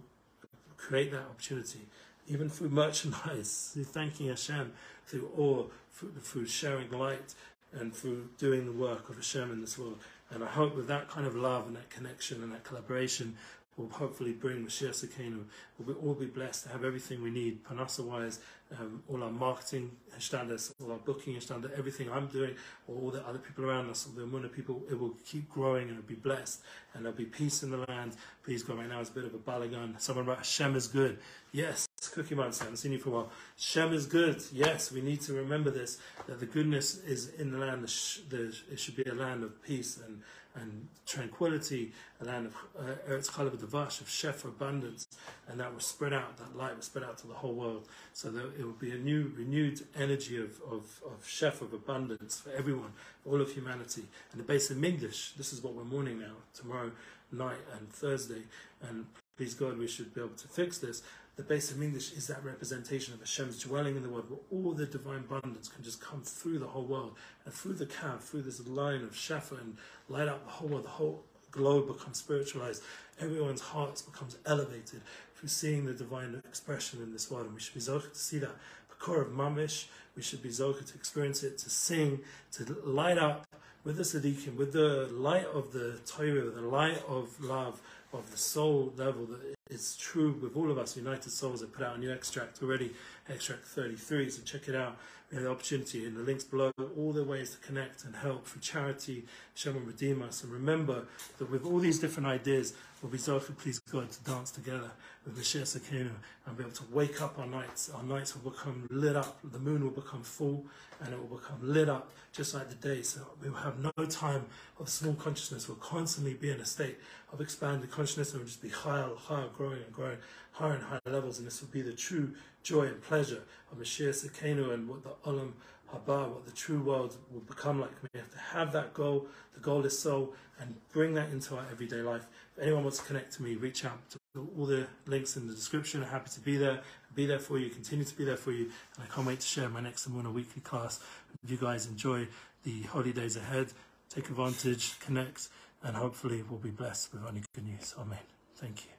create 0.77 1.11
that 1.11 1.21
opportunity 1.21 1.81
even 2.27 2.49
through 2.49 2.69
merchandise, 2.69 3.69
through 3.73 3.85
thanking 3.85 4.27
Hashem, 4.27 4.73
through 5.05 5.29
awe, 5.37 5.65
through, 5.91 6.11
through 6.21 6.45
sharing 6.45 6.91
light, 6.91 7.33
and 7.73 7.93
through 7.93 8.29
doing 8.37 8.65
the 8.65 8.71
work 8.71 9.09
of 9.09 9.15
Hashem 9.15 9.51
in 9.51 9.61
this 9.61 9.77
world. 9.77 9.99
And 10.29 10.43
I 10.43 10.47
hope 10.47 10.75
with 10.75 10.87
that 10.87 11.09
kind 11.09 11.25
of 11.25 11.35
love 11.35 11.67
and 11.67 11.75
that 11.75 11.89
connection 11.89 12.43
and 12.43 12.51
that 12.51 12.63
collaboration, 12.63 13.37
will 13.77 13.89
hopefully 13.89 14.33
bring 14.33 14.65
Mashiach 14.65 15.05
Sekenu. 15.05 15.43
We'll 15.79 15.95
all 15.97 16.15
be 16.15 16.25
blessed 16.25 16.63
to 16.63 16.69
have 16.69 16.83
everything 16.83 17.21
we 17.21 17.29
need, 17.29 17.63
Parnasa 17.63 18.03
wise, 18.03 18.39
um, 18.77 19.03
all 19.07 19.23
our 19.23 19.31
marketing 19.31 19.91
standards, 20.17 20.73
all 20.83 20.91
our 20.91 20.97
booking 20.97 21.39
standards, 21.39 21.73
everything 21.77 22.11
I'm 22.11 22.27
doing, 22.27 22.55
all 22.87 23.11
the 23.11 23.25
other 23.25 23.37
people 23.37 23.65
around 23.65 23.89
us, 23.89 24.07
all 24.07 24.13
the 24.13 24.27
Muna 24.27 24.51
people, 24.51 24.81
it 24.89 24.99
will 24.99 25.15
keep 25.25 25.47
growing 25.49 25.83
and 25.89 25.91
it'll 25.91 26.07
be 26.07 26.15
blessed. 26.15 26.61
And 26.93 27.05
there'll 27.05 27.17
be 27.17 27.25
peace 27.25 27.61
in 27.61 27.69
the 27.69 27.85
land. 27.87 28.15
Please 28.43 28.63
God, 28.63 28.79
right 28.79 28.89
now 28.89 28.99
it's 28.99 29.11
a 29.11 29.13
bit 29.13 29.25
of 29.25 29.33
a 29.35 29.37
balagan. 29.37 29.99
Someone 30.01 30.25
wrote, 30.25 30.37
Hashem 30.37 30.75
is 30.75 30.87
good. 30.87 31.19
Yes, 31.51 31.87
Cookie 32.13 32.35
Monster, 32.35 32.63
I 32.63 32.65
haven't 32.65 32.77
seen 32.77 32.91
you 32.91 32.99
for 32.99 33.09
a 33.09 33.13
while. 33.13 33.31
Shem 33.55 33.93
is 33.93 34.05
good. 34.05 34.43
Yes, 34.51 34.91
we 34.91 35.01
need 35.01 35.21
to 35.21 35.33
remember 35.33 35.69
this, 35.69 35.99
that 36.25 36.39
the 36.39 36.45
goodness 36.45 36.97
is 37.03 37.29
in 37.35 37.51
the 37.51 37.57
land. 37.59 37.87
The, 37.87 38.19
the, 38.29 38.55
it 38.71 38.79
should 38.79 38.95
be 38.95 39.03
a 39.03 39.13
land 39.13 39.43
of 39.43 39.61
peace 39.63 39.99
and 40.05 40.21
and 40.59 40.87
tranquility, 41.05 41.93
a 42.21 42.25
land 42.25 42.47
of 42.47 42.55
uh, 42.77 43.09
Eretz 43.09 43.29
Chalav 43.29 43.57
Davash, 43.57 44.01
of 44.01 44.07
Shef 44.07 44.43
abundance, 44.43 45.07
and 45.47 45.59
that 45.59 45.73
was 45.73 45.85
spread 45.85 46.13
out, 46.13 46.37
that 46.37 46.57
light 46.57 46.75
was 46.75 46.85
spread 46.85 47.03
out 47.03 47.17
to 47.19 47.27
the 47.27 47.33
whole 47.33 47.53
world. 47.53 47.87
So 48.13 48.29
that 48.31 48.45
it 48.59 48.65
would 48.65 48.79
be 48.79 48.91
a 48.91 48.97
new, 48.97 49.31
renewed 49.37 49.81
energy 49.95 50.37
of, 50.37 50.59
of, 50.69 51.01
of 51.05 51.23
Shef 51.25 51.61
of 51.61 51.73
abundance 51.73 52.39
for 52.39 52.51
everyone, 52.51 52.93
for 53.23 53.31
all 53.31 53.41
of 53.41 53.51
humanity. 53.51 54.03
And 54.31 54.43
the 54.43 54.53
Beis 54.53 54.71
Hamikdash, 54.71 55.35
this 55.35 55.53
is 55.53 55.63
what 55.63 55.73
we're 55.73 55.83
mourning 55.83 56.19
now, 56.19 56.33
tomorrow 56.53 56.91
night 57.31 57.59
and 57.77 57.89
Thursday, 57.89 58.43
and 58.81 59.05
please 59.35 59.53
God, 59.53 59.77
we 59.77 59.87
should 59.87 60.13
be 60.13 60.21
able 60.21 60.35
to 60.35 60.47
fix 60.47 60.77
this 60.77 61.03
the 61.37 61.43
Beis 61.43 61.71
Hamikdash 61.71 62.17
is 62.17 62.25
that 62.27 62.43
representation 62.43 63.13
of 63.13 63.19
Hashem's 63.19 63.61
dwelling 63.61 63.95
in 63.95 64.01
the 64.01 64.09
world, 64.09 64.25
where 64.27 64.39
all 64.51 64.73
the 64.73 64.87
divine 64.87 65.19
abundance 65.19 65.69
can 65.69 65.83
just 65.83 66.01
come 66.01 66.23
through 66.23 66.57
the 66.57 66.65
whole 66.65 66.85
world 66.85 67.15
and 67.45 67.53
through 67.53 67.73
the 67.73 67.85
calf, 67.85 68.23
through 68.23 68.41
this 68.41 68.65
line 68.67 69.03
of 69.03 69.11
Shefa 69.11 69.61
and 69.61 69.77
light 70.09 70.27
up 70.27 70.43
the 70.43 70.51
whole 70.51 70.69
world. 70.69 70.85
The 70.85 70.89
whole 70.89 71.23
globe 71.51 71.95
becomes 71.95 72.17
spiritualized. 72.17 72.81
Everyone's 73.21 73.61
hearts 73.61 74.01
becomes 74.01 74.37
elevated 74.47 75.01
through 75.35 75.49
seeing 75.49 75.85
the 75.85 75.93
divine 75.93 76.41
expression 76.47 77.03
in 77.03 77.13
this 77.13 77.29
world. 77.29 77.45
And 77.45 77.53
we 77.53 77.61
should 77.61 77.75
be 77.75 77.81
zocha 77.81 78.11
to 78.11 78.19
see 78.19 78.39
that. 78.39 78.55
Pakor 78.99 79.21
of 79.21 79.27
Mamish, 79.27 79.85
we 80.15 80.23
should 80.23 80.41
be 80.41 80.49
zocha 80.49 80.87
to 80.87 80.95
experience 80.95 81.43
it, 81.43 81.59
to 81.59 81.69
sing, 81.69 82.21
to 82.53 82.63
light 82.83 83.19
up 83.19 83.45
with 83.83 83.97
the 83.97 84.03
Tzaddikim, 84.03 84.55
with 84.55 84.73
the 84.73 85.07
light 85.11 85.45
of 85.45 85.71
the 85.71 85.99
Torah, 86.07 86.49
the 86.49 86.61
light 86.61 87.03
of 87.07 87.39
love, 87.39 87.79
of 88.11 88.31
the 88.31 88.37
soul 88.37 88.91
level 88.97 89.27
that 89.27 89.56
is 89.69 89.95
true 89.97 90.37
with 90.41 90.55
all 90.55 90.71
of 90.71 90.77
us 90.77 90.95
United 90.95 91.29
Souls. 91.29 91.63
I 91.63 91.67
put 91.67 91.85
out 91.85 91.97
a 91.97 91.99
new 91.99 92.11
extract 92.11 92.61
already, 92.61 92.93
extract 93.29 93.65
33, 93.65 94.29
so 94.29 94.41
check 94.43 94.67
it 94.67 94.75
out. 94.75 94.97
We 95.29 95.35
have 95.35 95.43
the 95.43 95.51
opportunity 95.51 96.05
in 96.05 96.15
the 96.15 96.21
links 96.21 96.45
below, 96.45 96.71
all 96.97 97.11
the 97.11 97.23
ways 97.23 97.51
to 97.51 97.57
connect 97.57 98.05
and 98.05 98.15
help 98.15 98.47
for 98.47 98.59
charity, 98.59 99.25
Shem 99.55 99.75
and 99.75 99.85
redeem 99.85 100.21
us. 100.21 100.43
And 100.43 100.53
remember 100.53 101.03
that 101.37 101.51
with 101.51 101.65
all 101.65 101.79
these 101.79 101.99
different 101.99 102.27
ideas, 102.27 102.73
we'll 103.01 103.11
be 103.11 103.17
so 103.17 103.37
please 103.39 103.79
God 103.79 104.09
to 104.09 104.23
dance 104.23 104.51
together 104.51 104.91
with 105.25 105.37
Mashiach 105.37 105.63
Tzidkenu 105.63 106.11
and 106.45 106.57
be 106.57 106.63
able 106.63 106.71
to 106.73 106.83
wake 106.91 107.21
up 107.21 107.37
our 107.39 107.45
nights. 107.45 107.91
Our 107.93 108.03
nights 108.03 108.35
will 108.35 108.51
become 108.51 108.87
lit 108.89 109.17
up, 109.17 109.39
the 109.43 109.59
moon 109.59 109.83
will 109.83 109.91
become 109.91 110.23
full, 110.23 110.65
and 111.01 111.13
it 111.13 111.19
will 111.19 111.37
become 111.37 111.59
lit 111.61 111.89
up 111.89 112.09
just 112.31 112.53
like 112.53 112.69
the 112.69 112.75
day. 112.75 113.01
So 113.01 113.21
we 113.41 113.49
will 113.49 113.57
have 113.57 113.79
no 113.79 114.05
time 114.05 114.45
of 114.79 114.87
small 114.87 115.13
consciousness. 115.15 115.67
We'll 115.67 115.77
constantly 115.77 116.35
be 116.35 116.51
in 116.51 116.61
a 116.61 116.65
state 116.65 116.99
of 117.33 117.41
expanded 117.41 117.91
consciousness 117.91 118.31
and 118.31 118.39
we'll 118.39 118.47
just 118.47 118.61
be 118.61 118.69
higher, 118.69 119.09
higher, 119.17 119.47
growing 119.57 119.81
and 119.83 119.91
growing, 119.91 120.17
higher 120.51 120.73
and 120.73 120.83
higher 120.83 121.01
levels. 121.05 121.39
And 121.39 121.47
this 121.47 121.61
will 121.61 121.69
be 121.69 121.81
the 121.81 121.93
true 121.93 122.33
joy 122.63 122.83
and 122.83 123.01
pleasure 123.01 123.43
of 123.71 123.79
Mashiach 123.79 124.25
Tzidkenu 124.25 124.73
and 124.73 124.87
what 124.87 125.03
the 125.03 125.09
Olam 125.29 125.53
Haba, 125.93 126.29
what 126.29 126.45
the 126.45 126.51
true 126.51 126.81
world 126.81 127.17
will 127.31 127.41
become 127.41 127.79
like. 127.79 127.91
We 128.13 128.19
have 128.19 128.31
to 128.31 128.37
have 128.37 128.71
that 128.73 128.93
goal, 128.93 129.27
the 129.53 129.59
goal 129.59 129.85
is 129.85 129.97
soul, 129.97 130.33
and 130.59 130.75
bring 130.91 131.13
that 131.13 131.29
into 131.29 131.55
our 131.55 131.65
everyday 131.71 132.01
life. 132.01 132.27
If 132.55 132.63
anyone 132.63 132.83
wants 132.83 132.99
to 132.99 133.05
connect 133.05 133.33
to 133.33 133.43
me, 133.43 133.55
reach 133.55 133.85
out 133.85 133.97
to 134.11 134.17
all 134.57 134.65
the 134.65 134.87
links 135.05 135.37
in 135.37 135.47
the 135.47 135.53
description. 135.53 136.03
I'm 136.03 136.09
happy 136.09 136.29
to 136.31 136.39
be 136.41 136.57
there, 136.57 136.81
be 137.15 137.25
there 137.25 137.39
for 137.39 137.57
you, 137.57 137.69
continue 137.69 138.05
to 138.05 138.17
be 138.17 138.25
there 138.25 138.37
for 138.37 138.51
you, 138.51 138.65
and 138.95 139.07
I 139.09 139.13
can't 139.13 139.25
wait 139.25 139.39
to 139.39 139.47
share 139.47 139.69
my 139.69 139.79
next 139.79 140.09
Emuna 140.09 140.31
weekly 140.31 140.61
class. 140.61 140.99
If 141.43 141.51
you 141.51 141.57
guys 141.57 141.85
enjoy 141.85 142.27
the 142.63 142.81
holidays 142.83 143.37
ahead, 143.37 143.71
take 144.09 144.29
advantage, 144.29 144.99
connect, 144.99 145.47
and 145.83 145.95
hopefully 145.95 146.43
we'll 146.49 146.59
be 146.59 146.71
blessed 146.71 147.13
with 147.13 147.23
only 147.25 147.43
good 147.55 147.65
news. 147.65 147.95
Amen. 147.97 148.19
Thank 148.55 148.85
you. 148.85 148.96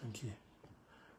Thank 0.00 0.22
you. 0.22 0.32